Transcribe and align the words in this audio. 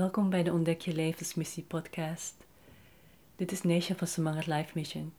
Welkom 0.00 0.30
bij 0.30 0.42
de 0.42 0.52
Ontdek 0.52 0.80
Je 0.80 0.92
Levensmissie 0.92 1.62
podcast. 1.62 2.34
Dit 3.36 3.52
is 3.52 3.62
Nation 3.62 3.96
van 3.96 4.06
Samangat 4.06 4.46
Life 4.46 4.70
Mission. 4.74 5.12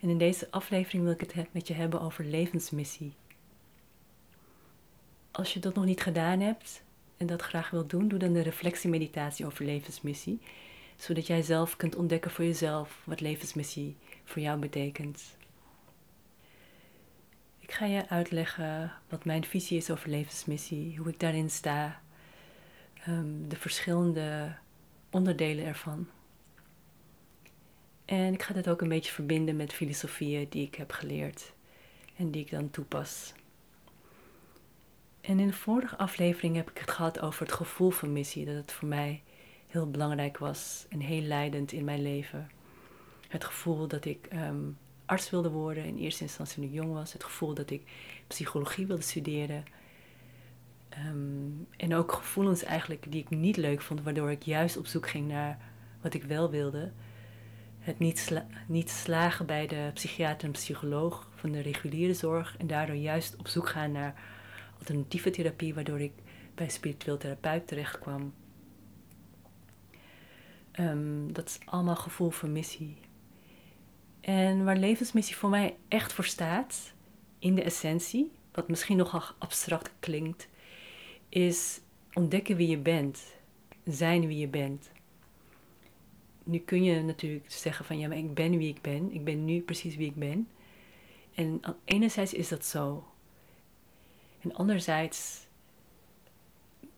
En 0.00 0.08
in 0.08 0.18
deze 0.18 0.50
aflevering 0.50 1.02
wil 1.02 1.12
ik 1.12 1.20
het 1.20 1.52
met 1.52 1.68
je 1.68 1.74
hebben 1.74 2.00
over 2.00 2.24
levensmissie. 2.24 3.12
Als 5.30 5.54
je 5.54 5.60
dat 5.60 5.74
nog 5.74 5.84
niet 5.84 6.00
gedaan 6.00 6.40
hebt 6.40 6.82
en 7.16 7.26
dat 7.26 7.42
graag 7.42 7.70
wilt 7.70 7.90
doen, 7.90 8.08
doe 8.08 8.18
dan 8.18 8.32
de 8.32 8.42
reflectiemeditatie 8.42 9.46
over 9.46 9.64
levensmissie. 9.64 10.40
Zodat 10.96 11.26
jij 11.26 11.42
zelf 11.42 11.76
kunt 11.76 11.96
ontdekken 11.96 12.30
voor 12.30 12.44
jezelf 12.44 13.02
wat 13.04 13.20
levensmissie 13.20 13.96
voor 14.24 14.42
jou 14.42 14.58
betekent. 14.58 15.36
Ik 17.58 17.72
ga 17.72 17.86
je 17.86 18.08
uitleggen 18.08 18.92
wat 19.08 19.24
mijn 19.24 19.44
visie 19.44 19.76
is 19.76 19.90
over 19.90 20.10
levensmissie, 20.10 20.98
hoe 20.98 21.08
ik 21.08 21.20
daarin 21.20 21.50
sta, 21.50 22.02
ehm, 23.04 23.48
de 23.48 23.56
verschillende 23.56 24.56
onderdelen 25.10 25.64
ervan. 25.64 26.08
En 28.04 28.32
ik 28.32 28.42
ga 28.42 28.54
dit 28.54 28.68
ook 28.68 28.80
een 28.80 28.88
beetje 28.88 29.12
verbinden 29.12 29.56
met 29.56 29.72
filosofieën 29.72 30.46
die 30.48 30.66
ik 30.66 30.74
heb 30.74 30.92
geleerd 30.92 31.52
en 32.16 32.30
die 32.30 32.42
ik 32.42 32.50
dan 32.50 32.70
toepas. 32.70 33.32
En 35.20 35.40
in 35.40 35.46
de 35.46 35.52
vorige 35.52 35.96
aflevering 35.96 36.56
heb 36.56 36.70
ik 36.70 36.78
het 36.78 36.90
gehad 36.90 37.20
over 37.20 37.42
het 37.42 37.52
gevoel 37.52 37.90
van 37.90 38.12
missie, 38.12 38.44
dat 38.44 38.54
het 38.54 38.72
voor 38.72 38.88
mij 38.88 39.22
heel 39.66 39.90
belangrijk 39.90 40.38
was 40.38 40.86
en 40.88 41.00
heel 41.00 41.22
leidend 41.22 41.72
in 41.72 41.84
mijn 41.84 42.02
leven. 42.02 42.50
Het 43.28 43.44
gevoel 43.44 43.86
dat 43.86 44.04
ik 44.04 44.26
ehm, 44.26 44.62
arts 45.06 45.30
wilde 45.30 45.50
worden, 45.50 45.84
in 45.84 45.98
eerste 45.98 46.22
instantie 46.22 46.54
toen 46.54 46.64
ik 46.64 46.72
jong 46.72 46.92
was. 46.92 47.12
Het 47.12 47.24
gevoel 47.24 47.54
dat 47.54 47.70
ik 47.70 47.82
psychologie 48.26 48.86
wilde 48.86 49.02
studeren. 49.02 49.64
Ehm, 50.94 51.50
en 51.76 51.94
ook 51.94 52.12
gevoelens 52.12 52.62
eigenlijk 52.62 53.12
die 53.12 53.20
ik 53.20 53.30
niet 53.30 53.56
leuk 53.56 53.80
vond, 53.80 54.02
waardoor 54.02 54.30
ik 54.30 54.42
juist 54.42 54.76
op 54.76 54.86
zoek 54.86 55.08
ging 55.08 55.28
naar 55.28 55.58
wat 56.00 56.14
ik 56.14 56.24
wel 56.24 56.50
wilde. 56.50 56.92
Het 57.78 57.98
niet, 57.98 58.42
niet 58.68 58.90
slagen 58.90 59.46
bij 59.46 59.66
de 59.66 59.90
psychiater 59.94 60.46
en 60.46 60.52
psycholoog 60.52 61.30
van 61.34 61.52
de 61.52 61.60
reguliere 61.60 62.14
zorg 62.14 62.56
en 62.58 62.66
daardoor 62.66 62.96
juist 62.96 63.36
op 63.36 63.48
zoek 63.48 63.68
gaan 63.68 63.92
naar 63.92 64.22
alternatieve 64.78 65.30
therapie, 65.30 65.74
waardoor 65.74 66.00
ik 66.00 66.12
bij 66.54 66.68
spiritueel 66.68 67.16
therapeut 67.16 67.66
terecht 67.66 67.98
kwam. 67.98 68.34
Ehm, 70.70 71.32
dat 71.32 71.48
is 71.48 71.58
allemaal 71.64 71.96
gevoel 71.96 72.30
van 72.30 72.52
missie. 72.52 72.96
En 74.20 74.64
waar 74.64 74.76
levensmissie 74.76 75.36
voor 75.36 75.50
mij 75.50 75.76
echt 75.88 76.12
voor 76.12 76.24
staat, 76.24 76.92
in 77.38 77.54
de 77.54 77.62
essentie, 77.62 78.32
wat 78.52 78.68
misschien 78.68 78.96
nogal 78.96 79.22
abstract 79.38 79.90
klinkt, 80.00 80.48
is 81.28 81.80
ontdekken 82.12 82.56
wie 82.56 82.68
je 82.68 82.78
bent, 82.78 83.34
zijn 83.84 84.26
wie 84.26 84.38
je 84.38 84.48
bent. 84.48 84.90
Nu 86.44 86.58
kun 86.58 86.84
je 86.84 87.02
natuurlijk 87.02 87.50
zeggen 87.52 87.84
van 87.84 87.98
ja, 87.98 88.08
maar 88.08 88.16
ik 88.16 88.34
ben 88.34 88.58
wie 88.58 88.68
ik 88.68 88.80
ben, 88.80 89.12
ik 89.12 89.24
ben 89.24 89.44
nu 89.44 89.60
precies 89.60 89.96
wie 89.96 90.08
ik 90.08 90.16
ben. 90.16 90.48
En 91.34 91.60
enerzijds 91.84 92.32
is 92.32 92.48
dat 92.48 92.64
zo. 92.64 93.04
En 94.40 94.54
anderzijds 94.54 95.46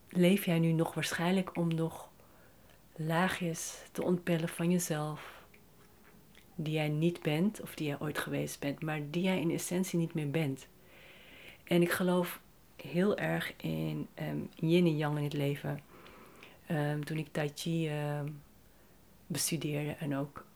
leef 0.08 0.44
jij 0.44 0.58
nu 0.58 0.72
nog 0.72 0.94
waarschijnlijk 0.94 1.56
om 1.56 1.74
nog 1.74 2.10
laagjes 2.96 3.82
te 3.92 4.02
ontpellen 4.02 4.48
van 4.48 4.70
jezelf, 4.70 5.44
die 6.54 6.72
jij 6.72 6.88
niet 6.88 7.22
bent 7.22 7.60
of 7.60 7.74
die 7.74 7.86
jij 7.86 8.00
ooit 8.00 8.18
geweest 8.18 8.60
bent, 8.60 8.82
maar 8.82 9.10
die 9.10 9.22
jij 9.22 9.40
in 9.40 9.50
essentie 9.50 9.98
niet 9.98 10.14
meer 10.14 10.30
bent. 10.30 10.66
En 11.64 11.82
ik 11.82 11.90
geloof 11.90 12.40
heel 12.86 13.16
erg 13.16 13.52
in 13.56 14.08
um, 14.20 14.50
yin 14.54 14.86
en 14.86 14.96
yang 14.96 15.16
in 15.18 15.24
het 15.24 15.32
leven. 15.32 15.80
Ehm, 16.66 17.00
toen 17.00 17.16
ik 17.16 17.28
Tai 17.30 17.50
Chi 17.54 17.88
ehm, 17.88 18.28
bestudeerde 19.26 19.92
en 19.92 20.16
ook 20.16 20.46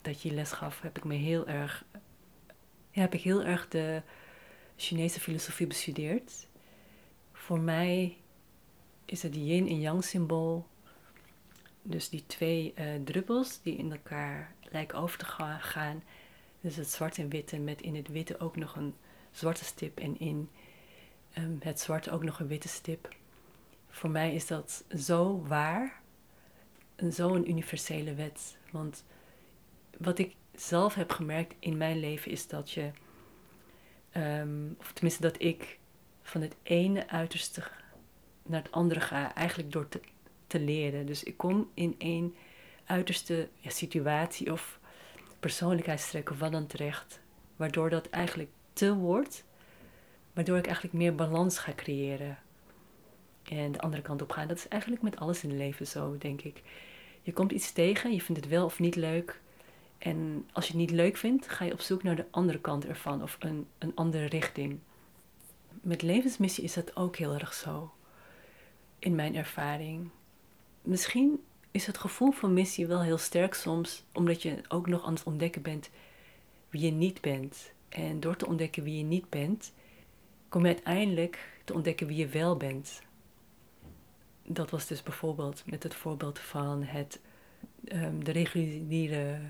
Tai 0.00 0.14
Chi 0.14 0.34
les 0.34 0.52
gaf, 0.52 0.80
heb 0.80 0.96
ik 0.96 1.04
me 1.04 1.14
heel 1.14 1.46
erg, 1.46 1.84
ja, 2.90 3.00
heb 3.00 3.14
ik 3.14 3.20
heel 3.20 3.42
erg 3.42 3.68
de 3.68 4.02
Chinese 4.76 5.20
filosofie 5.20 5.66
bestudeerd. 5.66 6.46
Voor 7.32 7.60
mij 7.60 8.16
is 9.04 9.22
het 9.22 9.34
yin 9.34 9.68
en 9.68 9.80
yang 9.80 10.04
symbool 10.04 10.66
dus 11.88 12.08
die 12.08 12.24
twee 12.26 12.74
uh, 12.78 12.84
druppels 13.04 13.62
die 13.62 13.76
in 13.76 13.92
elkaar 13.92 14.52
lijken 14.70 14.98
over 14.98 15.18
te 15.18 15.24
gaan. 15.60 16.02
Dus 16.60 16.76
het 16.76 16.90
zwart 16.90 17.18
en 17.18 17.28
witte 17.28 17.58
met 17.58 17.80
in 17.80 17.96
het 17.96 18.08
witte 18.08 18.40
ook 18.40 18.56
nog 18.56 18.76
een 18.76 18.94
zwarte 19.30 19.64
stip 19.64 19.98
en 19.98 20.18
in 20.18 20.48
um, 21.38 21.58
het 21.60 21.80
zwart 21.80 22.10
ook 22.10 22.24
nog 22.24 22.40
een 22.40 22.46
witte 22.46 22.68
stip. 22.68 23.08
Voor 23.88 24.10
mij 24.10 24.34
is 24.34 24.46
dat 24.46 24.84
zo 24.96 25.42
waar, 25.42 26.00
zo'n 27.08 27.50
universele 27.50 28.14
wet. 28.14 28.56
Want 28.70 29.04
wat 29.98 30.18
ik 30.18 30.34
zelf 30.54 30.94
heb 30.94 31.10
gemerkt 31.10 31.54
in 31.58 31.76
mijn 31.76 32.00
leven 32.00 32.30
is 32.30 32.48
dat 32.48 32.70
je, 32.70 32.90
um, 34.16 34.76
of 34.78 34.92
tenminste 34.92 35.22
dat 35.22 35.42
ik 35.42 35.78
van 36.22 36.40
het 36.40 36.56
ene 36.62 37.08
uiterste 37.08 37.62
naar 38.42 38.62
het 38.62 38.72
andere 38.72 39.00
ga, 39.00 39.34
eigenlijk 39.34 39.72
door 39.72 39.88
te 39.88 40.00
te 40.48 40.60
leren. 40.60 41.06
Dus 41.06 41.22
ik 41.22 41.36
kom 41.36 41.70
in 41.74 41.94
één 41.98 42.34
uiterste 42.84 43.48
ja, 43.58 43.70
situatie 43.70 44.52
of 44.52 44.80
persoonlijkheidstrek 45.40 46.30
of 46.30 46.38
wat 46.38 46.52
dan 46.52 46.66
terecht, 46.66 47.20
waardoor 47.56 47.90
dat 47.90 48.08
eigenlijk 48.08 48.50
te 48.72 48.94
wordt, 48.94 49.44
waardoor 50.38 50.58
ik 50.58 50.66
eigenlijk 50.66 50.96
meer 50.96 51.14
balans 51.14 51.58
ga 51.58 51.72
creëren. 51.76 52.38
En 53.42 53.72
de 53.72 53.80
andere 53.80 54.02
kant 54.02 54.22
op 54.22 54.30
gaan. 54.30 54.48
Dat 54.48 54.56
is 54.56 54.68
eigenlijk 54.68 55.02
met 55.02 55.16
alles 55.16 55.42
in 55.42 55.48
het 55.48 55.58
leven 55.58 55.86
zo, 55.86 56.18
denk 56.18 56.40
ik. 56.40 56.62
Je 57.22 57.32
komt 57.32 57.52
iets 57.52 57.72
tegen, 57.72 58.12
je 58.12 58.20
vindt 58.20 58.40
het 58.40 58.50
wel 58.50 58.64
of 58.64 58.78
niet 58.78 58.96
leuk. 58.96 59.40
En 59.98 60.48
als 60.52 60.66
je 60.66 60.70
het 60.70 60.80
niet 60.80 60.90
leuk 60.90 61.16
vindt, 61.16 61.48
ga 61.48 61.64
je 61.64 61.72
op 61.72 61.80
zoek 61.80 62.02
naar 62.02 62.16
de 62.16 62.26
andere 62.30 62.60
kant 62.60 62.86
ervan 62.86 63.22
of 63.22 63.36
een, 63.38 63.66
een 63.78 63.92
andere 63.94 64.24
richting. 64.24 64.78
Met 65.80 66.02
levensmissie 66.02 66.64
is 66.64 66.74
dat 66.74 66.96
ook 66.96 67.16
heel 67.16 67.34
erg 67.34 67.54
zo, 67.54 67.92
in 68.98 69.14
mijn 69.14 69.36
ervaring 69.36 70.10
misschien 70.82 71.42
is 71.70 71.86
het 71.86 71.98
gevoel 71.98 72.30
van 72.30 72.52
missie 72.52 72.86
wel 72.86 73.02
heel 73.02 73.18
sterk 73.18 73.54
soms, 73.54 74.04
omdat 74.12 74.42
je 74.42 74.60
ook 74.68 74.86
nog 74.86 75.04
aan 75.04 75.14
het 75.14 75.24
ontdekken 75.24 75.62
bent 75.62 75.90
wie 76.70 76.80
je 76.84 76.90
niet 76.90 77.20
bent. 77.20 77.72
En 77.88 78.20
door 78.20 78.36
te 78.36 78.46
ontdekken 78.46 78.82
wie 78.82 78.98
je 78.98 79.04
niet 79.04 79.28
bent, 79.28 79.72
kom 80.48 80.66
je 80.66 80.74
uiteindelijk 80.74 81.60
te 81.64 81.74
ontdekken 81.74 82.06
wie 82.06 82.16
je 82.16 82.26
wel 82.26 82.56
bent. 82.56 83.02
Dat 84.42 84.70
was 84.70 84.86
dus 84.86 85.02
bijvoorbeeld 85.02 85.62
met 85.66 85.82
het 85.82 85.94
voorbeeld 85.94 86.38
van 86.38 86.82
het, 86.82 87.20
um, 87.92 88.24
de 88.24 88.32
reguliere 88.32 89.40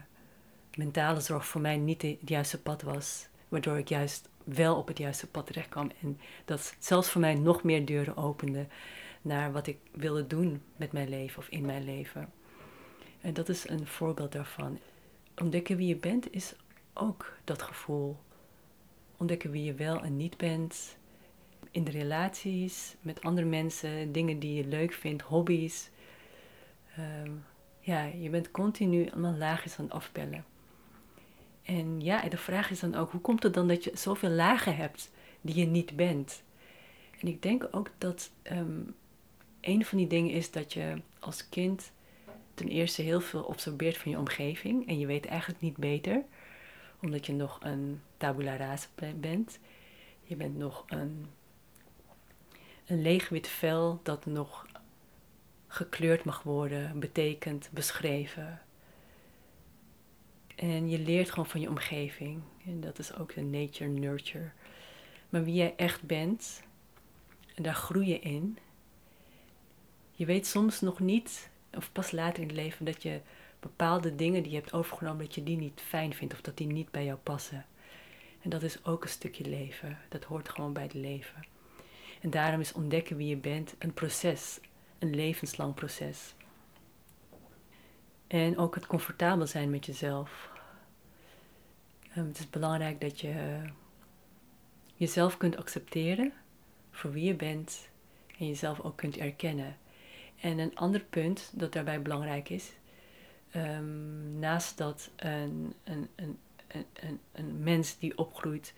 mentale 0.75 1.21
zorg 1.21 1.47
voor 1.47 1.61
mij 1.61 1.77
niet 1.77 2.03
het 2.03 2.19
juiste 2.25 2.61
pad 2.61 2.83
was. 2.83 3.29
Waardoor 3.49 3.79
ik 3.79 3.89
juist 3.89 4.29
wel 4.45 4.77
op 4.77 4.89
het 4.89 4.99
juiste 4.99 5.27
pad 5.27 5.47
terecht 5.47 5.69
kwam. 5.69 5.91
En 6.03 6.21
dat 6.45 6.75
zelfs 6.79 7.11
voor 7.11 7.21
mij 7.21 7.35
nog 7.35 7.63
meer 7.63 7.85
deuren 7.85 8.17
opende 8.17 8.67
naar 9.23 9.53
wat 9.53 9.67
ik 9.67 9.79
wilde 9.93 10.27
doen 10.27 10.63
met 10.77 10.93
mijn 10.93 11.09
leven 11.09 11.39
of 11.39 11.49
in 11.49 11.67
mijn 11.67 11.85
leven. 11.85 12.33
En 13.21 13.35
dat 13.35 13.49
is 13.49 13.69
een 13.69 13.87
voorbeeld 13.87 14.33
daarvan. 14.33 14.79
Ontdekken 15.37 15.77
wie 15.77 15.89
je 15.89 15.97
bent 15.97 16.33
is 16.33 16.55
ook 16.93 17.33
dat 17.45 17.63
gevoel. 17.63 18.17
Ontdekken 19.19 19.51
wie 19.51 19.65
je 19.65 19.75
wel 19.75 20.03
en 20.03 20.17
niet 20.17 20.37
bent. 20.37 20.97
In 21.71 21.85
de 21.85 21.91
relaties 21.91 22.95
met 23.01 23.23
andere 23.23 23.47
mensen, 23.47 24.13
dingen 24.13 24.39
die 24.39 24.55
je 24.55 24.67
leuk 24.67 24.93
vindt, 24.93 25.23
hobby's. 25.23 25.91
Ehm, 26.97 27.31
ja, 27.81 28.05
je 28.05 28.31
bent 28.31 28.51
continu 28.51 29.11
allemaal 29.11 29.35
laagjes 29.35 29.79
aan 29.79 29.85
het 29.85 29.95
afbellen. 29.95 30.45
En 31.63 32.01
ja, 32.01 32.29
de 32.29 32.37
vraag 32.37 32.71
is 32.71 32.81
dan 32.81 32.95
ook, 32.95 33.11
hoe 33.11 33.21
komt 33.21 33.43
het 33.43 33.55
dan 33.55 33.69
dat 33.69 33.85
je 33.85 33.91
zoveel 33.95 34.31
lagen 34.31 34.77
hebt 34.77 35.11
die 35.41 35.55
je 35.55 35.67
niet 35.67 35.97
bent? 35.97 36.43
En 37.21 37.29
ik 37.29 37.43
denk 37.43 37.69
ook 37.71 37.91
dat 37.99 38.31
ehm, 38.43 38.81
een 39.61 39.85
van 39.85 39.99
die 39.99 40.07
dingen 40.07 40.31
is 40.31 40.51
dat 40.51 40.73
je 40.73 41.03
als 41.19 41.49
kind 41.49 41.93
ten 42.55 42.69
eerste 42.69 43.03
heel 43.03 43.21
veel 43.21 43.49
absorbeert 43.49 43.97
van 43.97 44.11
je 44.11 44.19
omgeving 44.19 44.89
en 44.89 44.99
je 44.99 45.07
weet 45.07 45.27
eigenlijk 45.27 45.61
niet 45.61 45.77
beter, 45.77 46.25
omdat 47.03 47.27
je 47.27 47.33
nog 47.33 47.59
een 47.63 48.01
tabula 48.17 48.57
rasa 48.57 48.89
bent. 49.17 49.59
Je 50.23 50.37
bent 50.37 50.57
nog 50.57 50.85
een, 50.87 51.27
een 52.87 53.03
leeg 53.03 53.29
wit 53.29 53.49
vel 53.49 54.01
dat 54.03 54.27
nog 54.27 54.67
gekleurd 55.67 56.25
mag 56.25 56.43
worden, 56.43 56.99
betekend, 57.01 57.69
beschreven. 57.73 58.63
En 60.57 60.89
je 60.89 60.99
leert 60.99 61.31
gewoon 61.31 61.47
van 61.47 61.61
je 61.61 61.69
omgeving. 61.69 62.43
En 62.67 62.81
dat 62.81 62.99
is 62.99 63.15
ook 63.15 63.35
de 63.35 63.43
nature-nurture. 63.43 64.51
Maar 65.29 65.45
wie 65.45 65.55
jij 65.55 65.75
echt 65.77 66.03
bent, 66.03 66.63
en 67.55 67.63
daar 67.63 67.75
groei 67.75 68.09
je 68.09 68.19
in. 68.19 68.59
Je 70.11 70.25
weet 70.25 70.47
soms 70.47 70.81
nog 70.81 71.01
niet, 71.01 71.51
of 71.73 71.93
pas 71.93 72.11
later 72.11 72.43
in 72.43 72.49
het 72.49 72.57
leven, 72.57 72.85
dat 72.85 73.03
je 73.03 73.21
bepaalde 73.61 74.15
dingen 74.15 74.43
die 74.43 74.53
je 74.53 74.59
hebt 74.59 74.73
overgenomen, 74.73 75.25
dat 75.25 75.35
je 75.35 75.43
die 75.43 75.57
niet 75.57 75.81
fijn 75.81 76.15
vindt 76.15 76.35
of 76.35 76.41
dat 76.41 76.57
die 76.57 76.67
niet 76.67 76.91
bij 76.91 77.05
jou 77.05 77.19
passen. 77.19 77.67
En 78.43 78.51
dat 78.51 78.63
is 78.63 78.85
ook 78.85 79.03
een 79.03 79.09
stukje 79.09 79.45
leven. 79.45 79.99
Dat 80.09 80.25
hoort 80.25 80.49
gewoon 80.49 80.73
bij 80.73 80.83
het 80.83 80.95
leven. 80.95 81.47
En 82.21 82.31
daarom 82.31 82.61
is 82.61 82.73
ontdekken 82.73 83.17
wie 83.17 83.29
je 83.29 83.37
bent 83.37 83.75
een 83.79 83.95
proces. 83.95 84.61
een 84.99 85.15
levenslang 85.15 85.75
proces. 85.75 86.35
En 88.27 88.59
ook 88.59 88.75
het 88.75 88.87
comfortabel 88.87 89.47
zijn 89.47 89.71
met 89.71 89.87
jezelf. 89.87 90.51
Ehm, 92.11 92.27
het 92.27 92.39
is 92.39 92.51
belangrijk 92.51 93.01
dat 93.01 93.21
je 93.21 93.63
jezelf 94.95 95.37
kunt 95.37 95.57
accepteren 95.57 96.33
voor 96.91 97.13
wie 97.13 97.25
je 97.25 97.35
bent 97.35 97.89
en 98.39 98.47
jezelf 98.47 98.81
ook 98.81 98.97
kunt 98.97 99.17
erkennen. 99.17 99.77
En 100.41 100.59
een 100.59 100.77
ander 100.77 101.01
punt 101.01 101.51
dat 101.55 101.73
daarbij 101.73 102.03
belangrijk 102.03 102.49
is, 102.49 102.73
um, 103.57 104.39
naast 104.39 104.79
dat 104.79 105.11
een, 105.17 105.75
een, 105.85 106.09
een, 106.17 106.39
een, 106.93 107.21
een 107.33 107.63
mens 107.63 107.99
die 107.99 108.19
opgroeit 108.19 108.75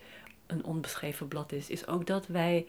een 0.46 0.64
onbeschreven 0.64 1.28
blad 1.28 1.52
is, 1.52 1.70
is 1.70 1.87
ook 1.87 2.06
dat 2.06 2.26
wij 2.26 2.67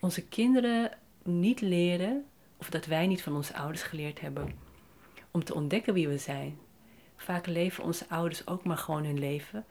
onze 0.00 0.26
kinderen 0.26 0.90
niet 1.22 1.60
leren, 1.60 2.24
of 2.56 2.70
dat 2.70 2.86
wij 2.86 3.06
niet 3.06 3.22
van 3.22 3.34
onze 3.34 3.54
ouders 3.54 3.82
geleerd 3.82 4.20
hebben, 4.20 4.54
om 5.30 5.44
te 5.44 5.54
ontdekken 5.54 5.94
wie 5.94 6.08
we 6.08 6.18
zijn. 6.18 6.58
Vaak 7.16 7.46
leven 7.46 7.84
onze 7.84 8.08
ouders 8.08 8.46
ook 8.46 8.64
maar 8.64 8.76
gewoon 8.76 9.04
hun 9.04 9.18
leven. 9.18 9.64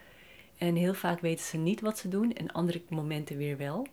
En 0.57 0.75
heel 0.75 0.94
vaak 0.94 1.19
weten 1.19 1.45
ze 1.45 1.57
niet 1.57 1.81
wat 1.81 1.98
ze 1.98 2.10
doen 2.10 2.33
en 2.33 2.51
andere 2.51 2.81
momenten 2.89 3.38
weer 3.38 3.57
wel. 3.57 3.88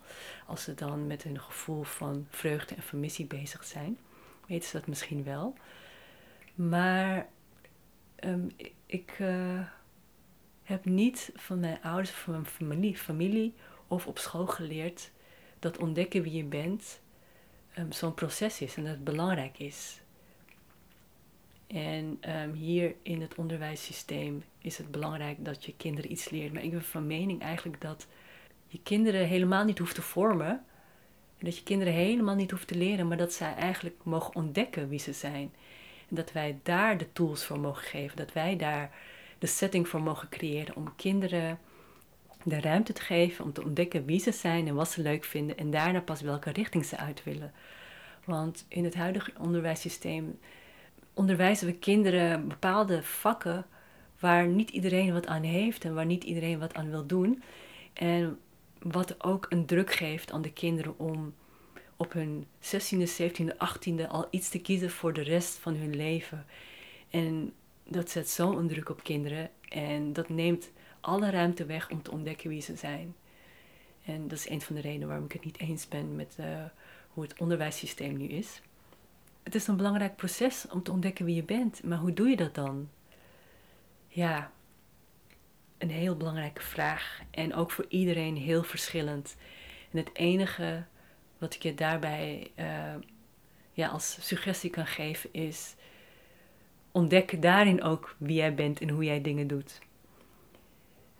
Als 0.46 0.62
ze 0.62 0.74
dan 0.74 1.06
met 1.06 1.22
hun 1.22 1.40
gevoel 1.40 1.82
van 1.82 2.26
vreugde 2.30 2.74
en 2.74 2.82
vermissie 2.82 3.26
bezig 3.26 3.64
zijn, 3.64 3.98
weten 4.46 4.68
ze 4.68 4.78
dat 4.78 4.86
misschien 4.86 5.24
wel. 5.24 5.54
Maar 6.54 7.28
um, 8.24 8.50
ik 8.86 9.18
uh, 9.18 9.60
heb 10.62 10.84
niet 10.84 11.30
van 11.34 11.60
mijn 11.60 11.82
ouders 11.82 12.10
of 12.10 12.16
van 12.16 12.32
mijn 12.32 12.46
familie, 12.46 12.96
familie 12.96 13.54
of 13.86 14.06
op 14.06 14.18
school 14.18 14.46
geleerd 14.46 15.10
dat 15.58 15.78
ontdekken 15.78 16.22
wie 16.22 16.32
je 16.32 16.44
bent 16.44 17.00
um, 17.78 17.92
zo'n 17.92 18.14
proces 18.14 18.60
is 18.60 18.76
en 18.76 18.82
dat 18.82 18.92
het 18.92 19.04
belangrijk 19.04 19.58
is. 19.58 20.00
En 21.66 22.18
um, 22.28 22.52
hier 22.52 22.94
in 23.02 23.20
het 23.20 23.34
onderwijssysteem 23.34 24.44
is 24.58 24.78
het 24.78 24.90
belangrijk 24.90 25.44
dat 25.44 25.64
je 25.64 25.74
kinderen 25.76 26.10
iets 26.10 26.30
leert. 26.30 26.52
Maar 26.52 26.62
ik 26.62 26.70
ben 26.70 26.82
van 26.82 27.06
mening 27.06 27.42
eigenlijk 27.42 27.80
dat 27.80 28.06
je 28.66 28.80
kinderen 28.82 29.26
helemaal 29.26 29.64
niet 29.64 29.78
hoeft 29.78 29.94
te 29.94 30.02
vormen. 30.02 30.64
En 31.38 31.44
dat 31.44 31.56
je 31.56 31.62
kinderen 31.62 31.92
helemaal 31.92 32.34
niet 32.34 32.50
hoeft 32.50 32.68
te 32.68 32.74
leren, 32.74 33.08
maar 33.08 33.16
dat 33.16 33.32
zij 33.32 33.54
eigenlijk 33.54 33.96
mogen 34.02 34.34
ontdekken 34.34 34.88
wie 34.88 34.98
ze 34.98 35.12
zijn. 35.12 35.52
En 36.08 36.16
dat 36.16 36.32
wij 36.32 36.58
daar 36.62 36.98
de 36.98 37.12
tools 37.12 37.44
voor 37.44 37.60
mogen 37.60 37.82
geven. 37.82 38.16
Dat 38.16 38.32
wij 38.32 38.56
daar 38.56 38.90
de 39.38 39.46
setting 39.46 39.88
voor 39.88 40.02
mogen 40.02 40.28
creëren 40.28 40.76
om 40.76 40.96
kinderen 40.96 41.58
de 42.42 42.60
ruimte 42.60 42.92
te 42.92 43.02
geven 43.02 43.44
om 43.44 43.52
te 43.52 43.64
ontdekken 43.64 44.04
wie 44.04 44.20
ze 44.20 44.32
zijn 44.32 44.68
en 44.68 44.74
wat 44.74 44.90
ze 44.90 45.02
leuk 45.02 45.24
vinden 45.24 45.56
en 45.56 45.70
daarna 45.70 46.00
pas 46.00 46.20
welke 46.20 46.50
richting 46.50 46.84
ze 46.84 46.96
uit 46.96 47.24
willen. 47.24 47.52
Want 48.24 48.64
in 48.68 48.84
het 48.84 48.94
huidige 48.94 49.32
onderwijssysteem 49.38 50.38
onderwijzen 51.14 51.66
we 51.66 51.72
kinderen 51.72 52.48
bepaalde 52.48 53.02
vakken 53.02 53.66
waar 54.18 54.46
niet 54.46 54.70
iedereen 54.70 55.12
wat 55.12 55.26
aan 55.26 55.42
heeft 55.42 55.84
en 55.84 55.94
waar 55.94 56.06
niet 56.06 56.24
iedereen 56.24 56.58
wat 56.58 56.74
aan 56.74 56.90
wil 56.90 57.06
doen. 57.06 57.42
En 57.92 58.38
wat 58.78 59.24
ook 59.24 59.46
een 59.48 59.66
druk 59.66 59.92
geeft 59.92 60.32
aan 60.32 60.42
de 60.42 60.52
kinderen 60.52 60.98
om 60.98 61.34
op 61.96 62.12
hun 62.12 62.46
16e, 62.60 63.08
17e, 63.20 63.54
18e 63.54 64.08
al 64.08 64.26
iets 64.30 64.48
te 64.48 64.60
kiezen 64.60 64.90
voor 64.90 65.12
de 65.12 65.22
rest 65.22 65.58
van 65.58 65.74
hun 65.74 65.96
leven. 65.96 66.46
En 67.10 67.52
dat 67.84 68.10
zet 68.10 68.28
zo'n 68.28 68.68
druk 68.68 68.88
op 68.88 69.02
kinderen 69.02 69.50
en 69.68 70.12
dat 70.12 70.28
neemt 70.28 70.70
alle 71.00 71.30
ruimte 71.30 71.64
weg 71.64 71.90
om 71.90 72.02
te 72.02 72.10
ontdekken 72.10 72.48
wie 72.48 72.62
ze 72.62 72.76
zijn. 72.76 73.14
En 74.04 74.28
dat 74.28 74.38
is 74.38 74.48
een 74.48 74.60
van 74.60 74.74
de 74.74 74.80
redenen 74.80 75.08
waarom 75.08 75.24
ik 75.24 75.32
het 75.32 75.44
niet 75.44 75.58
eens 75.58 75.88
ben 75.88 76.16
met 76.16 76.36
uh, 76.40 76.46
hoe 77.08 77.22
het 77.22 77.38
onderwijssysteem 77.38 78.16
nu 78.16 78.26
is. 78.26 78.62
Het 79.42 79.54
is 79.54 79.66
een 79.66 79.76
belangrijk 79.76 80.16
proces 80.16 80.66
om 80.70 80.82
te 80.82 80.92
ontdekken 80.92 81.24
wie 81.24 81.34
je 81.34 81.42
bent, 81.42 81.82
maar 81.82 81.98
hoe 81.98 82.12
doe 82.12 82.28
je 82.28 82.36
dat 82.36 82.54
dan? 82.54 82.88
Ja, 84.08 84.52
een 85.78 85.90
heel 85.90 86.16
belangrijke 86.16 86.62
vraag 86.62 87.20
en 87.30 87.54
ook 87.54 87.70
voor 87.70 87.86
iedereen 87.88 88.36
heel 88.36 88.62
verschillend. 88.62 89.36
En 89.90 89.98
het 89.98 90.10
enige 90.12 90.84
wat 91.38 91.54
ik 91.54 91.62
je 91.62 91.74
daarbij 91.74 92.50
uh, 92.58 92.94
ja, 93.72 93.88
als 93.88 94.16
suggestie 94.20 94.70
kan 94.70 94.86
geven 94.86 95.32
is 95.32 95.74
ontdek 96.92 97.42
daarin 97.42 97.82
ook 97.82 98.14
wie 98.18 98.36
jij 98.36 98.54
bent 98.54 98.80
en 98.80 98.88
hoe 98.88 99.04
jij 99.04 99.20
dingen 99.20 99.46
doet. 99.46 99.78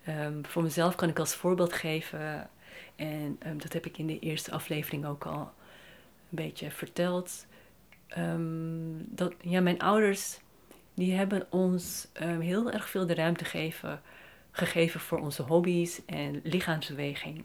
Um, 0.09 0.47
voor 0.47 0.63
mezelf 0.63 0.95
kan 0.95 1.09
ik 1.09 1.19
als 1.19 1.35
voorbeeld 1.35 1.73
geven, 1.73 2.51
en 2.97 3.39
um, 3.47 3.59
dat 3.61 3.73
heb 3.73 3.87
ik 3.87 3.99
in 3.99 4.07
de 4.07 4.19
eerste 4.19 4.51
aflevering 4.51 5.07
ook 5.07 5.27
al 5.27 5.41
een 5.41 6.37
beetje 6.37 6.71
verteld. 6.71 7.47
Um, 8.19 9.05
dat 9.09 9.35
ja, 9.41 9.61
mijn 9.61 9.79
ouders 9.79 10.39
die 10.95 11.15
hebben 11.15 11.47
ons 11.51 12.09
heel 12.39 12.71
erg 12.71 12.89
veel 12.89 13.07
de 13.07 13.15
ruimte 13.15 13.45
geven, 13.45 14.03
gegeven 14.51 15.01
voor 15.01 15.19
onze 15.19 15.43
hobby's 15.43 16.05
en 16.07 16.41
lichaamsbeweging. 16.43 17.45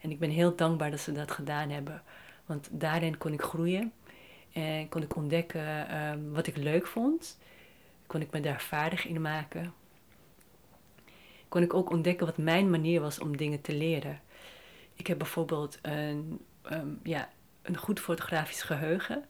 En 0.00 0.10
ik 0.10 0.18
ben 0.18 0.30
heel 0.30 0.56
dankbaar 0.56 0.90
dat 0.90 1.00
ze 1.00 1.12
dat 1.12 1.30
gedaan 1.30 1.70
hebben. 1.70 2.02
Want 2.46 2.68
daarin 2.72 3.18
kon 3.18 3.32
ik 3.32 3.42
groeien 3.42 3.92
en 4.52 4.88
kon 4.88 5.02
ik 5.02 5.16
ontdekken 5.16 6.32
wat 6.32 6.46
ik 6.46 6.56
leuk 6.56 6.86
vond. 6.86 7.38
Kon 8.06 8.20
ik 8.20 8.30
me 8.30 8.40
daar 8.40 8.60
vaardig 8.60 9.06
in 9.06 9.20
maken 9.20 9.72
kon 11.50 11.62
ik 11.62 11.74
ook 11.74 11.90
ontdekken 11.90 12.26
wat 12.26 12.36
mijn 12.36 12.70
manier 12.70 13.00
was 13.00 13.18
om 13.18 13.36
dingen 13.36 13.60
te 13.60 13.74
leren. 13.74 14.20
Ik 14.94 15.06
heb 15.06 15.18
bijvoorbeeld 15.18 15.78
een, 15.82 16.40
ehm, 16.62 16.88
ja, 17.02 17.28
een 17.62 17.76
goed 17.76 18.00
fotografisch 18.00 18.62
geheugen. 18.62 19.24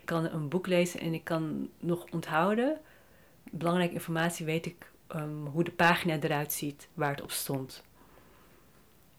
Ik 0.00 0.06
kan 0.06 0.24
een 0.24 0.48
boek 0.48 0.66
lezen 0.66 1.00
en 1.00 1.14
ik 1.14 1.24
kan 1.24 1.68
nog 1.78 2.04
onthouden. 2.10 2.80
Belangrijke 3.50 3.94
informatie 3.94 4.46
weet 4.46 4.66
ik 4.66 4.90
um, 5.14 5.46
hoe 5.46 5.64
de 5.64 5.70
pagina 5.70 6.18
eruit 6.20 6.52
ziet 6.52 6.88
waar 6.94 7.10
het 7.10 7.22
op 7.22 7.30
stond. 7.30 7.84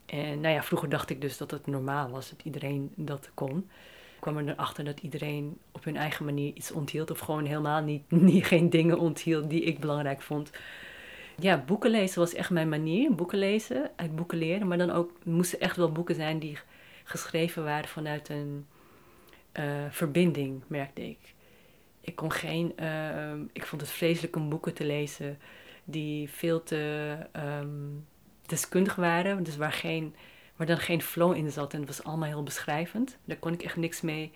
En 0.05 0.41
nou 0.41 0.53
ja, 0.53 0.63
vroeger 0.63 0.89
dacht 0.89 1.09
ik 1.09 1.21
dus 1.21 1.37
dat 1.37 1.51
het 1.51 1.67
normaal 1.67 2.09
was, 2.09 2.29
dat 2.29 2.39
iedereen 2.43 2.91
dat 2.95 3.29
kon. 3.33 3.57
Ik 4.15 4.29
kwam 4.29 4.37
er 4.37 4.49
erachter 4.49 4.85
dat 4.85 4.99
iedereen 4.99 5.57
op 5.71 5.83
hun 5.83 5.97
eigen 5.97 6.25
manier 6.25 6.53
iets 6.53 6.71
onthield. 6.71 7.11
Of 7.11 7.19
gewoon 7.19 7.45
helemaal 7.45 7.81
niet, 7.81 8.11
niet 8.31 8.45
geen 8.45 8.69
dingen 8.69 8.99
onthield 8.99 9.49
die 9.49 9.61
ik 9.61 9.79
belangrijk 9.79 10.21
vond 10.21 10.51
ja, 11.39 11.57
boeken 11.57 11.91
lezen 11.91 12.19
was 12.19 12.33
echt 12.33 12.49
mijn 12.49 12.69
manier. 12.69 13.15
Boeken 13.15 13.37
lezen, 13.37 13.91
uit 13.95 14.15
boeken 14.15 14.37
leren. 14.37 14.67
Maar 14.67 14.77
dan 14.77 14.91
ook 14.91 15.11
moesten 15.23 15.59
echt 15.59 15.77
wel 15.77 15.91
boeken 15.91 16.15
zijn 16.15 16.39
die 16.39 16.57
geschreven 17.03 17.63
waren 17.63 17.89
vanuit 17.89 18.29
een 18.29 18.65
uh, 19.53 19.85
verbinding, 19.89 20.63
merkte 20.67 21.09
ik. 21.09 21.33
Ik 22.01 22.15
kon 22.15 22.31
geen. 22.31 22.73
Uh, 22.79 23.33
ik 23.53 23.65
vond 23.65 23.81
het 23.81 23.89
vreselijk 23.89 24.35
om 24.35 24.49
boeken 24.49 24.73
te 24.73 24.85
lezen 24.85 25.37
die 25.83 26.29
veel 26.29 26.63
te 26.63 27.15
um, 27.59 28.07
deskundig 28.45 28.95
waren. 28.95 29.43
Dus 29.43 29.57
waar, 29.57 29.71
geen, 29.71 30.15
waar 30.55 30.67
dan 30.67 30.77
geen 30.77 31.01
flow 31.01 31.35
in 31.35 31.51
zat. 31.51 31.73
En 31.73 31.79
het 31.79 31.87
was 31.87 32.03
allemaal 32.03 32.29
heel 32.29 32.43
beschrijvend. 32.43 33.17
Daar 33.25 33.37
kon 33.37 33.53
ik 33.53 33.63
echt 33.63 33.75
niks 33.75 34.01
mee. 34.01 34.31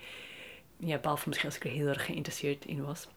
Ja, 0.78 0.98
behalve 0.98 1.28
misschien 1.28 1.50
als 1.50 1.58
ik 1.58 1.66
er 1.66 1.72
heel 1.72 1.88
erg 1.88 2.06
geïnteresseerd 2.06 2.66
in 2.66 2.86
was. 2.86 3.08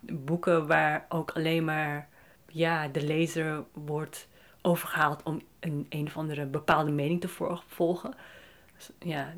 Boeken 0.00 0.66
waar 0.66 1.06
ook 1.08 1.30
alleen 1.30 1.64
maar 1.64 2.08
ja, 2.48 2.88
de 2.88 3.02
lezer 3.02 3.64
wordt 3.72 4.28
overgehaald 4.62 5.22
om 5.22 5.40
een, 5.60 5.86
een 5.88 6.06
of 6.06 6.16
andere 6.16 6.46
bepaalde 6.46 6.90
mening 6.90 7.20
te 7.20 7.28
volgen. 7.66 8.14
Ja, 8.98 9.34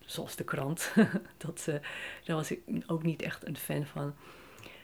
zoals 0.00 0.36
de 0.36 0.44
krant. 0.44 0.92
dat, 1.44 1.66
uh, 1.68 1.74
daar 2.24 2.36
was 2.36 2.50
ik 2.50 2.60
ook 2.86 3.02
niet 3.02 3.22
echt 3.22 3.46
een 3.46 3.56
fan 3.56 3.86
van. 3.86 4.14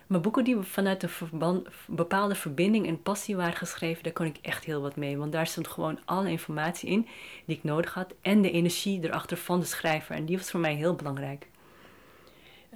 Maar 0.06 0.20
boeken 0.20 0.44
die 0.44 0.56
vanuit 0.56 1.02
een 1.02 1.66
bepaalde 1.86 2.34
verbinding 2.34 2.86
en 2.86 3.02
passie 3.02 3.36
waren 3.36 3.56
geschreven, 3.56 4.02
daar 4.02 4.12
kon 4.12 4.26
ik 4.26 4.38
echt 4.42 4.64
heel 4.64 4.80
wat 4.80 4.96
mee. 4.96 5.16
Want 5.16 5.32
daar 5.32 5.46
stond 5.46 5.68
gewoon 5.68 5.98
alle 6.04 6.30
informatie 6.30 6.88
in 6.88 7.06
die 7.44 7.56
ik 7.56 7.64
nodig 7.64 7.94
had. 7.94 8.14
En 8.20 8.42
de 8.42 8.50
energie 8.50 9.04
erachter 9.04 9.36
van 9.36 9.60
de 9.60 9.66
schrijver. 9.66 10.16
En 10.16 10.24
die 10.24 10.36
was 10.36 10.50
voor 10.50 10.60
mij 10.60 10.74
heel 10.74 10.94
belangrijk. 10.94 11.48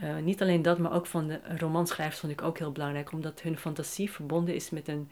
Uh, 0.03 0.17
niet 0.17 0.43
alleen 0.43 0.63
dat, 0.63 0.79
maar 0.79 0.93
ook 0.93 1.07
van 1.07 1.27
de 1.27 1.41
romanschrijvers 1.59 2.21
vond 2.21 2.33
ik 2.33 2.43
ook 2.43 2.59
heel 2.59 2.73
belangrijk, 2.73 3.13
omdat 3.13 3.43
hun 3.43 3.59
fantasie 3.59 4.11
verbonden 4.11 4.55
is 4.55 4.71
met 4.71 4.89
een, 4.89 5.11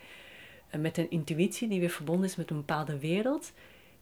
uh, 0.75 0.81
met 0.81 0.99
een 0.99 1.11
intuïtie 1.11 1.69
die 1.69 1.81
weer 1.81 1.91
verbonden 1.91 2.27
is 2.27 2.37
met 2.37 2.51
een 2.51 2.57
bepaalde 2.57 2.99
wereld, 2.99 3.53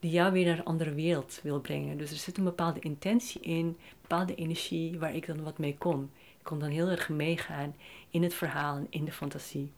die 0.00 0.10
jou 0.10 0.32
weer 0.32 0.44
naar 0.44 0.58
een 0.58 0.64
andere 0.64 0.94
wereld 0.94 1.40
wil 1.42 1.60
brengen. 1.60 1.98
Dus 1.98 2.10
er 2.10 2.16
zit 2.16 2.38
een 2.38 2.44
bepaalde 2.44 2.80
intentie 2.80 3.40
in, 3.40 3.76
bepaalde 4.00 4.34
energie 4.34 4.98
waar 4.98 5.14
ik 5.14 5.26
dan 5.26 5.42
wat 5.42 5.58
mee 5.58 5.76
kon. 5.78 6.10
Kon 6.46 6.58
dan 6.58 6.70
heel 6.70 6.88
erg 6.88 7.08
meegaan 7.08 7.74
in 8.10 8.22
het 8.22 8.34
verhaal 8.34 8.76
en 8.76 8.86
in 8.90 9.04
de 9.04 9.12
fantasie. 9.12 9.72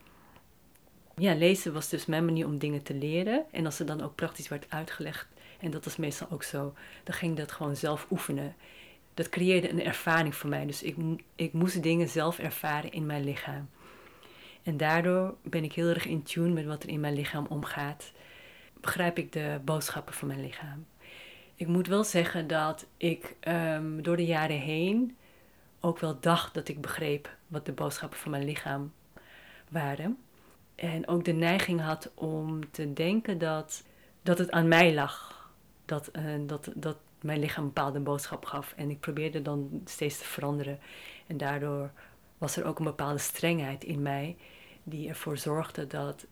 Ja, 1.16 1.34
lezen 1.34 1.72
was 1.72 1.88
dus 1.88 2.06
mijn 2.06 2.25
manier 2.25 2.46
om 2.46 2.58
dingen 2.58 2.82
te 2.82 2.94
leren. 2.94 3.44
En 3.50 3.64
als 3.64 3.78
het 3.78 3.87
dan 3.87 4.02
ook 4.02 4.14
praktisch 4.14 4.48
werd 4.48 4.66
uitgelegd, 4.68 5.26
en 5.60 5.70
dat 5.70 5.84
was 5.84 5.96
meestal 5.96 6.26
ook 6.30 6.42
zo, 6.42 6.75
dan 7.04 7.14
ging 7.14 7.37
dat 7.37 7.52
gewoon 7.52 7.76
zelf 7.76 8.06
oefenen 8.10 8.54
dat 9.14 9.28
creëerde 9.28 9.70
een 9.70 9.84
ervaring 9.84 10.34
voor 10.34 10.50
mij. 10.50 10.66
Dus 10.66 10.82
ik, 10.82 10.96
ik 11.34 11.52
moest 11.52 11.82
dingen 11.82 12.08
zelf 12.08 12.38
ervaren 12.38 12.92
in 12.92 13.06
mijn 13.06 13.25
lichaam. 13.25 13.68
En 14.62 14.76
daardoor 14.76 15.34
ben 15.42 15.64
ik 15.64 15.72
heel 15.72 15.88
erg 15.88 16.06
in 16.06 16.22
tune 16.22 16.52
met 16.52 16.64
wat 16.64 16.82
er 16.82 16.88
in 16.88 17.00
mijn 17.00 17.14
lichaam 17.14 17.46
omgaat. 17.48 18.12
Begrijp 18.80 19.18
ik 19.18 19.32
de 19.32 19.60
boodschappen 19.64 20.14
van 20.14 20.28
mijn 20.28 20.40
lichaam. 20.40 20.87
Ik 21.54 21.66
moet 21.66 21.87
wel 21.87 22.04
zeggen 22.04 22.46
dat 22.46 22.87
ik 22.96 23.37
um, 23.48 24.02
door 24.02 24.16
de 24.16 24.26
jaren 24.26 24.60
heen 24.60 25.16
ook 25.80 25.99
wel 25.99 26.20
dacht 26.20 26.54
dat 26.54 26.68
ik 26.68 26.80
begreep 26.80 27.37
wat 27.47 27.66
de 27.66 27.73
boodschappen 27.73 28.18
van 28.18 28.30
mijn 28.30 28.44
lichaam 28.44 28.92
waren. 29.68 30.18
En 30.75 31.08
ook 31.08 31.25
de 31.25 31.32
neiging 31.32 31.80
had 31.80 32.11
om 32.14 32.70
te 32.70 32.92
denken 32.92 33.38
dat, 33.38 33.82
dat 34.23 34.38
het 34.38 34.50
aan 34.50 34.68
mij 34.68 34.94
lag. 34.94 35.37
Dat, 35.85 36.11
uh, 36.16 36.23
dat, 36.47 36.70
dat 36.75 36.97
mijn 37.20 37.40
lichaam 37.40 37.64
een 37.64 37.73
bepaalde 37.73 38.00
boodschap 38.00 38.44
gaf. 38.44 38.73
En 38.76 38.90
ik 38.90 39.00
probeerde 39.00 39.42
dan 39.42 39.82
steeds 39.85 40.18
te 40.18 40.25
veranderen. 40.25 40.78
En 41.26 41.37
daardoor 41.37 41.90
was 42.38 42.56
er 42.56 42.64
ook 42.64 42.78
een 42.78 42.85
bepaalde 42.85 43.18
strengheid 43.18 43.85
in 43.85 44.02
mij 44.02 44.37
die 44.82 45.08
ervoor 45.08 45.38
zorgde 45.38 45.87
dat, 45.87 46.26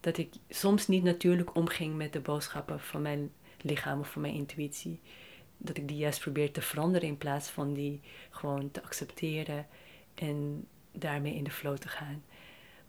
dat 0.00 0.18
ik 0.18 0.34
soms 0.48 0.88
niet 0.88 1.02
natuurlijk 1.02 1.54
omging 1.54 1.96
met 1.96 2.12
de 2.12 2.20
boodschappen 2.20 2.80
van 2.80 3.02
mijn 3.02 3.32
lichaam 3.60 4.00
of 4.00 4.10
van 4.10 4.22
mijn 4.22 4.34
intuïtie. 4.34 5.00
Dat 5.58 5.76
ik 5.76 5.88
die 5.88 5.96
juist 5.96 6.20
probeerde 6.20 6.52
te 6.52 6.62
veranderen 6.62 7.08
in 7.08 7.18
plaats 7.18 7.48
van 7.48 7.74
die 7.74 8.00
gewoon 8.30 8.70
te 8.70 8.82
accepteren 8.82 9.66
en 10.14 10.66
daarmee 10.92 11.34
in 11.34 11.44
de 11.44 11.50
flow 11.50 11.76
te 11.76 11.88
gaan. 11.88 12.22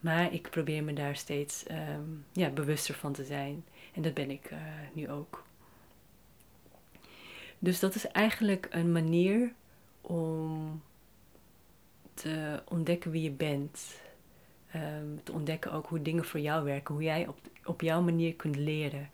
Maar 0.00 0.32
ik 0.32 0.50
probeer 0.50 0.84
me 0.84 0.92
daar 0.92 1.16
steeds 1.16 1.64
um, 1.70 2.24
ja, 2.32 2.48
bewuster 2.48 2.94
van 2.94 3.12
te 3.12 3.24
zijn. 3.24 3.64
En 3.94 4.02
dat 4.02 4.14
ben 4.14 4.30
ik 4.30 4.50
uh, 4.50 4.58
nu 4.92 5.10
ook. 5.10 5.44
Dus 7.58 7.80
dat 7.80 7.94
is 7.94 8.06
eigenlijk 8.06 8.66
een 8.70 8.92
manier 8.92 9.52
om 10.00 10.82
te 12.14 12.62
ontdekken 12.68 13.10
wie 13.10 13.22
je 13.22 13.30
bent. 13.30 14.00
Um, 14.74 15.20
te 15.22 15.32
ontdekken 15.32 15.72
ook 15.72 15.86
hoe 15.86 16.02
dingen 16.02 16.24
voor 16.24 16.40
jou 16.40 16.64
werken. 16.64 16.94
Hoe 16.94 17.04
jij 17.04 17.28
op, 17.28 17.38
op 17.64 17.80
jouw 17.80 18.00
manier 18.00 18.34
kunt 18.34 18.56
leren. 18.56 19.10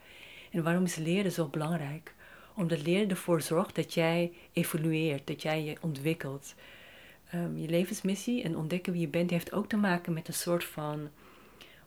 En 0.51 0.63
waarom 0.63 0.85
is 0.85 0.97
leren 0.97 1.33
zo 1.33 1.47
belangrijk? 1.47 2.15
Omdat 2.55 2.83
leren 2.83 3.11
ervoor 3.11 3.43
zorgt 3.43 3.75
dat 3.75 3.95
jij 3.95 4.33
evolueert, 4.53 5.27
dat 5.27 5.43
jij 5.43 5.65
je 5.65 5.77
ontwikkelt. 5.81 6.55
Um, 7.35 7.59
je 7.59 7.69
levensmissie 7.69 8.43
en 8.43 8.57
ontdekken 8.57 8.93
wie 8.93 9.01
je 9.01 9.09
bent 9.09 9.31
heeft 9.31 9.53
ook 9.53 9.69
te 9.69 9.77
maken 9.77 10.13
met 10.13 10.29
een 10.29 10.35
soort 10.35 10.65
van 10.65 11.09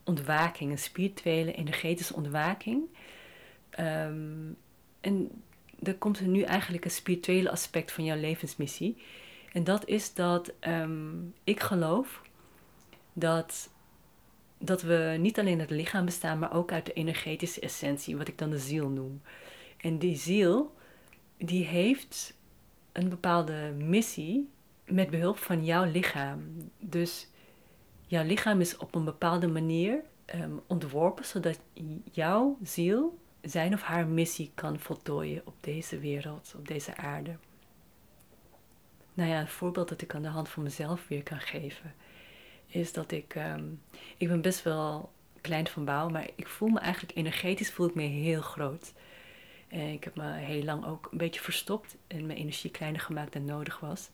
ontwaking, 0.04 0.70
een 0.70 0.78
spirituele, 0.78 1.52
energetische 1.52 2.14
ontwaking. 2.14 2.82
Um, 3.80 4.56
en 5.00 5.42
er 5.82 5.94
komt 5.94 6.18
er 6.18 6.26
nu 6.26 6.42
eigenlijk 6.42 6.84
een 6.84 6.90
spirituele 6.90 7.50
aspect 7.50 7.92
van 7.92 8.04
jouw 8.04 8.16
levensmissie. 8.16 8.96
En 9.52 9.64
dat 9.64 9.86
is 9.86 10.14
dat 10.14 10.52
um, 10.60 11.34
ik 11.44 11.60
geloof 11.60 12.22
dat, 13.12 13.70
dat 14.58 14.82
we 14.82 15.16
niet 15.18 15.38
alleen 15.38 15.60
uit 15.60 15.68
het 15.68 15.78
lichaam 15.78 16.04
bestaan, 16.04 16.38
maar 16.38 16.54
ook 16.54 16.72
uit 16.72 16.86
de 16.86 16.92
energetische 16.92 17.60
essentie, 17.60 18.16
wat 18.16 18.28
ik 18.28 18.38
dan 18.38 18.50
de 18.50 18.58
ziel 18.58 18.88
noem. 18.88 19.20
En 19.86 19.98
die 19.98 20.16
ziel, 20.16 20.74
die 21.36 21.64
heeft 21.64 22.34
een 22.92 23.08
bepaalde 23.08 23.72
missie 23.78 24.48
met 24.84 25.10
behulp 25.10 25.38
van 25.38 25.64
jouw 25.64 25.84
lichaam. 25.84 26.70
Dus 26.78 27.28
jouw 28.06 28.24
lichaam 28.24 28.60
is 28.60 28.76
op 28.76 28.94
een 28.94 29.04
bepaalde 29.04 29.48
manier 29.48 30.02
um, 30.34 30.60
ontworpen 30.66 31.24
zodat 31.24 31.60
jouw 32.12 32.58
ziel 32.62 33.18
zijn 33.42 33.74
of 33.74 33.82
haar 33.82 34.06
missie 34.06 34.50
kan 34.54 34.78
voltooien 34.78 35.42
op 35.44 35.54
deze 35.60 35.98
wereld, 35.98 36.54
op 36.58 36.68
deze 36.68 36.96
aarde. 36.96 37.36
Nou 39.14 39.30
ja, 39.30 39.40
een 39.40 39.48
voorbeeld 39.48 39.88
dat 39.88 40.02
ik 40.02 40.14
aan 40.14 40.22
de 40.22 40.28
hand 40.28 40.48
van 40.48 40.62
mezelf 40.62 41.08
weer 41.08 41.22
kan 41.22 41.40
geven, 41.40 41.94
is 42.66 42.92
dat 42.92 43.10
ik, 43.10 43.34
um, 43.34 43.82
ik 44.16 44.28
ben 44.28 44.40
best 44.40 44.62
wel 44.62 45.12
klein 45.40 45.66
van 45.66 45.84
bouw, 45.84 46.08
maar 46.08 46.28
ik 46.34 46.46
voel 46.48 46.68
me 46.68 46.78
eigenlijk 46.78 47.16
energetisch 47.16 47.72
voel 47.72 47.88
ik 47.88 47.94
me 47.94 48.02
heel 48.02 48.40
groot. 48.40 48.92
En 49.68 49.92
ik 49.92 50.04
heb 50.04 50.16
me 50.16 50.32
heel 50.32 50.62
lang 50.62 50.86
ook 50.86 51.08
een 51.10 51.18
beetje 51.18 51.40
verstopt 51.40 51.96
en 52.06 52.26
mijn 52.26 52.38
energie 52.38 52.70
kleiner 52.70 53.00
gemaakt 53.00 53.32
dan 53.32 53.44
nodig 53.44 53.80
was. 53.80 54.10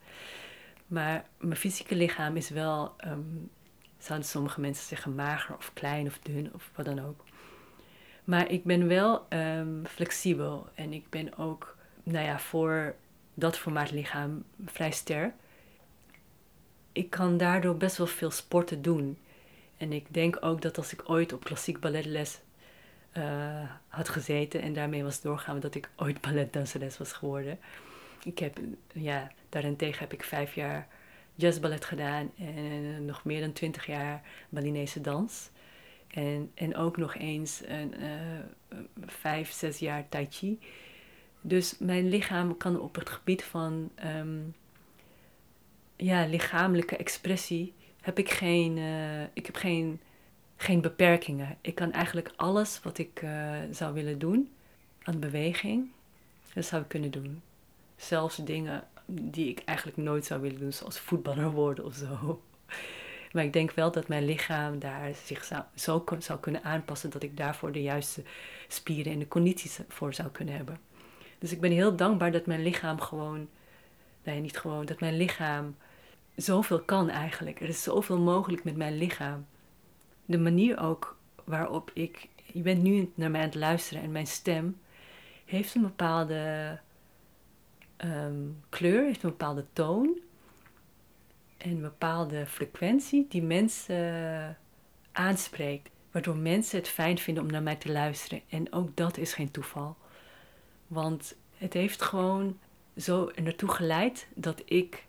Maar 0.87 1.27
mijn 1.39 1.57
fysieke 1.57 1.95
lichaam 1.95 2.37
is 2.37 2.49
wel, 2.49 2.95
um, 3.07 3.51
zouden 3.99 4.29
sommige 4.29 4.61
mensen 4.61 4.87
zeggen, 4.87 5.15
mager 5.15 5.57
of 5.57 5.71
klein 5.73 6.07
of 6.07 6.19
dun 6.19 6.51
of 6.55 6.71
wat 6.75 6.85
dan 6.85 7.05
ook. 7.05 7.25
Maar 8.25 8.51
ik 8.51 8.65
ben 8.65 8.89
wel 8.89 9.27
um, 9.29 9.83
flexibel 9.87 10.69
en 10.75 10.93
ik 10.93 11.11
ben 11.11 11.39
ook, 11.39 11.77
nou 12.03 12.27
ja, 12.27 12.39
voor 12.39 12.95
dat 13.35 13.59
formaat 13.59 13.91
lichaam 13.91 14.45
vrij 14.65 14.91
sterk. 14.91 15.35
Ik 16.93 17.11
kan 17.11 17.37
daardoor 17.37 17.77
best 17.77 17.97
wel 17.97 18.07
veel 18.07 18.31
sporten 18.31 18.83
doen. 18.83 19.19
En 19.77 19.93
ik 19.93 20.07
denk 20.15 20.39
ook 20.41 20.63
dat 20.63 20.77
als 20.77 20.93
ik 20.93 21.11
ooit 21.11 21.33
op 21.33 21.45
klassiek 21.45 21.81
balletles 21.81 22.41
uh, 23.17 23.71
had 23.89 24.09
gezeten 24.09 24.63
en 24.63 24.73
daarmee 24.73 25.03
was 25.03 25.21
doorgaan, 25.21 25.61
dat 25.61 25.75
ik 25.75 25.91
ooit 25.97 26.21
balletdanseres 26.21 26.99
was 26.99 27.13
geworden. 27.13 27.59
Ik 28.25 28.39
heb, 28.39 28.59
ja, 28.93 29.31
daarentegen 29.49 29.99
heb 29.99 30.13
ik 30.13 30.25
vijf 30.25 30.55
jaar 30.55 30.89
jazzballet 31.35 31.85
gedaan 31.85 32.31
en 32.39 33.05
nog 33.05 33.25
meer 33.25 33.41
dan 33.41 33.53
twintig 33.53 33.87
jaar 33.87 34.23
Balinese 34.49 35.01
dans. 35.01 35.51
En, 36.09 36.51
en 36.55 36.77
ook 36.77 36.97
nog 36.97 37.15
eens 37.15 37.63
een, 37.67 37.95
uh, 38.01 38.79
vijf, 39.07 39.53
zes 39.53 39.79
jaar 39.79 40.09
tai 40.09 40.27
chi. 40.31 40.61
Dus 41.41 41.79
mijn 41.79 42.09
lichaam 42.09 42.57
kan 42.57 42.81
op 42.81 42.95
het 42.95 43.11
gebied 43.11 43.45
van 43.45 43.91
um, 44.05 44.55
ja, 45.97 46.27
lichamelijke 46.27 46.97
expressie 46.97 47.75
heb 48.01 48.19
ik 48.19 48.31
geen, 48.31 48.79
ik 49.33 49.47
heb 49.47 49.55
geen, 49.55 50.01
geen 50.63 50.81
beperkingen. 50.81 51.59
Ik 51.61 51.75
kan 51.75 51.93
eigenlijk 51.93 52.33
alles 52.37 52.81
wat 52.83 52.99
ik 52.99 53.23
uh, 53.23 53.57
zou 53.71 53.95
willen 53.95 54.19
doen 54.19 54.53
aan 55.03 55.21
beweging, 55.21 55.91
dat 56.55 56.65
zou 56.65 56.83
ik 56.83 56.89
kunnen 56.89 57.11
doen. 57.11 57.43
Zelfs 57.97 58.37
dingen 58.37 58.85
die 59.07 59.49
ik 59.49 59.63
eigenlijk 59.65 59.97
nooit 59.97 60.25
zou 60.25 60.41
willen 60.41 60.61
doen, 60.61 60.73
zoals 60.73 60.99
voetballer 60.99 61.51
worden 61.63 61.85
of 61.85 61.95
zo. 61.95 62.43
Maar 63.33 63.45
ik 63.45 63.53
denk 63.53 63.73
wel 63.73 63.93
dat 63.93 64.09
mijn 64.09 64.25
lichaam 64.25 64.79
daar 64.79 65.11
zich 65.25 65.45
zou, 65.45 65.63
zo 65.75 66.05
zou 66.19 66.39
kunnen 66.41 66.65
aanpassen 66.65 67.11
dat 67.11 67.23
ik 67.23 67.37
daarvoor 67.37 67.73
de 67.73 67.83
juiste 67.83 68.23
spieren 68.69 69.13
en 69.13 69.19
de 69.19 69.29
condities 69.29 69.79
voor 69.89 70.15
zou 70.15 70.29
kunnen 70.29 70.55
hebben. 70.55 70.79
Dus 71.39 71.53
ik 71.53 71.61
ben 71.61 71.71
heel 71.71 71.97
dankbaar 71.97 72.33
dat 72.33 72.47
mijn 72.47 72.63
lichaam 72.63 73.01
gewoon, 73.01 73.49
nee 74.23 74.41
niet 74.41 74.59
gewoon, 74.59 74.87
dat 74.87 75.01
mijn 75.01 75.17
lichaam 75.17 75.77
zoveel 76.37 76.81
kan 76.81 77.09
eigenlijk. 77.09 77.61
Er 77.61 77.69
is 77.69 77.83
zoveel 77.83 78.19
mogelijk 78.19 78.65
met 78.65 78.77
mijn 78.77 78.97
lichaam. 78.97 79.47
De 80.25 80.39
manier 80.39 80.81
ook 80.81 81.17
waarop 81.45 81.91
ik, 81.95 82.29
je 82.53 82.63
bent 82.63 82.83
nu 82.83 83.13
naar 83.15 83.31
mij 83.31 83.41
aan 83.41 83.47
het 83.47 83.55
luisteren 83.55 84.03
en 84.03 84.13
mijn 84.13 84.27
stem 84.27 84.81
heeft 85.45 85.75
een 85.75 85.83
bepaalde 85.83 86.79
um, 88.05 88.63
kleur, 88.69 89.05
heeft 89.05 89.23
een 89.23 89.31
bepaalde 89.31 89.65
toon 89.73 90.19
en 91.57 91.71
een 91.71 91.81
bepaalde 91.81 92.47
frequentie 92.47 93.27
die 93.29 93.43
mensen 93.43 94.59
aanspreekt. 95.13 95.91
Waardoor 96.11 96.37
mensen 96.37 96.79
het 96.79 96.89
fijn 96.89 97.19
vinden 97.19 97.43
om 97.43 97.51
naar 97.51 97.63
mij 97.63 97.77
te 97.77 97.93
luisteren. 97.93 98.41
En 98.49 98.73
ook 98.73 98.97
dat 98.97 99.17
is 99.17 99.35
geen 99.35 99.51
toeval. 99.51 99.97
Want 100.87 101.37
het 101.57 101.73
heeft 101.73 102.03
gewoon 102.03 102.59
zo 102.97 103.31
naartoe 103.43 103.69
geleid 103.69 104.27
dat 104.35 104.63
ik 104.65 105.07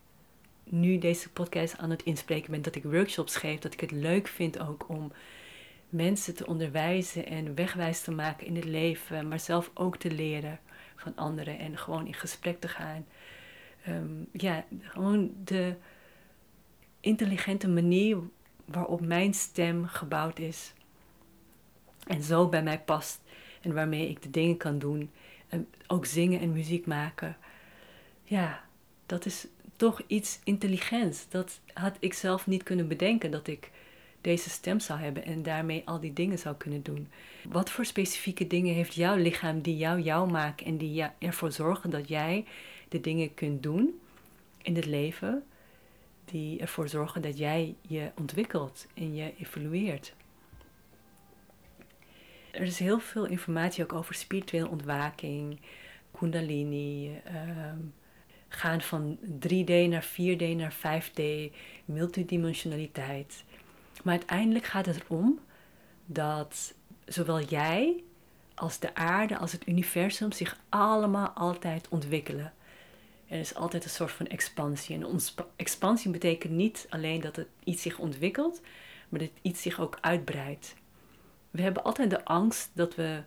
nu 0.64 0.98
deze 0.98 1.30
podcast 1.30 1.78
aan 1.78 1.90
het 1.90 2.04
inspreken 2.04 2.52
ben. 2.52 2.62
Dat 2.62 2.76
ik 2.76 2.84
workshops 2.84 3.36
geef. 3.36 3.60
Dat 3.60 3.74
ik 3.74 3.80
het 3.80 3.92
leuk 3.92 4.28
vind 4.28 4.60
ook 4.60 4.90
om 4.90 5.12
mensen 5.90 6.36
te 6.36 6.46
onderwijzen 6.46 7.26
en 7.26 7.56
wegwijs 7.56 8.02
te 8.02 8.12
maken 8.12 8.48
in 8.48 8.56
het 8.56 8.66
leven. 8.66 9.28
Maar 9.28 9.40
zelf 9.40 9.72
ook 9.74 9.98
te 9.98 10.12
leren 10.12 10.60
van 10.96 11.16
anderen. 11.16 11.60
En 11.60 11.78
gewoon 11.78 12.08
in 12.08 12.14
gesprek 12.14 12.60
te 12.60 12.68
gaan. 12.68 13.06
Um, 13.88 14.28
ja, 14.32 14.66
gewoon 14.82 15.32
de 15.44 15.76
intelligente 17.00 17.68
manier 17.68 18.18
waarop 18.66 19.02
mijn 19.02 19.34
stem 19.34 19.86
gebouwd 19.86 20.40
is. 20.40 20.74
En 22.08 22.22
zo 22.22 22.48
bij 22.48 22.64
mij 22.64 22.80
past. 22.80 23.22
En 23.62 23.74
waarmee 23.74 24.10
ik 24.10 24.22
de 24.22 24.30
dingen 24.30 24.58
kan 24.58 24.80
doen. 24.80 25.12
En 25.48 25.68
ook 25.88 26.06
zingen 26.06 26.40
en 26.40 26.52
muziek 26.52 26.86
maken. 26.86 27.38
Ja, 28.24 28.64
dat 29.06 29.26
is 29.26 29.48
toch 29.84 30.02
iets 30.08 30.40
intelligents. 30.44 31.26
Dat 31.30 31.60
had 31.74 31.96
ik 32.00 32.14
zelf 32.14 32.48
niet 32.48 32.64
kunnen 32.64 32.88
bedenken 32.88 33.32
dat 33.32 33.48
ik 33.48 33.72
deze 34.22 34.50
stem 34.50 34.80
zou 34.80 35.00
hebben 35.00 35.26
en 35.26 35.44
daarmee 35.44 35.82
al 35.86 36.00
die 36.00 36.14
dingen 36.14 36.40
zou 36.40 36.56
kunnen 36.56 36.84
doen. 36.84 37.08
Wat 37.50 37.70
voor 37.70 37.86
specifieke 37.86 38.48
dingen 38.48 38.74
heeft 38.74 38.94
jouw 38.94 39.16
lichaam 39.16 39.62
die 39.62 39.78
jou 39.78 40.00
jou 40.00 40.32
maken 40.32 40.66
en 40.66 40.78
die 40.78 41.06
ervoor 41.20 41.52
zorgen 41.52 41.90
dat 41.90 42.08
jij 42.08 42.46
de 42.90 43.02
dingen 43.02 43.34
kunt 43.34 43.64
doen 43.64 44.00
in 44.62 44.76
het 44.76 44.86
leven 44.86 45.44
die 46.26 46.60
ervoor 46.60 46.88
zorgen 46.90 47.22
dat 47.22 47.38
jij 47.38 47.76
je 47.82 48.12
ontwikkelt 48.20 48.88
en 48.94 49.16
je 49.16 49.34
evolueert. 49.40 50.14
Er 52.52 52.62
is 52.62 52.80
heel 52.80 53.00
veel 53.00 53.26
informatie 53.26 53.84
ook 53.84 53.94
over 53.94 54.16
spirituele 54.16 54.70
ontwaking, 54.70 55.60
kundalini, 56.12 57.22
ehm, 57.24 57.78
gaan 58.56 58.82
van 58.82 59.18
3D 59.48 59.88
naar 59.90 60.06
4D 60.06 60.56
naar 60.56 60.76
5D, 60.76 61.24
multidimensionaliteit. 61.86 63.44
Maar 64.04 64.14
uiteindelijk 64.14 64.66
gaat 64.66 64.86
het 64.86 65.04
erom 65.04 65.40
dat 66.06 66.74
zowel 67.06 67.42
jij 67.42 68.04
als 68.56 68.80
de 68.80 68.96
aarde 68.96 69.38
als 69.38 69.52
het 69.52 69.68
universum 69.68 70.32
zich 70.32 70.58
allemaal 70.70 71.30
altijd 71.30 71.88
ontwikkelen. 71.90 72.54
Er 73.28 73.40
is 73.40 73.56
altijd 73.56 73.84
een 73.84 73.90
soort 73.90 74.12
van 74.12 74.28
expansie. 74.28 74.96
En 74.96 75.20
expansie 75.56 76.12
betekent 76.12 76.54
niet 76.54 76.88
alleen 76.90 77.22
dat 77.22 77.36
het 77.36 77.48
iets 77.64 77.82
zich 77.82 78.00
ontwikkelt, 78.00 78.62
maar 79.10 79.20
dat 79.20 79.30
iets 79.42 79.62
zich 79.62 79.80
ook 79.80 79.98
uitbreidt. 80.02 80.76
We 81.52 81.62
hebben 81.62 81.84
altijd 81.84 82.10
de 82.10 82.26
angst 82.26 82.70
dat 82.74 82.96
we 82.96 83.24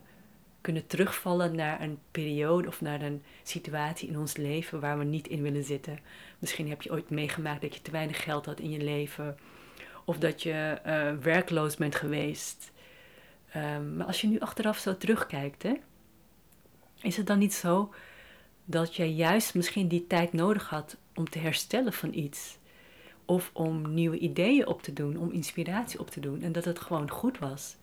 kunnen 0.67 0.87
terugvallen 0.87 1.55
naar 1.55 1.81
een 1.81 1.99
periode 2.11 2.69
of 2.69 2.81
naar 2.81 3.03
een 3.03 3.23
situatie 3.43 4.09
in 4.09 4.19
ons 4.19 4.37
leven 4.37 4.81
waar 4.81 4.99
we 4.99 5.05
niet 5.05 5.29
in 5.29 5.43
willen 5.43 5.65
zitten. 5.65 5.99
Misschien 6.39 6.69
heb 6.69 6.83
je 6.83 6.91
ooit 6.91 7.11
meegemaakt 7.11 7.61
dat 7.61 7.75
je 7.75 7.83
te 7.83 7.91
weinig 7.91 8.23
geld 8.23 8.47
had 8.47 8.61
in 8.61 8.71
je 8.71 8.81
leven, 8.81 9.39
of 10.05 10.19
dat 10.19 10.43
je 10.43 10.79
uh, 10.87 11.13
werkloos 11.23 11.77
bent 11.77 11.95
geweest. 11.95 12.73
Um, 13.57 13.97
maar 13.97 14.07
als 14.07 14.21
je 14.21 14.27
nu 14.27 14.41
achteraf 14.41 14.79
zo 14.79 14.97
terugkijkt, 14.97 15.63
hè, 15.63 15.75
is 17.01 17.17
het 17.17 17.27
dan 17.27 17.39
niet 17.39 17.55
zo 17.55 17.95
dat 18.65 18.97
jij 18.97 19.11
juist 19.11 19.55
misschien 19.55 19.89
die 19.89 20.07
tijd 20.07 20.33
nodig 20.33 20.69
had 20.69 20.97
om 21.15 21.31
te 21.31 21.39
herstellen 21.39 21.93
van 21.93 22.15
iets? 22.15 22.59
Of 23.25 23.51
om 23.53 23.95
nieuwe 23.95 24.19
ideeën 24.19 24.67
op 24.67 24.83
te 24.83 24.93
doen, 24.93 25.17
om 25.17 25.31
inspiratie 25.31 26.01
op 26.01 26.11
te 26.11 26.21
doen 26.21 26.43
en 26.43 26.53
dat 26.53 26.65
het 26.65 26.81
gewoon 26.81 27.11
goed 27.11 27.39
was? 27.39 27.77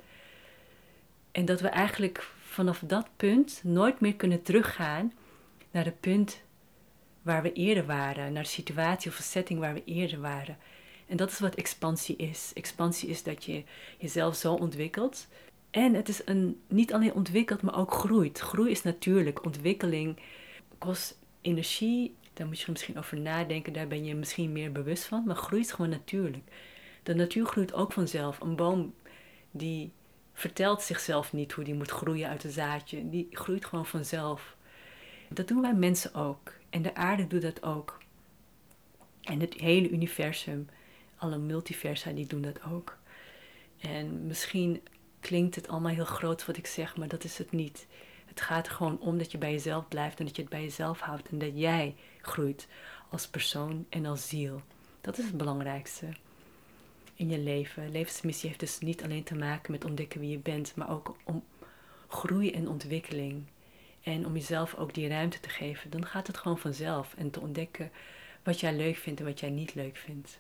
En 1.32 1.46
dat 1.46 1.62
we 1.62 1.68
eigenlijk 1.68 2.33
vanaf 2.54 2.84
dat 2.86 3.08
punt 3.16 3.62
nooit 3.64 4.00
meer 4.00 4.16
kunnen 4.16 4.42
teruggaan 4.42 5.14
naar 5.72 5.86
het 5.86 6.00
punt 6.00 6.42
waar 7.22 7.42
we 7.42 7.54
eerder 7.54 7.86
waren, 7.86 8.34
naar 8.34 8.44
de 8.44 8.50
situatie 8.50 9.12
of 9.12 9.18
de 9.18 9.24
setting 9.24 9.60
waar 9.60 9.74
we 9.74 9.84
eerder 9.86 10.22
waren. 10.22 10.58
En 11.08 11.18
dat 11.18 11.32
is 11.32 11.40
wat 11.40 11.56
expansie 11.56 12.16
is. 12.16 12.52
Expansie 12.54 13.10
is 13.10 13.24
dat 13.24 13.44
je 13.44 13.64
jezelf 13.98 14.36
zo 14.36 14.54
ontwikkelt. 14.54 15.28
En 15.72 15.94
het 15.94 16.10
is 16.10 16.22
een, 16.26 16.62
niet 16.68 16.94
alleen 16.94 17.14
ontwikkelt, 17.14 17.62
maar 17.62 17.78
ook 17.78 17.94
groeit. 17.94 18.40
Groei 18.40 18.72
is 18.72 18.84
natuurlijk. 18.84 19.46
Ontwikkeling 19.46 20.20
kost 20.78 21.20
energie. 21.42 22.16
Daar 22.34 22.48
moet 22.48 22.60
je 22.60 22.72
misschien 22.72 22.98
over 22.98 23.20
nadenken. 23.20 23.74
Daar 23.74 23.88
ben 23.88 24.06
je 24.06 24.16
misschien 24.16 24.52
meer 24.52 24.72
bewust 24.72 25.06
van. 25.06 25.24
Maar 25.26 25.36
groei 25.36 25.62
is 25.62 25.72
gewoon 25.72 25.90
natuurlijk. 25.90 26.44
De 27.04 27.16
natuur 27.16 27.46
groeit 27.46 27.74
ook 27.74 27.92
vanzelf. 27.92 28.40
Een 28.40 28.56
boom 28.56 28.94
die 29.52 29.92
vertelt 30.34 30.82
zichzelf 30.82 31.34
niet 31.34 31.52
hoe 31.52 31.64
die 31.64 31.74
moet 31.74 31.92
groeien 31.92 32.30
uit 32.30 32.44
een 32.44 32.52
zaadje. 32.52 33.10
Die 33.10 33.28
groeit 33.32 33.66
gewoon 33.66 33.86
vanzelf. 33.86 34.56
Dat 35.30 35.48
doen 35.48 35.62
wij 35.62 35.74
mensen 35.74 36.14
ook. 36.14 36.54
En 36.70 36.82
de 36.82 36.96
aarde 36.96 37.28
doet 37.28 37.42
dat 37.42 37.64
ook. 37.64 37.98
En 39.22 39.40
het 39.40 39.54
hele 39.54 39.90
universum, 39.90 40.68
alle 41.18 41.38
multiversa, 41.38 42.12
die 42.12 42.28
doen 42.28 42.42
dat 42.42 42.64
ook. 42.64 42.98
En 43.80 44.28
misschien 44.28 44.82
klinkt 45.20 45.56
het 45.56 45.68
allemaal 45.68 45.94
heel 45.94 46.06
groot 46.06 46.46
wat 46.46 46.58
ik 46.58 46.68
zeg, 46.68 46.98
maar 46.98 47.08
dat 47.08 47.24
is 47.24 47.38
het 47.38 47.52
niet. 47.52 47.88
Het 48.26 48.42
gaat 48.42 48.68
er 48.68 48.74
gewoon 48.74 49.00
om 49.00 49.18
dat 49.18 49.32
je 49.32 49.38
bij 49.38 49.52
jezelf 49.52 49.88
blijft 49.88 50.20
en 50.20 50.26
dat 50.26 50.36
je 50.36 50.42
het 50.42 50.52
bij 50.52 50.62
jezelf 50.62 51.00
houdt 51.00 51.30
en 51.30 51.40
dat 51.40 51.52
jij 51.54 51.96
groeit 52.22 52.68
als 53.10 53.28
persoon 53.28 53.86
en 53.90 54.06
als 54.06 54.28
ziel. 54.28 54.62
Dat 55.02 55.18
is 55.18 55.26
het 55.26 55.38
belangrijkste 55.38 56.08
in 57.24 57.30
je 57.30 57.40
leven. 57.40 57.92
Levensmissie 57.92 58.48
heeft 58.48 58.60
dus 58.60 58.80
niet 58.80 59.04
alleen 59.04 59.24
te 59.24 59.36
maken 59.36 59.72
met 59.72 59.86
ontdekken 59.86 60.20
wie 60.20 60.30
je 60.30 60.38
bent, 60.38 60.76
maar 60.76 60.90
ook 60.90 61.16
om 61.24 61.44
groei 62.08 62.52
en 62.52 62.68
ontwikkeling. 62.68 63.44
En 64.04 64.26
om 64.26 64.34
jezelf 64.34 64.76
ook 64.76 64.94
die 64.94 65.08
ruimte 65.08 65.40
te 65.40 65.50
geven. 65.50 65.90
Dan 65.90 66.06
gaat 66.06 66.28
het 66.28 66.38
gewoon 66.38 66.58
vanzelf. 66.58 67.14
En 67.18 67.30
te 67.30 67.40
ontdekken 67.40 67.92
wat 68.44 68.60
jij 68.60 68.74
leuk 68.76 68.96
vindt 68.96 69.20
en 69.20 69.26
wat 69.26 69.40
jij 69.40 69.50
niet 69.50 69.76
leuk 69.76 69.98
vindt. 69.98 70.38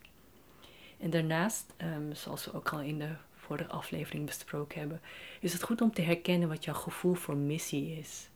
En 0.99 1.09
daarnaast, 1.09 1.73
um, 1.77 2.15
zoals 2.15 2.45
we 2.45 2.53
ook 2.53 2.69
al 2.69 2.81
in 2.81 2.99
de 2.99 3.09
vorige 3.35 3.69
aflevering 3.69 4.25
besproken 4.25 4.79
hebben, 4.79 5.01
is 5.39 5.53
het 5.53 5.63
goed 5.63 5.81
om 5.81 5.93
te 5.93 6.01
herkennen 6.01 6.49
wat 6.49 6.63
jouw 6.63 6.73
gevoel 6.73 7.13
voor 7.13 7.37
missie 7.37 7.97
is. 7.97 8.29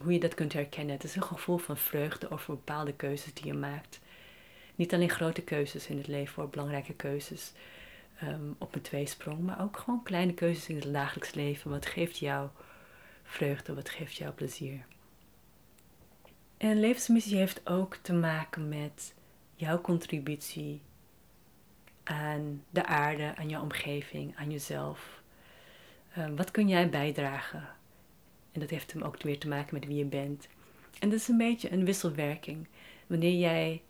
Hoe 0.00 0.12
je 0.12 0.20
dat 0.20 0.34
kunt 0.34 0.52
herkennen. 0.52 0.94
Het 0.94 1.04
is 1.04 1.16
een 1.16 1.22
gevoel 1.22 1.58
van 1.58 1.76
vreugde 1.76 2.30
over 2.30 2.54
bepaalde 2.54 2.92
keuzes 2.92 3.34
die 3.34 3.46
je 3.46 3.54
maakt. 3.54 4.00
Niet 4.74 4.94
alleen 4.94 5.10
grote 5.10 5.42
keuzes 5.42 5.86
in 5.86 5.96
het 5.96 6.06
leven, 6.06 6.34
voor 6.34 6.48
belangrijke 6.48 6.94
keuzes 6.94 7.52
ehm, 8.18 8.52
op 8.58 8.74
een 8.74 8.80
tweesprong, 8.80 9.40
maar 9.40 9.60
ook 9.60 9.76
gewoon 9.76 10.02
kleine 10.02 10.34
keuzes 10.34 10.68
in 10.68 10.76
het 10.76 10.92
dagelijks 10.92 11.34
leven. 11.34 11.70
Wat 11.70 11.86
geeft 11.86 12.18
jou 12.18 12.48
vreugde, 13.22 13.74
wat 13.74 13.88
geeft 13.88 14.14
jou 14.14 14.32
plezier? 14.32 14.86
En 16.56 16.80
levensmissie 16.80 17.36
heeft 17.36 17.68
ook 17.68 17.96
te 17.96 18.12
maken 18.12 18.68
met 18.68 19.14
jouw 19.54 19.80
contributie 19.80 20.80
aan 22.04 22.64
de 22.70 22.86
aarde, 22.86 23.36
aan 23.36 23.48
jouw 23.48 23.62
omgeving, 23.62 24.36
aan 24.36 24.50
jezelf. 24.50 25.22
Ehm, 26.14 26.34
wat 26.34 26.50
kun 26.50 26.68
jij 26.68 26.90
bijdragen? 26.90 27.68
En 28.52 28.60
dat 28.60 28.70
heeft 28.70 28.92
hem 28.92 29.02
ook 29.02 29.22
weer 29.22 29.38
te 29.38 29.48
maken 29.48 29.74
met 29.74 29.86
wie 29.86 29.96
je 29.96 30.04
bent. 30.04 30.48
En 30.98 31.10
dat 31.10 31.18
is 31.18 31.28
een 31.28 31.36
beetje 31.36 31.72
een 31.72 31.84
wisselwerking. 31.84 32.66
Wanneer 33.06 33.38
jij 33.38 33.82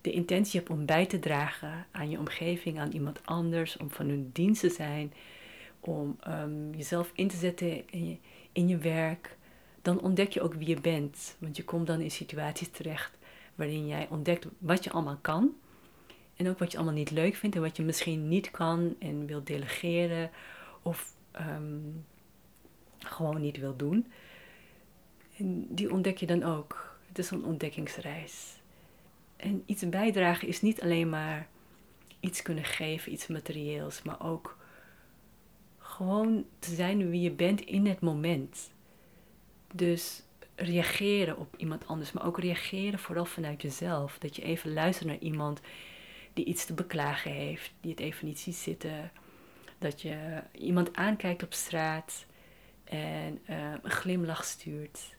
de 0.00 0.10
intentie 0.10 0.60
hebt 0.60 0.72
om 0.72 0.86
bij 0.86 1.06
te 1.06 1.18
dragen 1.18 1.86
aan 1.90 2.10
je 2.10 2.18
omgeving, 2.18 2.78
aan 2.78 2.92
iemand 2.92 3.20
anders, 3.24 3.76
om 3.76 3.90
van 3.90 4.08
hun 4.08 4.30
dienst 4.32 4.60
te 4.60 4.70
zijn, 4.70 5.12
om 5.80 6.16
ehm, 6.20 6.70
jezelf 6.70 7.10
in 7.14 7.28
te 7.28 7.36
zetten 7.36 7.90
in 7.90 8.08
je, 8.08 8.16
in 8.52 8.68
je 8.68 8.78
werk, 8.78 9.36
dan 9.82 10.00
ontdek 10.00 10.32
je 10.32 10.40
ook 10.40 10.54
wie 10.54 10.68
je 10.68 10.80
bent. 10.80 11.36
Want 11.38 11.56
je 11.56 11.64
komt 11.64 11.86
dan 11.86 12.00
in 12.00 12.10
situaties 12.10 12.68
terecht 12.68 13.18
waarin 13.54 13.86
jij 13.86 14.06
ontdekt 14.10 14.46
wat 14.58 14.84
je 14.84 14.90
allemaal 14.90 15.18
kan. 15.20 15.54
En 16.36 16.48
ook 16.48 16.58
wat 16.58 16.70
je 16.72 16.76
allemaal 16.76 16.96
niet 16.96 17.10
leuk 17.10 17.34
vindt 17.34 17.56
en 17.56 17.62
wat 17.62 17.76
je 17.76 17.82
misschien 17.82 18.28
niet 18.28 18.50
kan 18.50 18.94
en 18.98 19.26
wil 19.26 19.44
delegeren 19.44 20.30
of 20.82 21.14
ehm, 21.30 21.80
gewoon 22.98 23.40
niet 23.40 23.58
wil 23.58 23.76
doen. 23.76 24.06
En 25.36 25.66
die 25.74 25.92
ontdek 25.92 26.18
je 26.18 26.26
dan 26.26 26.42
ook. 26.42 26.96
Het 27.08 27.18
is 27.18 27.30
een 27.30 27.44
ontdekkingsreis. 27.44 28.57
En 29.38 29.62
iets 29.66 29.88
bijdragen 29.88 30.48
is 30.48 30.62
niet 30.62 30.82
alleen 30.82 31.08
maar 31.08 31.48
iets 32.20 32.42
kunnen 32.42 32.64
geven, 32.64 33.12
iets 33.12 33.26
materieels, 33.26 34.02
maar 34.02 34.24
ook 34.24 34.58
gewoon 35.78 36.44
te 36.58 36.74
zijn 36.74 37.10
wie 37.10 37.20
je 37.20 37.30
bent 37.30 37.60
in 37.60 37.86
het 37.86 38.00
moment. 38.00 38.70
Dus 39.72 40.22
reageren 40.54 41.36
op 41.36 41.54
iemand 41.56 41.86
anders, 41.86 42.12
maar 42.12 42.26
ook 42.26 42.38
reageren 42.38 42.98
vooral 42.98 43.24
vanuit 43.24 43.62
jezelf. 43.62 44.18
Dat 44.18 44.36
je 44.36 44.42
even 44.42 44.72
luistert 44.72 45.08
naar 45.08 45.18
iemand 45.18 45.60
die 46.32 46.44
iets 46.44 46.64
te 46.64 46.74
beklagen 46.74 47.30
heeft, 47.30 47.72
die 47.80 47.90
het 47.90 48.00
even 48.00 48.26
niet 48.26 48.38
ziet 48.38 48.56
zitten. 48.56 49.10
Dat 49.78 50.02
je 50.02 50.42
iemand 50.52 50.96
aankijkt 50.96 51.42
op 51.42 51.52
straat 51.52 52.26
en 52.84 53.40
uh, 53.50 53.72
een 53.82 53.90
glimlach 53.90 54.44
stuurt. 54.44 55.16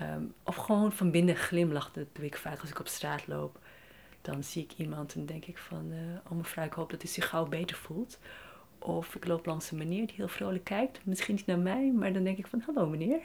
Ehm, 0.00 0.24
of 0.44 0.56
gewoon 0.56 0.92
van 0.92 1.10
binnen 1.10 1.36
glimlacht. 1.36 1.94
Dat 1.94 2.06
doe 2.12 2.24
ik 2.24 2.36
vaak 2.36 2.60
als 2.60 2.70
ik 2.70 2.78
op 2.80 2.88
straat 2.88 3.26
loop. 3.26 3.58
Dan 4.22 4.44
zie 4.44 4.62
ik 4.62 4.72
iemand 4.76 5.14
en 5.14 5.26
denk 5.26 5.44
ik 5.44 5.58
van, 5.58 5.92
uh, 5.92 5.98
oh 6.30 6.36
mevrouw, 6.36 6.64
ik 6.64 6.72
hoop 6.72 6.90
dat 6.90 7.02
hij 7.02 7.10
zich 7.10 7.28
gauw 7.28 7.46
beter 7.46 7.76
voelt. 7.76 8.18
Of 8.78 9.14
ik 9.14 9.26
loop 9.26 9.46
langs 9.46 9.70
een 9.70 9.78
meneer 9.78 10.06
die 10.06 10.16
heel 10.16 10.28
vrolijk 10.28 10.64
kijkt. 10.64 11.00
Misschien 11.04 11.34
niet 11.34 11.46
naar 11.46 11.58
mij, 11.58 11.92
maar 11.92 12.12
dan 12.12 12.24
denk 12.24 12.38
ik 12.38 12.46
van, 12.46 12.62
hallo 12.66 12.86
meneer. 12.86 13.20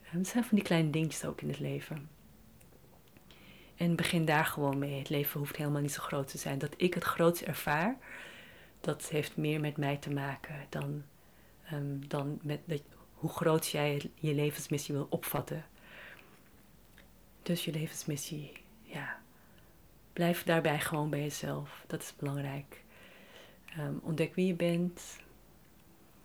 Het 0.00 0.12
ehm, 0.12 0.24
zijn 0.24 0.44
van 0.44 0.56
die 0.56 0.66
kleine 0.66 0.90
dingetjes 0.90 1.24
ook 1.24 1.40
in 1.40 1.48
het 1.48 1.58
leven. 1.58 2.08
En 3.76 3.96
begin 3.96 4.24
daar 4.24 4.46
gewoon 4.46 4.78
mee. 4.78 4.98
Het 4.98 5.08
leven 5.08 5.38
hoeft 5.38 5.56
helemaal 5.56 5.80
niet 5.80 5.92
zo 5.92 6.02
groot 6.02 6.28
te 6.28 6.38
zijn. 6.38 6.58
Dat 6.58 6.74
ik 6.76 6.94
het 6.94 7.04
groots 7.04 7.42
ervaar, 7.42 7.96
dat 8.80 9.08
heeft 9.08 9.36
meer 9.36 9.60
met 9.60 9.76
mij 9.76 9.96
te 9.96 10.10
maken 10.10 10.54
dan, 10.68 11.02
um, 11.72 12.08
dan 12.08 12.38
met 12.42 12.60
dat, 12.64 12.82
hoe 13.20 13.30
groot 13.30 13.68
jij 13.68 14.10
je 14.14 14.34
levensmissie 14.34 14.94
wil 14.94 15.06
opvatten. 15.10 15.64
Dus 17.42 17.64
je 17.64 17.72
levensmissie, 17.72 18.52
ja. 18.82 19.20
Blijf 20.12 20.42
daarbij 20.42 20.80
gewoon 20.80 21.10
bij 21.10 21.20
jezelf. 21.20 21.84
Dat 21.86 22.02
is 22.02 22.14
belangrijk. 22.16 22.84
Um, 23.78 24.00
ontdek 24.02 24.34
wie 24.34 24.46
je 24.46 24.54
bent. 24.54 25.18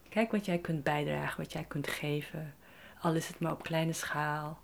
Kijk 0.09 0.31
wat 0.31 0.45
jij 0.45 0.57
kunt 0.57 0.83
bijdragen, 0.83 1.41
wat 1.41 1.51
jij 1.51 1.63
kunt 1.63 1.87
geven. 1.87 2.55
Al 2.99 3.15
is 3.15 3.27
het 3.27 3.39
maar 3.39 3.51
op 3.51 3.63
kleine 3.63 3.93
schaal. 3.93 4.61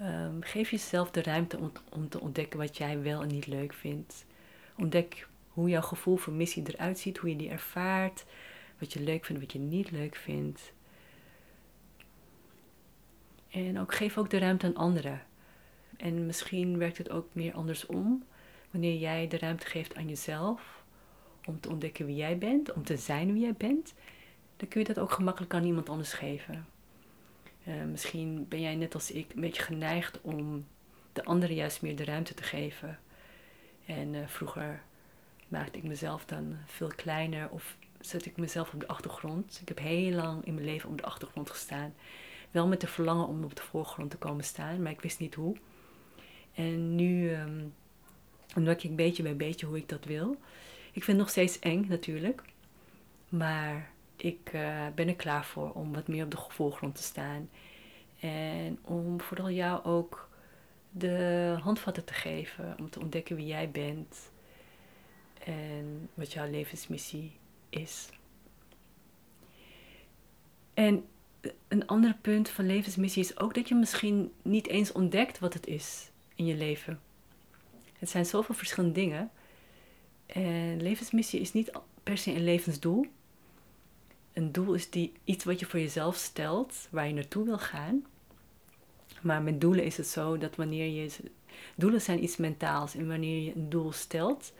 Um, 0.00 0.42
geef 0.42 0.70
jezelf 0.70 1.10
de 1.10 1.22
ruimte 1.22 1.58
om, 1.58 1.72
om 1.90 2.08
te 2.08 2.20
ontdekken 2.20 2.58
wat 2.58 2.76
jij 2.76 3.02
wel 3.02 3.22
en 3.22 3.28
niet 3.28 3.46
leuk 3.46 3.72
vindt. 3.72 4.24
Ontdek 4.76 5.28
hoe 5.48 5.68
jouw 5.68 5.82
gevoel 5.82 6.16
voor 6.16 6.32
missie 6.32 6.62
eruit 6.66 6.98
ziet, 6.98 7.18
hoe 7.18 7.30
je 7.30 7.36
die 7.36 7.50
ervaart, 7.50 8.24
wat 8.78 8.92
je 8.92 9.00
leuk 9.00 9.24
vindt, 9.24 9.42
wat 9.42 9.52
je 9.52 9.58
niet 9.58 9.90
leuk 9.90 10.16
vindt. 10.16 10.72
En 13.54 13.78
ook 13.78 13.94
geef 13.94 14.18
ook 14.18 14.30
de 14.30 14.38
ruimte 14.38 14.66
aan 14.66 14.76
anderen. 14.76 15.22
En 15.96 16.26
misschien 16.26 16.78
werkt 16.78 16.98
het 16.98 17.10
ook 17.10 17.26
meer 17.32 17.54
andersom. 17.54 18.24
Wanneer 18.70 18.96
jij 18.96 19.28
de 19.28 19.38
ruimte 19.38 19.66
geeft 19.66 19.96
aan 19.96 20.08
jezelf 20.08 20.84
om 21.44 21.60
te 21.60 21.68
ontdekken 21.68 22.06
wie 22.06 22.16
jij 22.16 22.38
bent, 22.38 22.72
om 22.72 22.84
te 22.84 22.96
zijn 22.96 23.32
wie 23.32 23.42
jij 23.42 23.54
bent, 23.54 23.94
dan 24.56 24.68
kun 24.68 24.80
je 24.80 24.86
dat 24.86 24.98
ook 24.98 25.12
gemakkelijk 25.12 25.54
aan 25.54 25.64
iemand 25.64 25.88
anders 25.88 26.12
geven. 26.12 26.66
Uh, 27.68 27.84
misschien 27.90 28.48
ben 28.48 28.60
jij 28.60 28.74
net 28.74 28.94
als 28.94 29.10
ik 29.10 29.32
een 29.34 29.40
beetje 29.40 29.62
geneigd 29.62 30.20
om 30.20 30.66
de 31.12 31.24
anderen 31.24 31.56
juist 31.56 31.82
meer 31.82 31.96
de 31.96 32.04
ruimte 32.04 32.34
te 32.34 32.42
geven. 32.42 32.98
En 33.86 34.14
uh, 34.14 34.26
vroeger 34.26 34.82
maakte 35.48 35.78
ik 35.78 35.84
mezelf 35.84 36.24
dan 36.24 36.56
veel 36.66 36.92
kleiner 36.96 37.50
of 37.50 37.76
zet 38.00 38.26
ik 38.26 38.36
mezelf 38.36 38.72
op 38.72 38.80
de 38.80 38.88
achtergrond. 38.88 39.58
Ik 39.60 39.68
heb 39.68 39.78
heel 39.78 40.12
lang 40.12 40.44
in 40.44 40.54
mijn 40.54 40.66
leven 40.66 40.88
op 40.90 40.98
de 40.98 41.04
achtergrond 41.04 41.50
gestaan 41.50 41.94
Wel 42.54 42.66
met 42.66 42.80
de 42.80 42.86
verlangen 42.86 43.26
om 43.26 43.44
op 43.44 43.56
de 43.56 43.62
voorgrond 43.62 44.10
te 44.10 44.16
komen 44.16 44.44
staan, 44.44 44.82
maar 44.82 44.92
ik 44.92 45.00
wist 45.00 45.18
niet 45.18 45.34
hoe. 45.34 45.56
En 46.54 46.94
nu 46.94 47.34
um, 47.34 47.74
ik 48.76 48.96
beetje 48.96 49.22
bij 49.22 49.36
beetje 49.36 49.66
hoe 49.66 49.76
ik 49.76 49.88
dat 49.88 50.04
wil. 50.04 50.36
Ik 50.92 51.04
vind 51.04 51.06
het 51.06 51.16
nog 51.16 51.30
steeds 51.30 51.58
eng 51.58 51.86
natuurlijk, 51.88 52.42
maar 53.28 53.90
ik 54.16 54.52
uh, 54.54 54.86
ben 54.94 55.08
er 55.08 55.14
klaar 55.16 55.44
voor 55.44 55.72
om 55.72 55.92
wat 55.92 56.08
meer 56.08 56.24
op 56.24 56.30
de 56.30 56.36
voorgrond 56.48 56.94
te 56.94 57.02
staan. 57.02 57.50
En 58.20 58.78
om 58.82 59.20
vooral 59.20 59.50
jou 59.50 59.84
ook 59.84 60.28
de 60.90 61.56
handvatten 61.62 62.04
te 62.04 62.14
geven 62.14 62.76
om 62.78 62.90
te 62.90 63.00
ontdekken 63.00 63.36
wie 63.36 63.46
jij 63.46 63.70
bent 63.70 64.30
en 65.44 66.08
wat 66.14 66.32
jouw 66.32 66.50
levensmissie 66.50 67.32
is. 67.68 68.08
En 70.74 71.04
een 71.68 71.86
ander 71.86 72.16
punt 72.20 72.48
van 72.48 72.66
levensmissie 72.66 73.22
is 73.22 73.38
ook 73.38 73.54
dat 73.54 73.68
je 73.68 73.74
misschien 73.74 74.32
niet 74.42 74.68
eens 74.68 74.92
ontdekt 74.92 75.38
wat 75.38 75.54
het 75.54 75.66
is 75.66 76.10
in 76.34 76.46
je 76.46 76.54
leven. 76.54 77.00
Het 77.98 78.10
zijn 78.10 78.26
zoveel 78.26 78.54
verschillende 78.54 78.94
dingen. 78.94 79.30
En 80.26 80.82
levensmissie 80.82 81.40
is 81.40 81.52
niet 81.52 81.72
per 82.02 82.18
se 82.18 82.34
een 82.34 82.44
levensdoel. 82.44 83.06
Een 84.32 84.52
doel 84.52 84.74
is 84.74 84.90
die, 84.90 85.12
iets 85.24 85.44
wat 85.44 85.60
je 85.60 85.66
voor 85.66 85.80
jezelf 85.80 86.16
stelt, 86.16 86.88
waar 86.90 87.06
je 87.06 87.14
naartoe 87.14 87.44
wil 87.44 87.58
gaan. 87.58 88.06
Maar 89.20 89.42
met 89.42 89.60
doelen 89.60 89.84
is 89.84 89.96
het 89.96 90.06
zo 90.06 90.38
dat 90.38 90.56
wanneer 90.56 91.02
je. 91.02 91.10
Doelen 91.76 92.00
zijn 92.00 92.22
iets 92.22 92.36
mentaals. 92.36 92.94
En 92.94 93.08
wanneer 93.08 93.44
je 93.44 93.54
een 93.54 93.70
doel 93.70 93.92
stelt, 93.92 94.52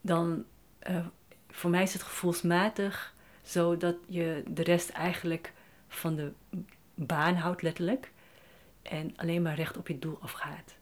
dan. 0.00 0.44
Uh, 0.90 1.06
voor 1.50 1.70
mij 1.70 1.82
is 1.82 1.92
het 1.92 2.02
gevoelsmatig 2.02 3.14
zo 3.42 3.76
dat 3.76 3.96
je 4.06 4.42
de 4.46 4.62
rest 4.62 4.88
eigenlijk 4.88 5.52
van 5.90 6.16
de 6.16 6.32
baan 6.94 7.34
houdt, 7.34 7.62
letterlijk. 7.62 8.12
En 8.82 9.12
alleen 9.16 9.42
maar 9.42 9.54
recht 9.54 9.76
op 9.76 9.88
je 9.88 9.98
doel 9.98 10.18
afgaat. 10.20 10.74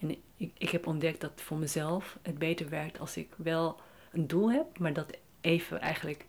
En 0.00 0.16
ik, 0.36 0.50
ik 0.58 0.68
heb 0.68 0.86
ontdekt 0.86 1.20
dat 1.20 1.40
voor 1.40 1.56
mezelf 1.56 2.18
het 2.22 2.38
beter 2.38 2.68
werkt 2.68 2.98
als 2.98 3.16
ik 3.16 3.28
wel 3.36 3.80
een 4.12 4.26
doel 4.26 4.52
heb, 4.52 4.78
maar 4.78 4.92
dat 4.92 5.16
even 5.40 5.80
eigenlijk 5.80 6.26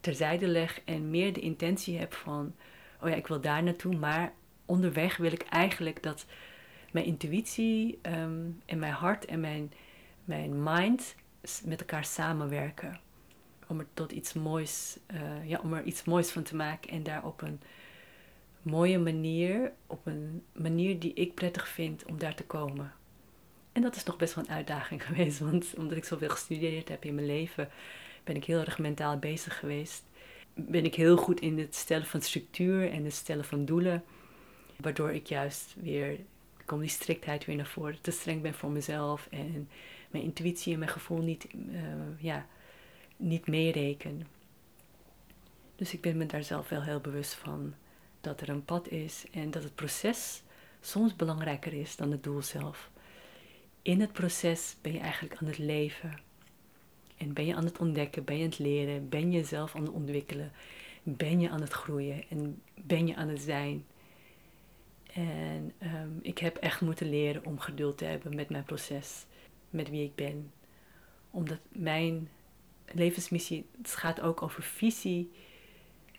terzijde 0.00 0.46
leg 0.46 0.80
en 0.84 1.10
meer 1.10 1.32
de 1.32 1.40
intentie 1.40 1.98
heb 1.98 2.14
van, 2.14 2.54
oh 3.02 3.08
ja, 3.08 3.14
ik 3.14 3.26
wil 3.26 3.40
daar 3.40 3.62
naartoe, 3.62 3.96
maar 3.96 4.32
onderweg 4.64 5.16
wil 5.16 5.32
ik 5.32 5.42
eigenlijk 5.42 6.02
dat 6.02 6.26
mijn 6.92 7.06
intuïtie 7.06 7.98
ehm, 8.02 8.50
en 8.66 8.78
mijn 8.78 8.92
hart 8.92 9.24
en 9.24 9.40
mijn, 9.40 9.72
mijn 10.24 10.62
mind 10.62 11.14
met 11.64 11.80
elkaar 11.80 12.04
samenwerken. 12.04 13.00
Om 13.66 13.78
er 13.78 13.86
tot 13.94 14.12
iets 14.12 14.32
moois, 14.32 14.98
uh, 15.14 15.48
ja, 15.48 15.60
om 15.62 15.72
er 15.72 15.84
iets 15.84 16.04
moois 16.04 16.30
van 16.30 16.42
te 16.42 16.56
maken 16.56 16.90
en 16.90 17.02
daar 17.02 17.24
op 17.24 17.42
een 17.42 17.60
mooie 18.62 18.98
manier, 18.98 19.72
op 19.86 20.06
een 20.06 20.42
manier 20.52 20.98
die 20.98 21.14
ik 21.14 21.34
prettig 21.34 21.68
vind 21.68 22.04
om 22.04 22.18
daar 22.18 22.34
te 22.34 22.44
komen. 22.44 22.92
En 23.72 23.82
dat 23.82 23.96
is 23.96 24.04
nog 24.04 24.16
best 24.16 24.34
wel 24.34 24.44
een 24.44 24.54
uitdaging 24.54 25.04
geweest, 25.06 25.38
want 25.38 25.74
omdat 25.76 25.96
ik 25.96 26.04
zoveel 26.04 26.28
gestudeerd 26.28 26.88
heb 26.88 27.04
in 27.04 27.14
mijn 27.14 27.26
leven, 27.26 27.68
ben 28.24 28.36
ik 28.36 28.44
heel 28.44 28.60
erg 28.60 28.78
mentaal 28.78 29.18
bezig 29.18 29.58
geweest. 29.58 30.04
Ben 30.54 30.84
ik 30.84 30.94
heel 30.94 31.16
goed 31.16 31.40
in 31.40 31.58
het 31.58 31.74
stellen 31.74 32.06
van 32.06 32.20
structuur 32.20 32.90
en 32.90 33.04
het 33.04 33.14
stellen 33.14 33.44
van 33.44 33.64
doelen. 33.64 34.04
Waardoor 34.76 35.12
ik 35.12 35.26
juist 35.26 35.74
weer, 35.80 36.18
kom 36.64 36.80
die 36.80 36.88
striktheid 36.88 37.44
weer 37.44 37.56
naar 37.56 37.66
voren, 37.66 38.00
te 38.00 38.10
streng 38.10 38.42
ben 38.42 38.54
voor 38.54 38.70
mezelf 38.70 39.28
en 39.30 39.68
mijn 40.10 40.24
intuïtie 40.24 40.72
en 40.72 40.78
mijn 40.78 40.90
gevoel 40.90 41.22
niet, 41.22 41.46
uh, 41.54 41.80
ja, 42.18 42.46
niet 43.16 43.46
meereken. 43.46 44.26
Dus 45.76 45.92
ik 45.92 46.00
ben 46.00 46.16
me 46.16 46.26
daar 46.26 46.44
zelf 46.44 46.68
wel 46.68 46.82
heel 46.82 47.00
bewust 47.00 47.34
van 47.34 47.74
dat 48.20 48.40
er 48.40 48.48
een 48.48 48.64
pad 48.64 48.88
is 48.88 49.24
en 49.30 49.50
dat 49.50 49.62
het 49.62 49.74
proces 49.74 50.42
soms 50.80 51.16
belangrijker 51.16 51.72
is 51.72 51.96
dan 51.96 52.10
het 52.10 52.22
doel 52.22 52.42
zelf. 52.42 52.90
In 53.82 54.00
het 54.00 54.12
proces 54.12 54.76
ben 54.80 54.92
je 54.92 54.98
eigenlijk 54.98 55.36
aan 55.40 55.46
het 55.46 55.58
leven. 55.58 56.18
En 57.16 57.32
ben 57.32 57.46
je 57.46 57.54
aan 57.54 57.64
het 57.64 57.78
ontdekken, 57.78 58.24
ben 58.24 58.36
je 58.36 58.42
aan 58.42 58.50
het 58.50 58.58
leren, 58.58 59.08
ben 59.08 59.30
je 59.30 59.38
jezelf 59.38 59.74
aan 59.74 59.82
het 59.82 59.92
ontwikkelen, 59.92 60.52
ben 61.02 61.40
je 61.40 61.50
aan 61.50 61.60
het 61.60 61.72
groeien 61.72 62.24
en 62.28 62.62
ben 62.74 63.06
je 63.06 63.16
aan 63.16 63.28
het 63.28 63.40
zijn. 63.40 63.84
En 65.12 65.72
ehm, 65.78 66.10
ik 66.22 66.38
heb 66.38 66.56
echt 66.56 66.80
moeten 66.80 67.10
leren 67.10 67.44
om 67.44 67.58
geduld 67.58 67.98
te 67.98 68.04
hebben 68.04 68.34
met 68.34 68.48
mijn 68.48 68.64
proces, 68.64 69.26
met 69.70 69.90
wie 69.90 70.04
ik 70.04 70.14
ben. 70.14 70.52
Omdat 71.30 71.58
mijn 71.68 72.28
levensmissie, 72.92 73.66
het 73.78 73.94
gaat 73.94 74.20
ook 74.20 74.42
over 74.42 74.62
visie. 74.62 75.32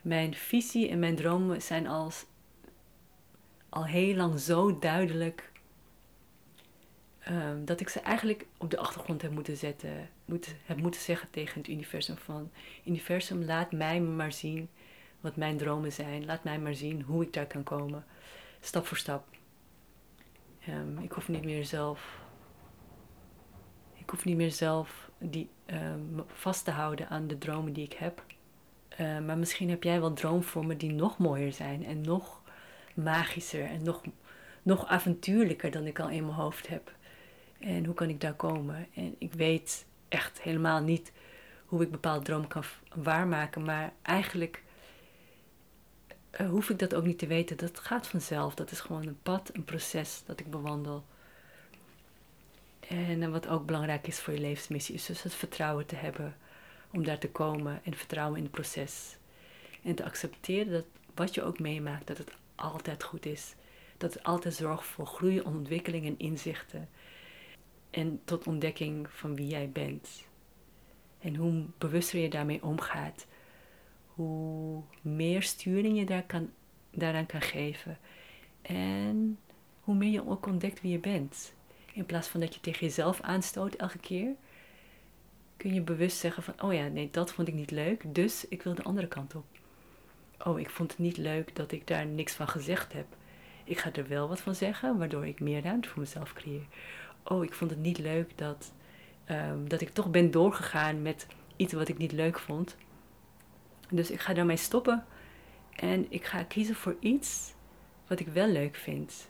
Mijn 0.01 0.33
visie 0.33 0.89
en 0.89 0.99
mijn 0.99 1.15
dromen 1.15 1.61
zijn 1.61 1.87
als, 1.87 2.25
al 3.69 3.85
heel 3.85 4.15
lang 4.15 4.39
zo 4.39 4.79
duidelijk 4.79 5.51
um, 7.29 7.65
dat 7.65 7.79
ik 7.79 7.89
ze 7.89 7.99
eigenlijk 7.99 8.45
op 8.57 8.69
de 8.69 8.77
achtergrond 8.77 9.21
heb 9.21 9.31
moeten 9.31 9.57
zetten. 9.57 10.09
Moet, 10.25 10.55
heb 10.65 10.77
moeten 10.77 11.01
zeggen 11.01 11.29
tegen 11.29 11.61
het 11.61 11.69
universum 11.69 12.17
van... 12.17 12.51
Universum, 12.85 13.43
laat 13.43 13.71
mij 13.71 14.01
maar 14.01 14.31
zien 14.31 14.69
wat 15.21 15.35
mijn 15.35 15.57
dromen 15.57 15.91
zijn. 15.91 16.25
Laat 16.25 16.43
mij 16.43 16.59
maar 16.59 16.75
zien 16.75 17.01
hoe 17.01 17.23
ik 17.23 17.33
daar 17.33 17.47
kan 17.47 17.63
komen 17.63 18.05
stap 18.59 18.85
voor 18.85 18.97
stap. 18.97 19.27
Um, 20.69 20.97
ik 20.99 21.11
hoef 21.11 21.27
niet 21.27 21.43
meer 21.43 21.65
zelf. 21.65 22.19
Ik 23.93 24.09
hoef 24.09 24.25
niet 24.25 24.37
meer 24.37 24.51
zelf 24.51 25.09
die, 25.17 25.49
um, 25.71 26.23
vast 26.27 26.65
te 26.65 26.71
houden 26.71 27.09
aan 27.09 27.27
de 27.27 27.37
dromen 27.37 27.73
die 27.73 27.85
ik 27.85 27.93
heb. 27.93 28.23
Uh, 29.01 29.19
maar 29.19 29.37
misschien 29.37 29.69
heb 29.69 29.83
jij 29.83 29.99
wel 29.99 30.13
droomvormen 30.13 30.77
die 30.77 30.91
nog 30.91 31.17
mooier 31.17 31.53
zijn 31.53 31.85
en 31.85 32.01
nog 32.01 32.41
magischer 32.93 33.65
en 33.65 33.83
nog, 33.83 34.01
nog 34.61 34.87
avontuurlijker 34.87 35.71
dan 35.71 35.85
ik 35.85 35.99
al 35.99 36.09
in 36.09 36.25
mijn 36.25 36.37
hoofd 36.37 36.67
heb. 36.67 36.91
En 37.59 37.85
hoe 37.85 37.93
kan 37.93 38.09
ik 38.09 38.21
daar 38.21 38.33
komen? 38.33 38.87
En 38.93 39.15
ik 39.17 39.33
weet 39.33 39.85
echt 40.09 40.41
helemaal 40.41 40.81
niet 40.81 41.11
hoe 41.65 41.81
ik 41.81 41.91
bepaalde 41.91 42.25
dromen 42.25 42.47
kan 42.47 42.63
waarmaken, 42.95 43.63
maar 43.63 43.93
eigenlijk 44.01 44.63
uh, 46.41 46.49
hoef 46.49 46.69
ik 46.69 46.79
dat 46.79 46.95
ook 46.95 47.05
niet 47.05 47.19
te 47.19 47.27
weten. 47.27 47.57
Dat 47.57 47.79
gaat 47.79 48.07
vanzelf. 48.07 48.55
Dat 48.55 48.71
is 48.71 48.79
gewoon 48.79 49.07
een 49.07 49.21
pad, 49.23 49.49
een 49.53 49.63
proces 49.63 50.23
dat 50.25 50.39
ik 50.39 50.51
bewandel. 50.51 51.05
En 52.89 53.21
uh, 53.21 53.29
wat 53.29 53.47
ook 53.47 53.65
belangrijk 53.65 54.07
is 54.07 54.19
voor 54.19 54.33
je 54.33 54.39
levensmissie, 54.39 54.95
is 54.95 55.05
dus 55.05 55.23
het 55.23 55.33
vertrouwen 55.33 55.85
te 55.85 55.95
hebben 55.95 56.35
om 56.91 57.03
daar 57.03 57.19
te 57.19 57.29
komen 57.29 57.81
en 57.83 57.93
vertrouwen 57.93 58.37
in 58.37 58.43
het 58.43 58.51
proces. 58.51 59.17
En 59.83 59.95
te 59.95 60.03
accepteren 60.03 60.71
dat 60.71 60.85
wat 61.15 61.33
je 61.33 61.43
ook 61.43 61.59
meemaakt, 61.59 62.07
dat 62.07 62.17
het 62.17 62.31
altijd 62.55 63.03
goed 63.03 63.25
is. 63.25 63.55
Dat 63.97 64.13
het 64.13 64.23
altijd 64.23 64.53
zorgt 64.53 64.85
voor 64.85 65.05
groei, 65.05 65.41
ontwikkeling 65.41 66.05
en 66.05 66.19
inzichten. 66.19 66.89
En 67.89 68.21
tot 68.23 68.47
ontdekking 68.47 69.09
van 69.09 69.35
wie 69.35 69.47
jij 69.47 69.69
bent. 69.69 70.25
En 71.19 71.35
hoe 71.35 71.65
bewuster 71.77 72.19
je 72.19 72.29
daarmee 72.29 72.63
omgaat, 72.63 73.27
hoe 74.05 74.83
meer 75.01 75.43
sturing 75.43 75.97
je 75.97 76.05
daar 76.05 76.23
kan, 76.23 76.49
daaraan 76.91 77.25
kan 77.25 77.41
geven. 77.41 77.97
En 78.61 79.39
hoe 79.79 79.95
meer 79.95 80.11
je 80.11 80.27
ook 80.27 80.45
ontdekt 80.45 80.81
wie 80.81 80.91
je 80.91 80.99
bent. 80.99 81.53
In 81.97 82.05
plaats 82.05 82.27
van 82.27 82.39
dat 82.39 82.53
je 82.53 82.59
tegen 82.59 82.87
jezelf 82.87 83.21
aanstoot 83.21 83.73
elke 83.73 83.97
keer, 83.97 84.35
kun 85.57 85.73
je 85.73 85.81
bewust 85.81 86.17
zeggen 86.17 86.43
van, 86.43 86.61
oh 86.61 86.73
ja, 86.73 86.87
nee, 86.87 87.09
dat 87.11 87.33
vond 87.33 87.47
ik 87.47 87.53
niet 87.53 87.71
leuk, 87.71 88.15
dus 88.15 88.47
ik 88.47 88.63
wil 88.63 88.73
de 88.73 88.83
andere 88.83 89.07
kant 89.07 89.35
op. 89.35 89.45
Oh, 90.45 90.59
ik 90.59 90.69
vond 90.69 90.91
het 90.91 90.99
niet 90.99 91.17
leuk 91.17 91.55
dat 91.55 91.71
ik 91.71 91.87
daar 91.87 92.05
niks 92.05 92.33
van 92.33 92.47
gezegd 92.47 92.93
heb. 92.93 93.05
Ik 93.63 93.77
ga 93.77 93.93
er 93.93 94.07
wel 94.07 94.27
wat 94.27 94.41
van 94.41 94.55
zeggen, 94.55 94.97
waardoor 94.97 95.27
ik 95.27 95.39
meer 95.39 95.63
ruimte 95.63 95.89
voor 95.89 95.99
mezelf 95.99 96.33
creëer. 96.33 96.65
Oh, 97.23 97.43
ik 97.43 97.53
vond 97.53 97.69
het 97.69 97.79
niet 97.79 97.97
leuk 97.97 98.37
dat, 98.37 98.73
um, 99.29 99.69
dat 99.69 99.81
ik 99.81 99.89
toch 99.89 100.11
ben 100.11 100.31
doorgegaan 100.31 101.01
met 101.01 101.27
iets 101.55 101.73
wat 101.73 101.87
ik 101.87 101.97
niet 101.97 102.11
leuk 102.11 102.39
vond. 102.39 102.75
Dus 103.89 104.11
ik 104.11 104.19
ga 104.19 104.33
daarmee 104.33 104.57
stoppen 104.57 105.05
en 105.75 106.05
ik 106.09 106.25
ga 106.25 106.43
kiezen 106.43 106.75
voor 106.75 106.95
iets 106.99 107.53
wat 108.07 108.19
ik 108.19 108.27
wel 108.27 108.47
leuk 108.47 108.75
vind. 108.75 109.29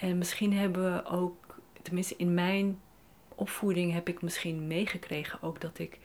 En 0.00 0.18
misschien 0.18 0.52
hebben 0.52 0.94
we 0.94 1.04
ook, 1.04 1.58
tenminste 1.82 2.14
in 2.16 2.34
mijn 2.34 2.80
opvoeding 3.34 3.92
heb 3.92 4.08
ik 4.08 4.22
misschien 4.22 4.66
meegekregen 4.66 5.42
ook 5.42 5.60
dat 5.60 5.78
ik 5.78 5.98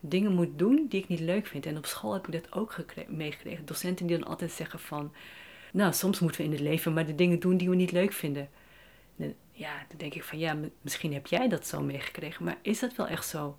dingen 0.00 0.32
moet 0.32 0.58
doen 0.58 0.86
die 0.88 1.00
ik 1.02 1.08
niet 1.08 1.20
leuk 1.20 1.46
vind. 1.46 1.66
En 1.66 1.76
op 1.76 1.86
school 1.86 2.12
heb 2.12 2.26
ik 2.26 2.32
dat 2.32 2.52
ook 2.52 2.76
meegekregen. 3.08 3.66
Docenten 3.66 4.06
die 4.06 4.18
dan 4.18 4.28
altijd 4.28 4.50
zeggen 4.50 4.78
van, 4.78 5.12
nou 5.72 5.92
soms 5.92 6.18
moeten 6.18 6.40
we 6.40 6.46
in 6.46 6.52
het 6.52 6.60
leven 6.60 6.92
maar 6.92 7.06
de 7.06 7.14
dingen 7.14 7.40
doen 7.40 7.56
die 7.56 7.68
we 7.70 7.76
niet 7.76 7.92
leuk 7.92 8.12
vinden. 8.12 8.48
ja, 9.52 9.84
dan 9.88 9.98
denk 9.98 10.14
ik 10.14 10.24
van 10.24 10.38
ja, 10.38 10.56
misschien 10.80 11.12
heb 11.12 11.26
jij 11.26 11.48
dat 11.48 11.66
zo 11.66 11.80
meegekregen, 11.80 12.44
maar 12.44 12.58
is 12.62 12.78
dat 12.78 12.96
wel 12.96 13.06
echt 13.06 13.26
zo? 13.26 13.56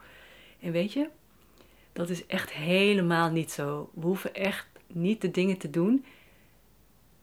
En 0.60 0.72
weet 0.72 0.94
je, 0.94 1.10
dat 1.94 2.10
is 2.10 2.26
echt 2.26 2.52
helemaal 2.52 3.30
niet 3.30 3.52
zo. 3.52 3.90
We 3.94 4.06
hoeven 4.06 4.34
echt 4.36 4.68
niet 4.88 5.22
de 5.22 5.32
dingen 5.32 5.58
te 5.58 5.70
doen 5.70 6.06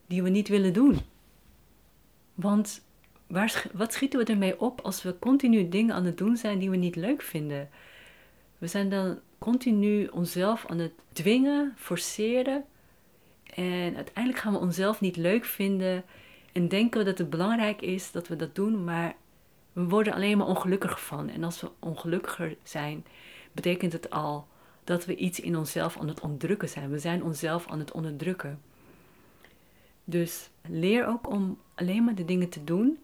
die 0.06 0.22
we 0.22 0.28
niet 0.28 0.48
willen 0.48 0.72
doen. 0.72 1.00
Want 2.40 2.82
waar, 3.26 3.66
wat 3.72 3.92
schieten 3.92 4.18
we 4.18 4.24
ermee 4.24 4.60
op 4.60 4.80
als 4.80 5.02
we 5.02 5.18
continu 5.18 5.68
dingen 5.68 5.94
aan 5.94 6.04
het 6.04 6.18
doen 6.18 6.36
zijn 6.36 6.58
die 6.58 6.70
we 6.70 6.76
niet 6.76 6.96
leuk 6.96 7.22
vinden? 7.22 7.68
We 8.58 8.66
zijn 8.66 8.88
dan 8.90 9.18
continu 9.38 10.06
onszelf 10.06 10.66
aan 10.66 10.78
het 10.78 10.92
dwingen, 11.12 11.74
forceren 11.76 12.64
En 13.54 13.96
uiteindelijk 13.96 14.38
gaan 14.38 14.52
we 14.52 14.58
onszelf 14.58 15.00
niet 15.00 15.16
leuk 15.16 15.44
vinden 15.44 16.04
en 16.52 16.68
denken 16.68 16.98
we 16.98 17.04
dat 17.04 17.18
het 17.18 17.30
belangrijk 17.30 17.80
is 17.82 18.12
dat 18.12 18.28
we 18.28 18.36
dat 18.36 18.54
doen, 18.54 18.84
maar 18.84 19.14
we 19.72 19.84
worden 19.88 20.12
alleen 20.12 20.38
maar 20.38 20.46
ongelukkiger 20.46 20.98
van. 20.98 21.28
En 21.28 21.44
als 21.44 21.60
we 21.60 21.70
ongelukkiger 21.78 22.56
zijn, 22.62 23.04
betekent 23.52 23.92
het 23.92 24.10
al 24.10 24.46
dat 24.84 25.04
we 25.04 25.16
iets 25.16 25.40
in 25.40 25.56
onszelf 25.56 25.98
aan 25.98 26.08
het 26.08 26.20
onderdrukken 26.20 26.68
zijn. 26.68 26.90
We 26.90 26.98
zijn 26.98 27.22
onszelf 27.22 27.66
aan 27.68 27.78
het 27.78 27.92
onderdrukken. 27.92 28.60
Dus 30.10 30.50
leer 30.62 31.06
ook 31.06 31.30
om 31.30 31.58
alleen 31.74 32.04
maar 32.04 32.14
de 32.14 32.24
dingen 32.24 32.48
te 32.48 32.64
doen 32.64 32.98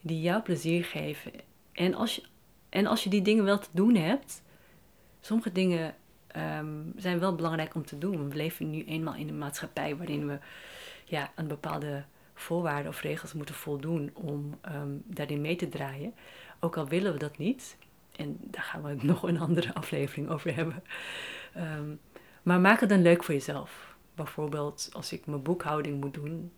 die 0.00 0.20
jou 0.20 0.42
plezier 0.42 0.84
geven. 0.84 1.32
En 1.72 1.94
als 1.94 2.14
je, 2.14 2.22
en 2.68 2.86
als 2.86 3.04
je 3.04 3.10
die 3.10 3.22
dingen 3.22 3.44
wel 3.44 3.58
te 3.58 3.68
doen 3.72 3.94
hebt, 3.94 4.42
sommige 5.20 5.52
dingen 5.52 5.94
ehm, 6.26 6.82
zijn 6.96 7.18
wel 7.18 7.34
belangrijk 7.34 7.74
om 7.74 7.84
te 7.84 7.98
doen. 7.98 8.28
We 8.28 8.36
leven 8.36 8.70
nu 8.70 8.84
eenmaal 8.84 9.14
in 9.14 9.28
een 9.28 9.38
maatschappij 9.38 9.96
waarin 9.96 10.26
we 10.26 10.38
ja, 11.04 11.30
aan 11.34 11.46
bepaalde 11.46 12.04
voorwaarden 12.34 12.90
of 12.90 13.02
regels 13.02 13.32
moeten 13.32 13.54
voldoen 13.54 14.10
om 14.14 14.58
ehm, 14.60 14.90
daarin 15.04 15.40
mee 15.40 15.56
te 15.56 15.68
draaien. 15.68 16.14
Ook 16.60 16.76
al 16.76 16.88
willen 16.88 17.12
we 17.12 17.18
dat 17.18 17.38
niet. 17.38 17.76
En 18.16 18.36
daar 18.40 18.62
gaan 18.62 18.82
we 18.82 18.96
nog 19.06 19.22
een 19.22 19.40
andere 19.40 19.74
aflevering 19.74 20.28
over 20.28 20.54
hebben. 20.54 20.82
Ehm, 21.54 21.94
maar 22.42 22.60
maak 22.60 22.80
het 22.80 22.88
dan 22.88 23.02
leuk 23.02 23.24
voor 23.24 23.34
jezelf. 23.34 23.87
Bijvoorbeeld 24.24 24.88
als 24.92 25.12
ik 25.12 25.26
mijn 25.26 25.42
boekhouding 25.42 26.00
moet 26.00 26.14
doen, 26.14 26.52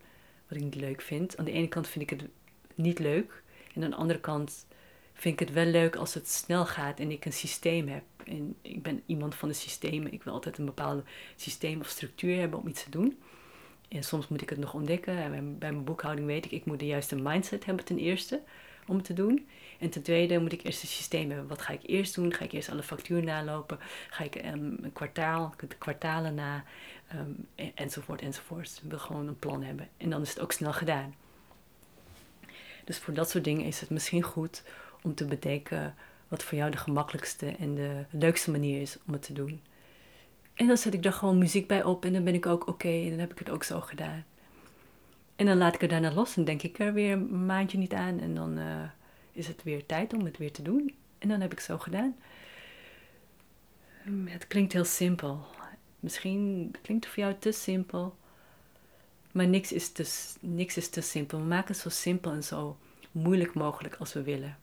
wat 0.49 0.59
ik 0.59 0.65
niet 0.65 0.75
leuk 0.75 1.01
vind. 1.03 1.37
Aan 1.37 1.45
de 1.45 1.53
ene 1.53 1.69
kant 1.69 1.89
vind 1.89 2.11
ik 2.11 2.21
het 2.21 2.29
niet 2.75 2.99
leuk. 2.99 3.43
En 3.75 3.85
aan 3.85 3.91
de 3.91 3.97
andere 3.97 4.21
kant 4.21 4.67
vind 5.13 5.41
ik 5.41 5.47
het 5.49 5.55
wel 5.55 5.67
leuk 5.67 5.97
als 5.97 6.15
het 6.15 6.29
snel 6.29 6.67
gaat 6.67 7.01
en 7.01 7.11
ik 7.11 7.25
een 7.25 7.33
systeem 7.33 7.89
heb. 7.89 8.03
En 8.25 8.57
ik 8.63 8.83
ben 8.83 9.03
iemand 9.07 9.35
van 9.35 9.49
de 9.49 9.55
systemen. 9.55 10.13
Ik 10.13 10.23
wil 10.23 10.33
altijd 10.33 10.59
een 10.59 10.65
bepaald 10.65 11.05
systeem 11.37 11.81
of 11.81 11.89
structuur 11.89 12.39
hebben 12.39 12.59
om 12.59 12.69
iets 12.69 12.85
te 12.85 12.91
doen. 12.91 13.19
En 13.89 14.03
soms 14.03 14.29
moet 14.29 14.43
ik 14.43 14.51
het 14.51 14.59
nog 14.59 14.75
ontdekken. 14.75 15.17
En 15.17 15.59
bij 15.59 15.73
mijn 15.73 15.85
boekhouding 15.85 16.27
weet 16.27 16.45
ik, 16.45 16.51
ik 16.51 16.65
moet 16.65 16.79
de 16.79 16.87
juiste 16.87 17.17
mindset 17.17 17.65
hebben 17.65 17.85
ten 17.85 17.99
eerste 17.99 18.43
om 18.87 18.97
het 18.97 19.05
te 19.05 19.13
doen. 19.13 19.49
En 19.79 19.91
ten 19.91 20.03
tweede 20.03 20.41
moet 20.41 20.53
ik 20.53 20.65
eerst 20.65 20.83
een 20.83 20.89
systeem 20.89 21.31
hebben. 21.31 21.49
Wat 21.49 21.63
ga 21.63 21.73
ik 21.73 21.83
eerst 21.83 22.15
doen? 22.15 22.35
Ga 22.35 22.45
ik 22.45 22.53
eerst 22.53 22.71
alle 22.71 22.83
facturen 22.83 23.25
nalopen? 23.25 23.79
Ga 24.11 24.25
ik 24.25 24.35
um, 24.35 24.79
een 24.83 24.93
kwartaal, 24.93 25.55
de 25.69 25.77
kwartalen 25.79 26.35
na? 26.35 26.65
Um, 27.15 27.47
enzovoort, 27.75 28.23
enzovoort. 28.23 28.81
Wil 28.89 28.99
gewoon 28.99 29.29
een 29.29 29.39
plan 29.39 29.63
hebben. 29.63 29.89
En 29.97 30.11
dan 30.11 30.23
is 30.23 30.29
het 30.29 30.41
ook 30.41 30.53
snel 30.53 30.73
gedaan. 30.73 31.15
Dus 32.85 32.99
voor 32.99 33.15
dat 33.15 33.31
soort 33.31 33.45
dingen 33.45 33.65
is 33.65 33.81
het 33.81 33.91
misschien 33.91 34.23
goed 34.23 34.63
om 35.03 35.15
te 35.15 35.25
bedenken 35.25 35.95
wat 36.29 36.43
voor 36.43 36.59
jou 36.59 36.71
de 36.71 36.77
gemakkelijkste 36.77 37.47
en 37.59 37.75
de 37.75 38.05
leukste 38.11 38.51
manier 38.51 38.81
is 38.81 38.99
om 39.07 39.13
het 39.13 39.23
te 39.23 39.33
doen. 39.33 39.61
En 40.55 40.67
dan 40.67 40.77
zet 40.77 40.95
ik 40.95 41.05
er 41.05 41.13
gewoon 41.13 41.39
muziek 41.39 41.67
bij 41.67 41.85
op 41.85 42.05
en 42.05 42.13
dan 42.13 42.25
ben 42.25 42.35
ik 42.35 42.47
ook 42.47 42.67
oké 42.69 42.89
en 42.89 43.11
dan 43.11 43.19
heb 43.19 43.33
ik 43.33 43.39
het 43.39 43.51
ook 43.51 43.65
zo 43.65 43.81
gedaan. 43.81 44.25
En 45.37 45.47
dan 45.47 45.57
laat 45.57 45.75
ik 45.75 45.81
het 45.81 45.91
daarna 45.91 46.13
los 46.13 46.37
en 46.37 46.45
denk 46.45 46.63
ik 46.63 46.79
er 46.79 46.93
weer 46.93 47.13
een 47.13 47.47
maandje 47.47 47.79
niet 47.79 47.93
aan 47.93 48.21
en 48.21 48.35
dan 48.35 48.59
uh, 48.59 48.83
is 49.33 49.47
het 49.47 49.63
weer 49.63 49.87
tijd 49.87 50.15
om 50.15 50.25
het 50.25 50.39
weer 50.39 50.53
te 50.53 50.63
doen. 50.63 50.95
En 51.19 51.29
dan 51.29 51.41
heb 51.41 51.53
ik 51.53 51.59
het 51.59 51.67
zo 51.67 51.79
gedaan. 51.79 52.17
Hm, 54.03 54.27
het 54.27 54.47
klinkt 54.47 54.73
heel 54.73 54.85
simpel. 54.85 55.47
Misschien 56.01 56.71
klinkt 56.83 57.05
het 57.05 57.15
voor 57.15 57.23
jou 57.23 57.35
te 57.39 57.53
simpel. 57.53 58.17
Maar 59.33 59.47
niks 59.47 59.73
is 59.73 59.93
te, 59.93 60.35
niks 60.41 60.77
is 60.77 60.89
te 60.89 61.01
simpel. 61.01 61.39
We 61.39 61.45
maken 61.45 61.73
het 61.73 61.83
zo 61.83 61.89
simpel 61.89 62.33
en 62.33 62.45
zo 62.45 62.77
moeilijk 63.13 63.55
mogelijk 63.55 63.97
als 63.97 64.13
we 64.13 64.23
willen. 64.23 64.59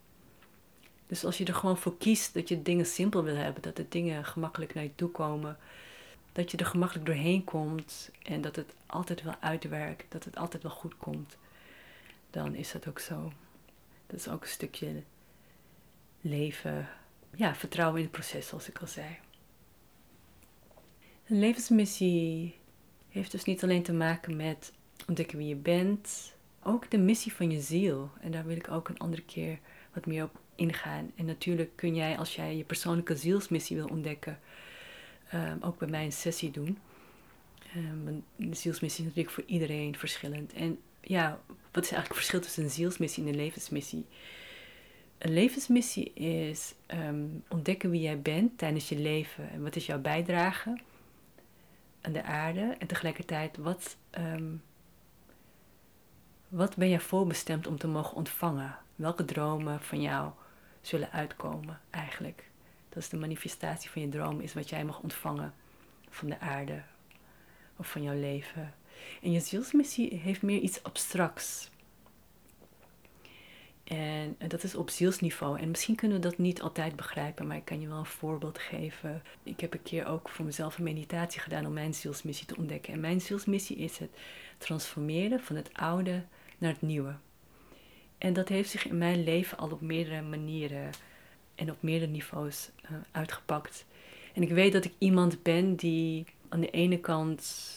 Dus 1.08 1.26
als 1.26 1.38
je 1.38 1.45
er 1.45 1.54
gewoon 1.54 1.78
voor 1.78 1.97
kiest 1.97 2.34
dat 2.34 2.50
je 2.50 2.62
dingen 2.62 2.86
simpel 2.86 3.23
wil 3.23 3.36
hebben, 3.36 3.62
dat 3.62 3.76
de 3.76 3.86
dingen 3.89 4.26
gemakkelijk 4.26 4.73
naar 4.73 4.84
je 4.84 4.95
toe 4.95 5.10
komen, 5.10 5.58
dat 6.32 6.52
je 6.52 6.58
er 6.58 6.65
gemakkelijk 6.65 7.06
doorheen 7.06 7.43
komt 7.43 8.12
en 8.21 8.41
dat 8.41 8.56
het 8.56 8.73
altijd 8.86 9.23
wel 9.23 9.36
uitwerkt, 9.39 10.12
dat 10.12 10.23
het 10.23 10.36
altijd 10.36 10.63
wel 10.63 10.71
goed 10.71 10.97
komt, 10.97 11.38
dan 12.30 12.56
is 12.56 12.71
dat 12.71 12.88
ook 12.88 13.00
zo. 13.00 13.32
Dat 14.08 14.19
is 14.19 14.28
ook 14.28 14.41
een 14.41 14.47
stukje 14.47 15.04
leven, 16.21 16.89
ja, 17.36 17.56
vertrouwen 17.56 17.97
in 17.97 18.04
het 18.04 18.12
proces, 18.12 18.47
zoals 18.47 18.69
ik 18.69 18.80
al 18.80 18.88
zei. 18.88 19.17
Een 21.30 21.40
levensmissie 21.40 22.56
heeft 23.10 23.32
dus 23.32 23.44
niet 23.44 23.63
alleen 23.63 23.84
te 23.84 23.94
maken 23.94 24.36
met 24.36 24.74
ontdekken 25.08 25.38
wie 25.38 25.48
je 25.48 25.56
bent, 25.56 26.34
ook 26.63 26.92
de 26.92 26.98
missie 26.98 27.34
van 27.34 27.52
je 27.52 27.62
ziel. 27.62 28.10
En 28.20 28.32
daar 28.32 28.46
wil 28.46 28.56
ik 28.56 28.72
ook 28.72 28.90
een 28.90 28.98
andere 28.98 29.22
keer 29.22 29.60
wat 29.94 30.06
meer 30.06 30.24
op 30.24 30.40
ingaan. 30.56 31.12
En 31.16 31.26
natuurlijk 31.26 31.70
kun 31.76 31.96
jij, 31.96 32.18
als 32.18 32.36
jij 32.36 32.58
je 32.58 32.63
persoonlijke 32.63 33.16
zielsmissie 33.16 33.76
wil 33.76 33.88
ontdekken, 33.88 34.40
um, 35.34 35.58
ook 35.62 35.78
bij 35.78 35.88
mij 35.88 36.06
een 36.06 36.12
sessie 36.12 36.52
doen. 36.52 36.78
Um, 37.76 38.24
de 38.36 38.56
zielsmissie 38.56 39.06
is 39.06 39.08
natuurlijk 39.10 39.36
voor 39.36 39.44
iedereen 39.48 39.98
verschillend. 39.98 40.54
En 40.54 40.80
ja, 41.02 41.40
wat 41.48 41.84
is 41.84 41.92
eigenlijk 41.92 42.08
het 42.08 42.18
verschil 42.18 42.42
tussen 42.42 42.63
een 42.63 42.70
zielsmissie 42.70 43.24
en 43.24 43.30
een 43.30 43.36
levensmissie? 43.36 44.06
Een 45.18 45.34
levensmissie 45.34 46.13
is 46.13 46.74
um, 46.88 47.44
ontdekken 47.50 47.90
wie 47.90 48.02
jij 48.02 48.22
bent 48.22 48.58
tijdens 48.58 48.90
je 48.90 48.98
leven 48.98 49.50
en 49.50 49.63
wat 49.63 49.76
is 49.76 49.86
jouw 49.86 50.00
bijdrage 50.00 50.78
aan 52.08 52.13
de 52.13 52.24
aarde 52.24 52.76
en 52.80 52.88
tegelijkertijd 52.88 53.58
wat, 53.58 53.98
um, 54.17 54.63
wat 56.48 56.76
ben 56.76 56.89
jij 56.89 57.00
voorbestemd 57.00 57.67
om 57.67 57.78
te 57.78 57.88
mogen 57.88 58.17
ontvangen? 58.17 58.78
Welke 58.96 59.26
dromen 59.26 59.82
van 59.82 60.02
jou 60.02 60.32
zullen 60.82 61.12
uitkomen 61.12 61.80
eigenlijk? 61.89 62.50
Dat 62.89 63.04
is 63.04 63.10
de 63.10 63.17
manifestatie 63.17 63.89
van 63.89 64.02
je 64.02 64.10
droom, 64.10 64.39
is 64.39 64.54
wat 64.54 64.70
jij 64.70 64.86
mag 64.86 65.00
ontvangen 65.00 65.54
van 66.10 66.30
de 66.30 66.39
aarde 66.39 66.82
of 67.76 67.91
van 67.91 68.04
jouw 68.04 68.20
leven. 68.20 68.74
En 69.22 69.32
je 69.32 69.39
zielsmissie 69.39 70.13
heeft 70.13 70.41
meer 70.41 70.60
iets 70.60 70.84
abstracts. 70.84 71.70
En, 73.88 74.36
dat 74.47 74.63
is 74.63 74.76
op 74.76 74.89
zielsniveau. 74.89 75.60
En 75.60 75.69
misschien 75.69 75.95
kunnen 75.95 76.17
we 76.17 76.23
dat 76.23 76.38
niet 76.38 76.62
altijd 76.62 76.95
begrijpen, 76.95 77.47
maar 77.47 77.58
ik 77.58 77.65
kan 77.65 77.82
je 77.82 77.88
wel 77.88 77.97
een 77.97 78.06
voorbeeld 78.06 78.60
geven. 78.60 79.21
Ik 79.43 79.60
heb 79.60 79.73
een 79.73 79.84
keer 79.84 80.06
ook 80.06 80.30
voor 80.30 80.45
mezelf 80.45 80.78
een 80.78 80.84
meditatie 80.84 81.41
gedaan 81.41 81.65
om 81.65 81.73
mijn 81.73 81.93
zielsmissie 81.93 82.47
te 82.47 82.58
ontdekken. 82.58 82.93
En 82.93 83.00
mijn 83.00 83.21
zielsmissie 83.21 83.78
is 83.78 83.97
het 83.97 84.10
transformeren 84.58 85.39
van 85.39 85.56
het 85.56 85.69
oude 85.73 86.23
naar 86.58 86.71
het 86.71 86.82
nieuwe. 86.82 87.15
En 88.17 88.34
dat 88.34 88.47
heeft 88.47 88.69
zich 88.69 88.88
in 88.88 88.97
mijn 88.97 89.23
leven 89.23 89.58
al 89.58 89.71
op 89.71 89.82
meerdere 89.82 90.21
manieren 90.21 90.89
en 91.56 91.71
op 91.71 91.78
meerdere 91.80 92.12
niveaus 92.12 92.69
uh, 92.84 92.97
uitgepakt. 93.12 93.86
En 94.34 94.41
ik 94.41 94.50
weet 94.50 94.73
dat 94.73 94.86
ik 94.86 94.93
iemand 94.97 95.43
ben 95.43 95.76
die 95.76 96.26
aan 96.50 96.60
de 96.60 96.69
ene 96.69 97.00
kant. 97.00 97.76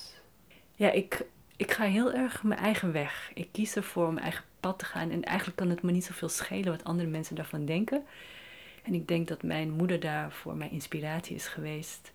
Ja, 0.74 0.90
ik, 0.90 1.24
ik 1.56 1.70
ga 1.70 1.84
heel 1.84 2.12
erg 2.12 2.42
mijn 2.42 2.60
eigen 2.60 2.92
weg. 2.92 3.30
Ik 3.34 3.48
kies 3.52 3.76
ervoor 3.76 4.06
om 4.06 4.14
mijn 4.14 4.24
eigen 4.24 4.44
pad 4.60 4.78
te 4.78 4.84
gaan. 4.84 5.10
En 5.10 5.24
eigenlijk 5.24 5.58
kan 5.58 5.70
het 5.70 5.82
me 5.82 5.92
niet 5.92 6.04
zoveel 6.04 6.28
schelen 6.28 6.70
wat 6.70 6.84
andere 6.84 7.08
mensen 7.08 7.36
daarvan 7.36 7.64
denken. 7.64 8.04
En 8.82 8.94
ik 8.94 9.08
denk 9.08 9.28
dat 9.28 9.42
mijn 9.42 9.70
moeder 9.70 10.00
daarvoor 10.00 10.56
mijn 10.56 10.70
inspiratie 10.70 11.34
is 11.34 11.46
geweest. 11.46 12.12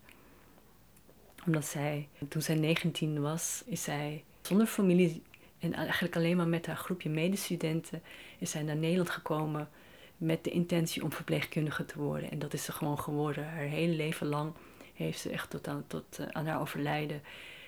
Omdat 1.45 1.65
zij, 1.65 2.07
toen 2.27 2.41
zij 2.41 2.55
19 2.55 3.21
was, 3.21 3.63
is 3.65 3.83
zij 3.83 4.23
zonder 4.41 4.67
familie 4.67 5.23
en 5.59 5.73
eigenlijk 5.73 6.15
alleen 6.15 6.37
maar 6.37 6.47
met 6.47 6.65
haar 6.65 6.77
groepje 6.77 7.09
medestudenten 7.09 8.01
is 8.37 8.51
zij 8.51 8.63
naar 8.63 8.75
Nederland 8.75 9.09
gekomen 9.09 9.69
met 10.17 10.43
de 10.43 10.49
intentie 10.49 11.03
om 11.03 11.11
verpleegkundige 11.11 11.85
te 11.85 11.99
worden. 11.99 12.31
En 12.31 12.39
dat 12.39 12.53
is 12.53 12.63
ze 12.63 12.71
gewoon 12.71 12.99
geworden. 12.99 13.49
Haar 13.49 13.63
hele 13.63 13.93
leven 13.93 14.27
lang 14.27 14.53
heeft 14.93 15.19
ze 15.19 15.29
echt 15.29 15.49
tot 15.49 15.67
aan, 15.67 15.83
tot, 15.87 16.19
uh, 16.19 16.27
aan 16.27 16.47
haar 16.47 16.59
overlijden 16.59 17.21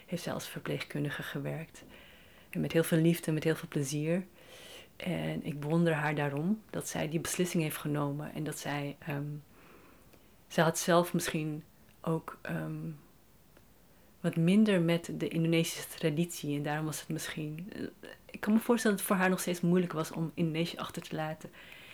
heeft 0.06 0.24
ze 0.24 0.32
als 0.32 0.48
verpleegkundige 0.48 1.24
gewerkt. 1.24 1.84
En 2.50 2.62
met 2.62 2.72
heel 2.72 2.84
veel 2.84 2.98
liefde, 2.98 3.32
met 3.32 3.44
heel 3.44 3.56
veel 3.56 3.68
plezier. 3.68 4.26
En 4.98 5.46
ik 5.46 5.60
bewonder 5.60 5.94
haar 5.94 6.16
daarom 6.16 6.62
dat 6.70 6.88
zij 6.88 7.10
die 7.10 7.20
beslissing 7.20 7.64
heeft 7.64 7.78
genomen. 7.78 8.34
En 8.34 8.44
dat 8.44 8.60
zij, 8.60 8.98
um, 9.10 9.44
zij 10.48 10.64
had 10.64 10.80
zelf 10.80 11.14
misschien 11.14 11.64
ook 12.02 12.38
um, 12.50 13.00
wat 14.20 14.36
minder 14.36 14.82
met 14.82 15.10
de 15.14 15.28
Indonesische 15.28 15.98
traditie. 15.98 16.58
En 16.58 16.64
daarom 16.64 16.86
was 16.86 17.00
het 17.00 17.10
misschien. 17.10 17.72
Uh, 17.76 17.88
ik 18.26 18.40
kan 18.40 18.54
me 18.54 18.60
voorstellen 18.60 18.98
dat 18.98 19.06
het 19.06 19.16
voor 19.16 19.22
haar 19.24 19.30
nog 19.30 19.40
steeds 19.40 19.62
moeilijk 19.62 19.94
was 19.94 20.12
om 20.12 20.32
Indonesië 20.34 20.78
achter 20.78 21.02
te 21.02 21.16
laten 21.16 21.50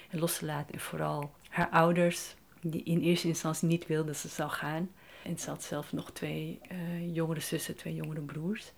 en 0.10 0.20
los 0.20 0.38
te 0.38 0.46
laten. 0.46 0.74
En 0.74 0.80
vooral 0.80 1.32
haar 1.50 1.70
ouders, 1.70 2.36
die 2.62 2.84
in 2.84 3.02
eerste 3.02 3.28
instantie 3.28 3.68
niet 3.68 3.88
wilden 3.88 4.08
dat 4.08 4.18
ze 4.18 4.28
zou 4.28 4.50
gaan. 4.50 4.90
En 5.24 5.38
ze 5.38 5.50
had 5.50 5.64
zelf 5.64 5.94
nog 5.94 6.12
twee 6.12 6.60
uh, 6.72 7.16
jongere 7.16 7.40
zussen, 7.40 7.76
twee 7.76 7.96
jongere 7.96 8.22
broers. 8.22 8.72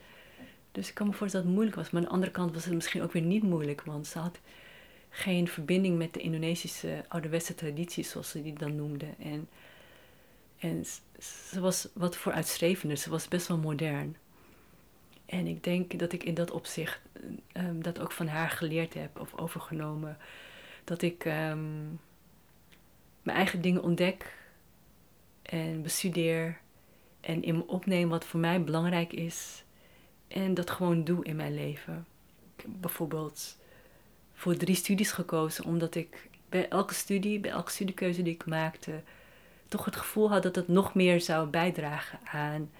Dus 0.75 0.89
ik 0.89 0.93
kan 0.93 1.07
me 1.07 1.13
voorstellen 1.13 1.45
dat 1.45 1.55
het 1.55 1.63
moeilijk 1.63 1.75
was. 1.75 1.89
Maar 1.89 2.01
aan 2.01 2.07
de 2.07 2.13
andere 2.13 2.31
kant 2.31 2.53
was 2.53 2.65
het 2.65 2.73
misschien 2.73 3.01
ook 3.01 3.11
weer 3.11 3.21
niet 3.21 3.43
moeilijk. 3.43 3.81
Want 3.81 4.07
ze 4.07 4.19
had 4.19 4.39
geen 5.09 5.47
verbinding 5.47 5.97
met 5.97 6.13
de 6.13 6.19
Indonesische 6.19 7.05
ouderwetse 7.07 7.55
tradities, 7.55 8.09
zoals 8.09 8.29
ze 8.29 8.41
die 8.41 8.53
dan 8.53 8.75
noemden. 8.75 9.19
En, 9.19 9.49
en 10.57 10.85
ze 11.49 11.59
was 11.59 11.87
wat 11.93 12.17
vooruitstrevender. 12.17 12.97
Ze 12.97 13.09
was 13.09 13.27
best 13.27 13.47
wel 13.47 13.57
modern. 13.57 14.15
En 15.25 15.47
ik 15.47 15.63
denk 15.63 15.99
dat 15.99 16.13
ik 16.13 16.23
in 16.23 16.33
dat 16.33 16.51
opzicht 16.51 16.99
um, 17.53 17.83
dat 17.83 17.99
ook 17.99 18.11
van 18.11 18.27
haar 18.27 18.49
geleerd 18.49 18.93
heb 18.93 19.19
of 19.19 19.37
overgenomen. 19.37 20.17
Dat 20.83 21.01
ik 21.01 21.25
um, 21.25 21.99
mijn 23.21 23.37
eigen 23.37 23.61
dingen 23.61 23.83
ontdek 23.83 24.33
en 25.41 25.81
bestudeer 25.81 26.57
en 27.21 27.43
in 27.43 27.55
me 27.55 27.67
opneem 27.67 28.09
wat 28.09 28.25
voor 28.25 28.39
mij 28.39 28.63
belangrijk 28.63 29.13
is. 29.13 29.64
En 30.35 30.53
dat 30.53 30.69
gewoon 30.69 31.03
doe 31.03 31.23
in 31.25 31.35
mijn 31.35 31.53
leven. 31.53 32.05
Ik 32.55 32.61
heb 32.61 32.71
bijvoorbeeld 32.81 33.57
voor 34.33 34.55
drie 34.55 34.75
studies 34.75 35.11
gekozen, 35.11 35.65
omdat 35.65 35.95
ik 35.95 36.29
bij 36.49 36.69
elke 36.69 36.93
studie, 36.93 37.39
bij 37.39 37.51
elke 37.51 37.71
studiekeuze 37.71 38.21
die 38.21 38.33
ik 38.33 38.45
maakte, 38.45 39.01
toch 39.67 39.85
het 39.85 39.95
gevoel 39.95 40.29
had 40.29 40.43
dat 40.43 40.55
het 40.55 40.67
nog 40.67 40.93
meer 40.93 41.21
zou 41.21 41.47
bijdragen 41.47 42.19
aan 42.23 42.71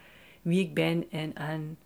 wie 0.41 0.59
ik 0.59 0.73
ben 0.73 1.11
en 1.11 1.35
aan, 1.35 1.77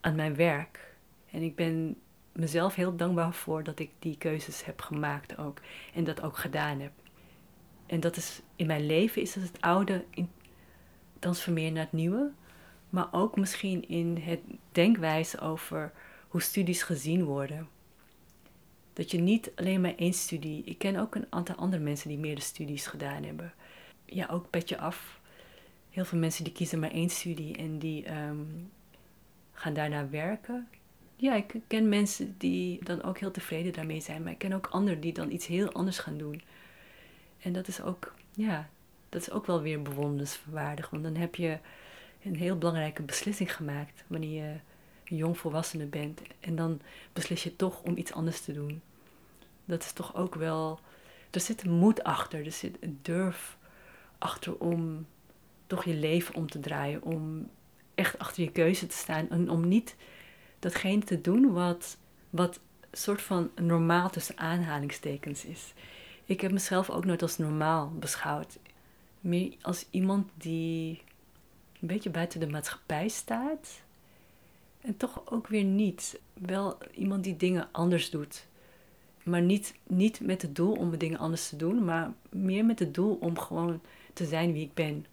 aan 0.00 0.14
mijn 0.14 0.36
werk. 0.36 0.94
En 1.30 1.42
ik 1.42 1.56
ben 1.56 1.96
mezelf 2.32 2.74
heel 2.74 2.96
dankbaar 2.96 3.34
voor 3.34 3.62
dat 3.62 3.78
ik 3.78 3.90
die 3.98 4.18
keuzes 4.18 4.64
heb 4.64 4.80
gemaakt 4.80 5.38
ook. 5.38 5.60
En 5.94 6.04
dat 6.04 6.22
ook 6.22 6.36
gedaan 6.36 6.80
heb. 6.80 6.92
En 7.86 8.00
dat 8.00 8.16
is 8.16 8.40
in 8.56 8.66
mijn 8.66 8.86
leven 8.86 9.22
is 9.22 9.34
het, 9.34 9.44
het 9.44 9.60
oude 9.60 10.04
in, 10.10 10.30
naar 11.72 11.82
het 11.84 11.92
nieuwe. 11.92 12.30
Maar 12.94 13.08
ook 13.10 13.36
misschien 13.36 13.88
in 13.88 14.16
het 14.16 14.40
denkwijze 14.72 15.40
over 15.40 15.92
hoe 16.28 16.42
studies 16.42 16.82
gezien 16.82 17.24
worden. 17.24 17.68
Dat 18.92 19.10
je 19.10 19.18
niet 19.18 19.52
alleen 19.54 19.80
maar 19.80 19.94
één 19.96 20.12
studie. 20.12 20.64
Ik 20.64 20.78
ken 20.78 20.96
ook 20.96 21.14
een 21.14 21.26
aantal 21.30 21.54
andere 21.54 21.82
mensen 21.82 22.08
die 22.08 22.18
meerdere 22.18 22.46
studies 22.46 22.86
gedaan 22.86 23.22
hebben. 23.22 23.52
Ja, 24.04 24.28
ook 24.30 24.50
petje 24.50 24.78
af. 24.78 25.20
Heel 25.90 26.04
veel 26.04 26.18
mensen 26.18 26.44
die 26.44 26.52
kiezen 26.52 26.78
maar 26.78 26.90
één 26.90 27.10
studie 27.10 27.56
en 27.56 27.78
die 27.78 28.04
ehm, 28.04 28.44
gaan 29.52 29.74
daarna 29.74 30.08
werken. 30.08 30.68
Ja, 31.16 31.34
ik 31.34 31.54
ken 31.66 31.88
mensen 31.88 32.34
die 32.38 32.84
dan 32.84 33.02
ook 33.02 33.18
heel 33.18 33.30
tevreden 33.30 33.72
daarmee 33.72 34.00
zijn. 34.00 34.22
Maar 34.22 34.32
ik 34.32 34.38
ken 34.38 34.52
ook 34.52 34.66
anderen 34.66 35.00
die 35.00 35.12
dan 35.12 35.30
iets 35.30 35.46
heel 35.46 35.72
anders 35.72 35.98
gaan 35.98 36.18
doen. 36.18 36.42
En 37.38 37.52
dat 37.52 37.68
is 37.68 37.82
ook, 37.82 38.14
ja, 38.34 38.68
dat 39.08 39.20
is 39.20 39.30
ook 39.30 39.46
wel 39.46 39.62
weer 39.62 39.82
bewonderenswaardig. 39.82 40.90
Want 40.90 41.02
dan 41.02 41.16
heb 41.16 41.34
je 41.34 41.58
een 42.24 42.36
heel 42.36 42.58
belangrijke 42.58 43.02
beslissing 43.02 43.54
gemaakt 43.54 44.04
wanneer 44.06 44.44
je 44.44 44.58
een 45.04 45.16
jong 45.16 45.38
volwassene 45.38 45.86
bent. 45.86 46.22
En 46.40 46.56
dan 46.56 46.80
beslis 47.12 47.42
je 47.42 47.56
toch 47.56 47.82
om 47.82 47.96
iets 47.96 48.12
anders 48.12 48.40
te 48.40 48.52
doen. 48.52 48.82
Dat 49.64 49.82
is 49.82 49.92
toch 49.92 50.16
ook 50.16 50.34
wel. 50.34 50.80
Er 51.30 51.40
zit 51.40 51.64
moed 51.64 52.04
achter, 52.04 52.44
er 52.44 52.52
zit 52.52 52.76
een 52.80 52.98
durf 53.02 53.56
achter 54.18 54.58
om 54.58 55.06
toch 55.66 55.84
je 55.84 55.94
leven 55.94 56.34
om 56.34 56.50
te 56.50 56.60
draaien. 56.60 57.02
Om 57.02 57.50
echt 57.94 58.18
achter 58.18 58.42
je 58.42 58.52
keuze 58.52 58.86
te 58.86 58.96
staan. 58.96 59.30
En 59.30 59.50
om 59.50 59.68
niet 59.68 59.96
datgene 60.58 61.04
te 61.04 61.20
doen 61.20 61.52
wat, 61.52 61.96
wat 62.30 62.60
soort 62.92 63.22
van 63.22 63.50
normaal 63.60 64.10
tussen 64.10 64.38
aanhalingstekens 64.38 65.44
is. 65.44 65.72
Ik 66.24 66.40
heb 66.40 66.52
mezelf 66.52 66.90
ook 66.90 67.04
nooit 67.04 67.22
als 67.22 67.38
normaal 67.38 67.92
beschouwd. 67.98 68.58
Meer 69.20 69.54
als 69.60 69.86
iemand 69.90 70.30
die 70.34 71.02
een 71.84 71.94
beetje 71.94 72.10
buiten 72.10 72.40
de 72.40 72.46
maatschappij 72.46 73.08
staat. 73.08 73.82
En 74.80 74.96
toch 74.96 75.30
ook 75.30 75.46
weer 75.46 75.64
niet. 75.64 76.20
Wel 76.32 76.78
iemand 76.94 77.24
die 77.24 77.36
dingen 77.36 77.68
anders 77.72 78.10
doet. 78.10 78.46
Maar 79.22 79.42
niet, 79.42 79.74
niet 79.86 80.20
met 80.20 80.42
het 80.42 80.56
doel 80.56 80.72
om 80.72 80.98
dingen 80.98 81.18
anders 81.18 81.48
te 81.48 81.56
doen, 81.56 81.84
maar 81.84 82.12
meer 82.30 82.64
met 82.64 82.78
het 82.78 82.94
doel 82.94 83.18
om 83.20 83.38
gewoon 83.38 83.80
te 84.12 84.24
zijn 84.24 84.52
wie 84.52 84.64
ik 84.64 84.74
ben. 84.74 85.06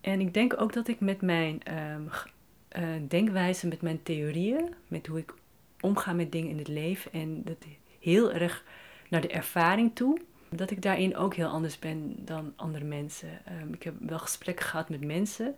En 0.00 0.20
ik 0.20 0.34
denk 0.34 0.60
ook 0.60 0.72
dat 0.72 0.88
ik 0.88 1.00
met 1.00 1.20
mijn 1.20 1.60
um, 1.74 2.08
uh, 2.78 3.08
denkwijze, 3.08 3.66
met 3.66 3.82
mijn 3.82 4.02
theorieën, 4.02 4.74
met 4.88 5.06
hoe 5.06 5.18
ik 5.18 5.34
omga 5.80 6.12
met 6.12 6.32
dingen 6.32 6.50
in 6.50 6.58
het 6.58 6.68
leven 6.68 7.12
en 7.12 7.42
dat 7.44 7.56
heel 8.00 8.32
erg 8.32 8.64
naar 9.10 9.20
de 9.20 9.28
ervaring 9.28 9.90
toe, 9.94 10.20
dat 10.50 10.70
ik 10.70 10.82
daarin 10.82 11.16
ook 11.16 11.34
heel 11.34 11.48
anders 11.48 11.78
ben 11.78 12.24
dan 12.24 12.52
andere 12.56 12.84
mensen. 12.84 13.28
Um, 13.62 13.74
ik 13.74 13.82
heb 13.82 13.94
wel 14.00 14.18
gesprekken 14.18 14.66
gehad 14.66 14.88
met 14.88 15.04
mensen 15.04 15.56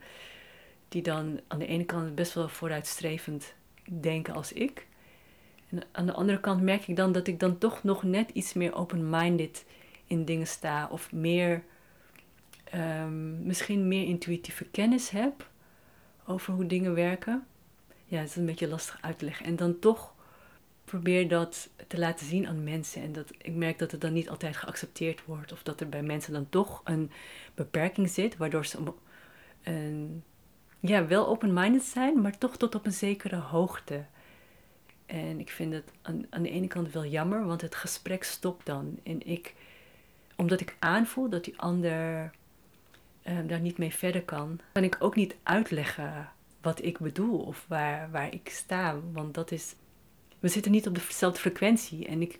die 0.88 1.03
dan 1.03 1.40
aan 1.46 1.59
de 1.59 1.66
ene 1.66 1.85
kant 1.85 2.14
best 2.14 2.35
wel 2.35 2.48
vooruitstrevend 2.48 3.55
denken 4.00 4.35
als 4.35 4.53
ik. 4.53 4.87
En 5.68 5.83
aan 5.92 6.07
de 6.07 6.12
andere 6.12 6.40
kant 6.40 6.62
merk 6.62 6.87
ik 6.87 6.96
dan 6.96 7.12
dat 7.12 7.26
ik 7.26 7.40
dan 7.40 7.59
toch 7.59 7.83
nog 7.83 8.03
net 8.03 8.31
iets 8.31 8.53
meer 8.53 8.74
open-minded 8.74 9.64
in 10.07 10.24
dingen 10.24 10.46
sta. 10.46 10.88
Of 10.90 11.12
meer, 11.12 11.62
um, 12.74 13.42
misschien 13.42 13.88
meer 13.88 14.07
intuïtieve 14.07 14.64
kennis 14.64 15.11
heb 15.11 15.48
over 16.26 16.55
hoe 16.55 16.66
dingen 16.66 16.94
werken. 16.94 17.46
Ja, 18.05 18.18
het 18.18 18.29
is 18.29 18.37
een 18.37 18.46
beetje 18.46 18.68
lastig 18.68 18.98
uit 19.00 19.18
te 19.18 19.24
leggen. 19.24 19.46
En 19.46 19.57
dan 19.57 19.79
toch 19.79 20.14
probeer 20.90 21.29
dat 21.29 21.68
te 21.87 21.98
laten 21.98 22.26
zien 22.26 22.46
aan 22.48 22.64
mensen. 22.64 23.03
En 23.03 23.12
dat, 23.12 23.31
ik 23.38 23.55
merk 23.55 23.79
dat 23.79 23.90
het 23.90 24.00
dan 24.00 24.12
niet 24.12 24.29
altijd 24.29 24.57
geaccepteerd 24.57 25.24
wordt. 25.24 25.53
Of 25.53 25.62
dat 25.62 25.81
er 25.81 25.88
bij 25.88 26.03
mensen 26.03 26.33
dan 26.33 26.48
toch 26.48 26.81
een 26.85 27.11
beperking 27.55 28.09
zit, 28.09 28.37
waardoor 28.37 28.66
ze 28.66 28.79
een, 29.62 30.22
ja, 30.81 31.07
wel 31.07 31.29
open-minded 31.29 31.83
zijn, 31.83 32.20
maar 32.20 32.38
toch 32.38 32.57
tot 32.57 32.74
op 32.74 32.87
een 32.87 32.92
zekere 32.92 33.37
hoogte. 33.37 34.05
En 35.07 35.40
ik 35.40 35.50
vind 35.50 35.72
het 35.72 35.92
aan, 36.03 36.26
aan 36.31 36.42
de 36.42 36.50
ene 36.50 36.66
kant 36.66 36.92
wel 36.92 37.07
jammer, 37.07 37.46
want 37.46 37.61
het 37.61 37.74
gesprek 37.74 38.24
stopt 38.24 38.66
dan. 38.66 38.98
En 39.03 39.26
ik, 39.26 39.55
omdat 40.37 40.61
ik 40.61 40.76
aanvoel 40.79 41.29
dat 41.29 41.44
die 41.44 41.61
ander 41.61 42.31
uh, 43.24 43.38
daar 43.46 43.61
niet 43.61 43.79
mee 43.79 43.94
verder 43.94 44.22
kan, 44.22 44.61
kan 44.72 44.85
ik 44.85 44.96
ook 44.98 45.16
niet 45.16 45.37
uitleggen 45.42 46.29
wat 46.61 46.85
ik 46.85 46.98
bedoel 46.98 47.38
of 47.38 47.64
waar, 47.68 48.11
waar 48.11 48.35
ik 48.35 48.48
sta. 48.48 48.96
Want 49.12 49.35
dat 49.35 49.50
is 49.50 49.74
we 50.40 50.48
zitten 50.48 50.72
niet 50.72 50.87
op 50.87 50.94
dezelfde 50.94 51.40
frequentie. 51.40 52.07
En 52.07 52.22
ik, 52.22 52.38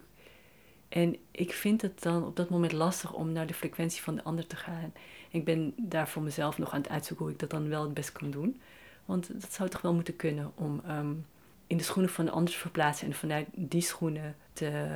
en 0.89 1.17
ik 1.31 1.53
vind 1.53 1.83
het 1.83 2.03
dan 2.03 2.27
op 2.27 2.37
dat 2.37 2.49
moment 2.49 2.73
lastig 2.73 3.13
om 3.13 3.33
naar 3.33 3.47
de 3.47 3.55
frequentie 3.55 4.03
van 4.03 4.15
de 4.15 4.25
ander 4.25 4.47
te 4.47 4.57
gaan. 4.57 4.93
Ik 5.31 5.45
ben 5.45 5.75
daar 5.77 6.09
voor 6.09 6.23
mezelf 6.23 6.59
nog 6.59 6.73
aan 6.73 6.81
het 6.81 6.91
uitzoeken 6.91 7.25
hoe 7.25 7.35
ik 7.35 7.41
dat 7.41 7.51
dan 7.51 7.69
wel 7.69 7.83
het 7.83 7.95
best 7.95 8.13
kan 8.13 8.31
doen. 8.31 8.61
Want 9.05 9.41
dat 9.41 9.53
zou 9.53 9.69
toch 9.69 9.81
wel 9.81 9.95
moeten 9.95 10.17
kunnen 10.17 10.53
om 10.55 10.83
um, 10.89 11.27
in 11.67 11.77
de 11.77 11.83
schoenen 11.83 12.13
van 12.13 12.25
de 12.25 12.31
ander 12.31 12.53
te 12.53 12.59
verplaatsen 12.59 13.07
en 13.07 13.15
vanuit 13.15 13.47
die 13.53 13.83
schoenen 13.83 14.37
te, 14.53 14.89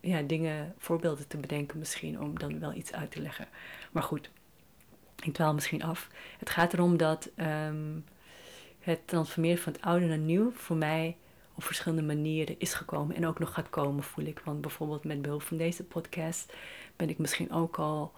ja, 0.00 0.22
dingen, 0.22 0.74
voorbeelden 0.78 1.26
te 1.26 1.36
bedenken 1.36 1.78
misschien, 1.78 2.20
om 2.20 2.38
dan 2.38 2.58
wel 2.58 2.72
iets 2.72 2.92
uit 2.92 3.10
te 3.10 3.20
leggen. 3.20 3.48
Maar 3.92 4.02
goed, 4.02 4.30
ik 5.22 5.34
dwaal 5.34 5.54
misschien 5.54 5.82
af. 5.82 6.08
Het 6.38 6.50
gaat 6.50 6.72
erom 6.72 6.96
dat 6.96 7.30
um, 7.36 8.04
het 8.80 9.00
transformeren 9.04 9.62
van 9.62 9.72
het 9.72 9.82
oude 9.82 10.06
naar 10.06 10.18
nieuw 10.18 10.52
voor 10.52 10.76
mij 10.76 11.16
op 11.58 11.64
verschillende 11.64 12.02
manieren 12.02 12.54
is 12.58 12.74
gekomen 12.74 13.16
en 13.16 13.26
ook 13.26 13.38
nog 13.38 13.52
gaat 13.52 13.70
komen, 13.70 14.02
voel 14.02 14.24
ik. 14.24 14.40
Want 14.44 14.60
bijvoorbeeld 14.60 15.04
met 15.04 15.22
behulp 15.22 15.42
van 15.42 15.56
deze 15.56 15.84
podcast 15.84 16.52
ben 16.96 17.08
ik 17.08 17.18
misschien 17.18 17.52
ook 17.52 17.78
al 17.78 18.12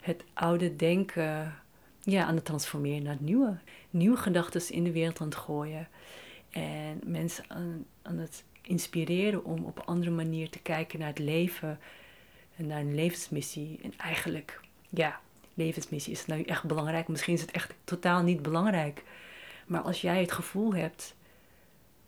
het 0.00 0.24
oude 0.34 0.76
denken 0.76 1.54
ja, 2.02 2.24
aan 2.24 2.34
het 2.34 2.44
transformeren 2.44 3.02
naar 3.02 3.12
het 3.12 3.20
nieuwe. 3.20 3.58
Nieuwe 3.90 4.16
gedachten 4.16 4.70
in 4.70 4.84
de 4.84 4.92
wereld 4.92 5.20
aan 5.20 5.26
het 5.26 5.36
gooien. 5.36 5.88
En 6.50 7.00
mensen 7.04 7.44
aan, 7.48 7.84
aan 8.02 8.18
het 8.18 8.44
inspireren 8.62 9.44
om 9.44 9.64
op 9.64 9.78
een 9.78 9.84
andere 9.84 10.10
manier 10.10 10.50
te 10.50 10.58
kijken 10.58 10.98
naar 10.98 11.08
het 11.08 11.18
leven 11.18 11.78
en 12.56 12.66
naar 12.66 12.80
een 12.80 12.94
levensmissie. 12.94 13.78
En 13.82 13.92
eigenlijk, 13.96 14.60
ja, 14.88 15.20
levensmissie, 15.54 16.12
is 16.12 16.18
het 16.18 16.28
nou 16.28 16.42
echt 16.42 16.64
belangrijk? 16.64 17.08
Misschien 17.08 17.34
is 17.34 17.40
het 17.40 17.50
echt 17.50 17.74
totaal 17.84 18.22
niet 18.22 18.42
belangrijk. 18.42 19.02
Maar 19.66 19.80
als 19.80 20.00
jij 20.00 20.20
het 20.20 20.32
gevoel 20.32 20.74
hebt 20.74 21.14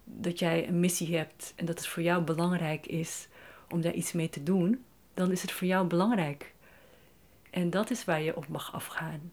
dat 0.05 0.39
jij 0.39 0.69
een 0.69 0.81
missie 0.81 1.17
hebt 1.17 1.53
en 1.57 1.67
dat 1.67 1.79
het 1.79 1.87
voor 1.87 2.03
jou 2.03 2.23
belangrijk 2.23 2.87
is 2.87 3.29
om 3.69 3.81
daar 3.81 3.93
iets 3.95 4.13
mee 4.13 4.29
te 4.29 4.43
doen, 4.43 4.85
dan 5.15 5.31
is 5.31 5.43
het 5.43 5.53
voor 5.53 5.67
jou 5.67 5.87
belangrijk. 5.87 6.55
En 7.51 7.71
dat 7.71 7.91
is 7.91 8.05
waar 8.05 8.23
je 8.23 8.37
op 8.37 8.49
mag 8.49 8.75
afgaan. 8.75 9.33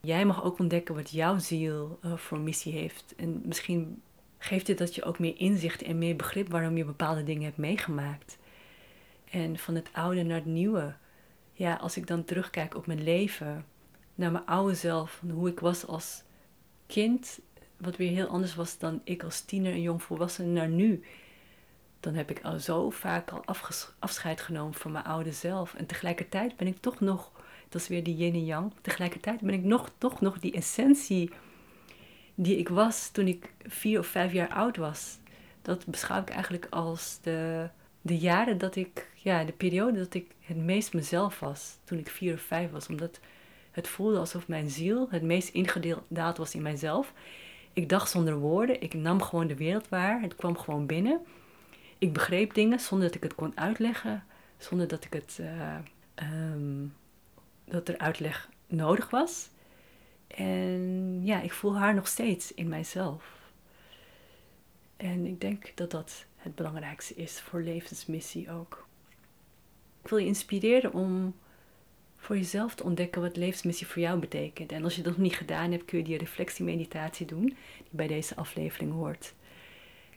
Jij 0.00 0.24
mag 0.24 0.44
ook 0.44 0.58
ontdekken 0.58 0.94
wat 0.94 1.10
jouw 1.10 1.38
ziel 1.38 1.98
uh, 2.04 2.16
voor 2.16 2.38
missie 2.38 2.72
heeft. 2.72 3.14
En 3.16 3.42
misschien 3.44 4.02
geeft 4.38 4.66
het 4.66 4.78
dat 4.78 4.94
je 4.94 5.04
ook 5.04 5.18
meer 5.18 5.38
inzicht 5.38 5.82
en 5.82 5.98
meer 5.98 6.16
begrip 6.16 6.48
waarom 6.50 6.76
je 6.76 6.84
bepaalde 6.84 7.24
dingen 7.24 7.44
hebt 7.44 7.56
meegemaakt. 7.56 8.38
En 9.30 9.58
van 9.58 9.74
het 9.74 9.88
oude 9.92 10.22
naar 10.22 10.36
het 10.36 10.46
nieuwe. 10.46 10.94
Ja, 11.52 11.74
als 11.74 11.96
ik 11.96 12.06
dan 12.06 12.24
terugkijk 12.24 12.74
op 12.74 12.86
mijn 12.86 13.02
leven, 13.02 13.64
naar 14.14 14.32
mijn 14.32 14.46
oude 14.46 14.74
zelf, 14.74 15.22
hoe 15.30 15.48
ik 15.48 15.60
was 15.60 15.86
als 15.86 16.22
kind 16.86 17.40
wat 17.76 17.96
weer 17.96 18.10
heel 18.10 18.26
anders 18.26 18.54
was 18.54 18.78
dan 18.78 19.00
ik 19.04 19.22
als 19.22 19.40
tiener 19.40 19.72
en 19.72 19.82
jong 19.82 20.02
volwassene 20.02 20.48
naar 20.48 20.68
nu. 20.68 21.04
Dan 22.00 22.14
heb 22.14 22.30
ik 22.30 22.44
al 22.44 22.58
zo 22.58 22.90
vaak 22.90 23.30
al 23.30 23.44
afscheid 23.98 24.40
genomen 24.40 24.74
van 24.74 24.92
mijn 24.92 25.04
oude 25.04 25.32
zelf. 25.32 25.74
En 25.74 25.86
tegelijkertijd 25.86 26.56
ben 26.56 26.66
ik 26.66 26.80
toch 26.80 27.00
nog, 27.00 27.30
dat 27.68 27.80
is 27.80 27.88
weer 27.88 28.02
die 28.02 28.16
yin 28.16 28.34
en 28.34 28.44
yang, 28.44 28.72
tegelijkertijd 28.80 29.40
ben 29.40 29.54
ik 29.54 29.62
nog, 29.62 29.90
toch 29.98 30.20
nog 30.20 30.38
die 30.38 30.52
essentie 30.52 31.30
die 32.34 32.56
ik 32.56 32.68
was 32.68 33.10
toen 33.10 33.26
ik 33.26 33.52
vier 33.66 33.98
of 33.98 34.06
vijf 34.06 34.32
jaar 34.32 34.48
oud 34.48 34.76
was. 34.76 35.18
Dat 35.62 35.86
beschouw 35.86 36.20
ik 36.20 36.28
eigenlijk 36.30 36.66
als 36.70 37.18
de, 37.22 37.68
de 38.02 38.18
jaren 38.18 38.58
dat 38.58 38.76
ik, 38.76 39.10
ja, 39.14 39.44
de 39.44 39.52
periode 39.52 39.98
dat 39.98 40.14
ik 40.14 40.30
het 40.40 40.56
meest 40.56 40.94
mezelf 40.94 41.40
was. 41.40 41.76
Toen 41.84 41.98
ik 41.98 42.08
vier 42.08 42.34
of 42.34 42.40
vijf 42.40 42.70
was. 42.70 42.88
Omdat 42.88 43.20
het 43.70 43.88
voelde 43.88 44.18
alsof 44.18 44.48
mijn 44.48 44.70
ziel 44.70 45.06
het 45.10 45.22
meest 45.22 45.48
ingedaald 45.48 46.36
was 46.36 46.54
in 46.54 46.62
mijzelf. 46.62 47.12
Ik 47.76 47.88
dacht 47.88 48.10
zonder 48.10 48.38
woorden. 48.38 48.80
Ik 48.80 48.94
nam 48.94 49.22
gewoon 49.22 49.46
de 49.46 49.56
wereld 49.56 49.88
waar. 49.88 50.20
Het 50.20 50.36
kwam 50.36 50.58
gewoon 50.58 50.86
binnen. 50.86 51.20
Ik 51.98 52.12
begreep 52.12 52.54
dingen 52.54 52.80
zonder 52.80 53.06
dat 53.06 53.16
ik 53.16 53.22
het 53.22 53.34
kon 53.34 53.52
uitleggen. 53.58 54.24
Zonder 54.58 54.88
dat 54.88 55.04
ik 55.04 55.12
het. 55.12 55.38
Uh, 55.40 55.76
um, 56.52 56.94
dat 57.64 57.88
er 57.88 57.98
uitleg 57.98 58.48
nodig 58.66 59.10
was. 59.10 59.48
En 60.26 61.20
ja, 61.24 61.40
ik 61.40 61.52
voel 61.52 61.76
haar 61.76 61.94
nog 61.94 62.08
steeds 62.08 62.54
in 62.54 62.68
mijzelf. 62.68 63.24
En 64.96 65.26
ik 65.26 65.40
denk 65.40 65.72
dat 65.74 65.90
dat 65.90 66.24
het 66.36 66.54
belangrijkste 66.54 67.14
is 67.14 67.40
voor 67.40 67.60
levensmissie 67.60 68.50
ook. 68.50 68.86
Ik 70.02 70.08
wil 70.08 70.18
je 70.18 70.26
inspireren 70.26 70.92
om 70.92 71.34
voor 72.26 72.36
jezelf 72.36 72.74
te 72.74 72.84
ontdekken 72.84 73.22
wat 73.22 73.36
levensmissie 73.36 73.86
voor 73.86 74.02
jou 74.02 74.18
betekent. 74.18 74.72
En 74.72 74.84
als 74.84 74.96
je 74.96 75.02
dat 75.02 75.12
nog 75.12 75.22
niet 75.22 75.36
gedaan 75.36 75.70
hebt, 75.70 75.84
kun 75.84 75.98
je 75.98 76.04
die 76.04 76.18
reflectiemeditatie 76.18 77.26
doen, 77.26 77.44
die 77.44 77.56
bij 77.90 78.06
deze 78.06 78.36
aflevering 78.36 78.92
hoort. 78.92 79.34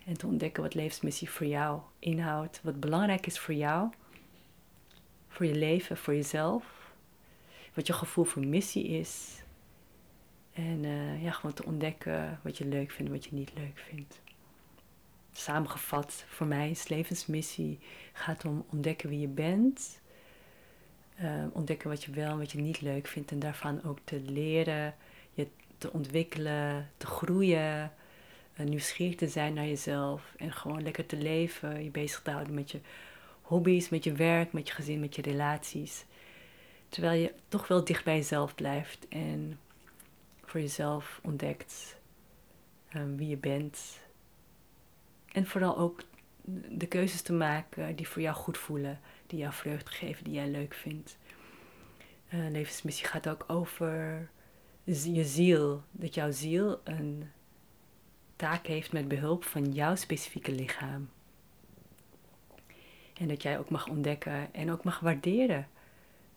En 0.05 0.17
te 0.17 0.27
ontdekken 0.27 0.63
wat 0.63 0.73
levensmissie 0.73 1.29
voor 1.29 1.45
jou 1.45 1.79
inhoudt, 1.99 2.59
wat 2.63 2.79
belangrijk 2.79 3.25
is 3.25 3.39
voor 3.39 3.53
jou, 3.53 3.89
voor 5.27 5.45
je 5.45 5.55
leven, 5.55 5.97
voor 5.97 6.15
jezelf, 6.15 6.91
wat 7.73 7.87
je 7.87 7.93
gevoel 7.93 8.25
voor 8.25 8.45
missie 8.45 8.87
is. 8.87 9.43
En 10.53 10.83
uh, 10.83 11.23
ja, 11.23 11.31
gewoon 11.31 11.55
te 11.55 11.65
ontdekken 11.65 12.39
wat 12.43 12.57
je 12.57 12.65
leuk 12.65 12.91
vindt 12.91 13.11
wat 13.11 13.25
je 13.25 13.35
niet 13.35 13.51
leuk 13.55 13.77
vindt. 13.89 14.21
Samengevat, 15.31 16.25
voor 16.27 16.47
mij 16.47 16.69
is 16.69 16.87
levensmissie 16.87 17.79
gaat 18.13 18.45
om 18.45 18.65
ontdekken 18.69 19.09
wie 19.09 19.19
je 19.19 19.27
bent, 19.27 19.99
uh, 21.21 21.43
ontdekken 21.51 21.89
wat 21.89 22.03
je 22.03 22.11
wel 22.11 22.31
en 22.31 22.37
wat 22.37 22.51
je 22.51 22.57
niet 22.57 22.81
leuk 22.81 23.07
vindt 23.07 23.31
en 23.31 23.39
daarvan 23.39 23.83
ook 23.83 23.97
te 24.03 24.19
leren, 24.19 24.95
je 25.33 25.47
te 25.77 25.91
ontwikkelen, 25.91 26.89
te 26.97 27.05
groeien, 27.05 27.91
uh, 28.59 28.65
nieuwsgierig 28.65 29.15
te 29.15 29.27
zijn 29.27 29.53
naar 29.53 29.67
jezelf 29.67 30.33
en 30.37 30.51
gewoon 30.51 30.83
lekker 30.83 31.05
te 31.05 31.17
leven, 31.17 31.83
je 31.83 31.89
bezig 31.89 32.21
te 32.21 32.31
houden 32.31 32.53
met 32.53 32.71
je 32.71 32.79
hobby's, 33.41 33.89
met 33.89 34.03
je 34.03 34.11
werk, 34.11 34.53
met 34.53 34.67
je 34.67 34.73
gezin, 34.73 34.99
met 34.99 35.15
je 35.15 35.21
relaties. 35.21 36.05
Terwijl 36.89 37.21
je 37.21 37.33
toch 37.47 37.67
wel 37.67 37.83
dicht 37.83 38.03
bij 38.03 38.15
jezelf 38.15 38.55
blijft 38.55 39.07
en 39.07 39.59
voor 40.43 40.59
jezelf 40.59 41.19
ontdekt 41.23 41.97
um, 42.95 43.17
wie 43.17 43.27
je 43.27 43.37
bent. 43.37 43.99
En 45.31 45.47
vooral 45.47 45.77
ook 45.77 46.01
de 46.69 46.87
keuzes 46.87 47.21
te 47.21 47.33
maken 47.33 47.95
die 47.95 48.07
voor 48.07 48.21
jou 48.21 48.35
goed 48.35 48.57
voelen, 48.57 48.99
die 49.29 49.39
jou 49.39 49.53
vreugde 49.53 49.91
geven, 49.91 50.23
die 50.23 50.33
jij 50.33 50.47
leuk 50.47 50.73
vindt. 50.73 51.17
Uh, 52.33 52.49
levensmissie 52.49 53.05
gaat 53.05 53.29
ook 53.29 53.45
over 53.47 54.29
je 54.83 55.23
ziel, 55.23 55.83
dat 55.91 56.13
jouw 56.13 56.31
ziel 56.31 56.81
een 56.83 57.29
taak 58.35 58.67
heeft 58.67 58.91
met 58.91 59.07
behulp 59.07 59.43
van 59.43 59.71
jouw 59.71 59.95
specifieke 59.95 60.51
lichaam. 60.51 61.09
En 63.13 63.27
dat 63.27 63.41
jij 63.41 63.59
ook 63.59 63.69
mag 63.69 63.87
ontdekken 63.87 64.53
en 64.53 64.71
ook 64.71 64.83
mag 64.83 64.99
waarderen 64.99 65.67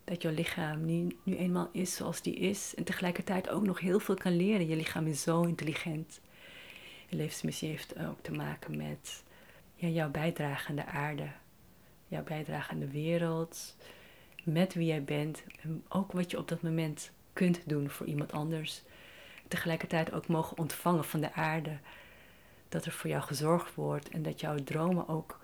dat 0.04 0.22
jouw 0.22 0.32
lichaam 0.32 0.84
nu, 0.84 1.16
nu 1.22 1.36
eenmaal 1.36 1.68
is 1.72 1.96
zoals 1.96 2.22
die 2.22 2.34
is. 2.34 2.74
En 2.74 2.84
tegelijkertijd 2.84 3.48
ook 3.48 3.62
nog 3.62 3.80
heel 3.80 4.00
veel 4.00 4.14
kan 4.14 4.36
leren. 4.36 4.68
Je 4.68 4.76
lichaam 4.76 5.06
is 5.06 5.22
zo 5.22 5.42
intelligent. 5.42 6.20
Je 7.08 7.16
levensmissie 7.16 7.68
heeft 7.68 7.98
ook 7.98 8.22
te 8.22 8.32
maken 8.32 8.76
met 8.76 9.22
ja, 9.74 9.88
jouw 9.88 10.10
bijdrage 10.10 10.68
aan 10.68 10.76
de 10.76 10.86
aarde. 10.86 11.28
Jouw 12.12 12.22
bijdrage 12.22 12.70
aan 12.70 12.78
de 12.78 12.90
wereld. 12.90 13.76
Met 14.44 14.74
wie 14.74 14.86
jij 14.86 15.04
bent. 15.04 15.42
En 15.62 15.84
ook 15.88 16.12
wat 16.12 16.30
je 16.30 16.38
op 16.38 16.48
dat 16.48 16.62
moment 16.62 17.10
kunt 17.32 17.60
doen 17.66 17.90
voor 17.90 18.06
iemand 18.06 18.32
anders. 18.32 18.82
Tegelijkertijd 19.48 20.12
ook 20.12 20.26
mogen 20.26 20.58
ontvangen 20.58 21.04
van 21.04 21.20
de 21.20 21.32
aarde. 21.32 21.78
Dat 22.68 22.84
er 22.84 22.92
voor 22.92 23.10
jou 23.10 23.22
gezorgd 23.22 23.74
wordt 23.74 24.08
en 24.08 24.22
dat 24.22 24.40
jouw 24.40 24.56
dromen 24.56 25.08
ook 25.08 25.40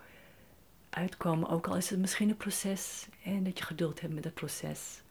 uitkomen, 0.89 1.49
ook 1.49 1.67
al 1.67 1.75
is 1.75 1.89
het 1.89 1.99
misschien 1.99 2.29
een 2.29 2.37
proces 2.37 3.07
en 3.23 3.43
dat 3.43 3.57
je 3.57 3.63
geduld 3.63 4.01
hebt 4.01 4.13
met 4.13 4.23
het 4.23 4.33
proces. 4.33 5.01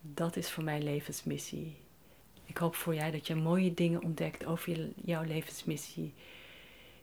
Dat 0.00 0.36
is 0.36 0.50
voor 0.50 0.64
mij 0.64 0.82
levensmissie. 0.82 1.76
Ik 2.46 2.56
hoop 2.56 2.74
voor 2.74 2.94
jij 2.94 3.10
dat 3.10 3.26
je 3.26 3.34
mooie 3.34 3.74
dingen 3.74 4.02
ontdekt 4.02 4.44
over 4.44 4.88
jouw 5.04 5.22
levensmissie 5.22 6.14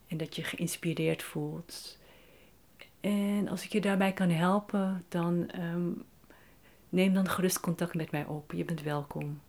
en 0.08 0.18
dat 0.18 0.36
je 0.36 0.44
geïnspireerd 0.44 1.24
voelt. 1.24 1.99
En 3.00 3.48
als 3.48 3.64
ik 3.64 3.72
je 3.72 3.82
daarbij 3.82 4.14
kan 4.14 4.30
helpen, 4.30 5.06
dan 5.08 5.50
ehm, 5.50 5.92
neem 6.90 7.14
dan 7.14 7.30
gerust 7.30 7.60
contact 7.60 7.94
met 7.94 8.12
mij 8.12 8.26
op. 8.26 8.52
Je 8.52 8.66
bent 8.66 8.82
welkom. 8.82 9.42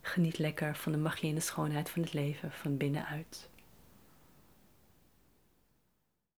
Geniet 0.00 0.38
lekker 0.38 0.76
van 0.76 0.92
de 0.92 0.98
magie 0.98 1.28
en 1.28 1.34
de 1.34 1.40
schoonheid 1.40 1.90
van 1.90 2.02
het 2.02 2.12
leven 2.12 2.52
van 2.52 2.76
binnenuit. 2.76 3.50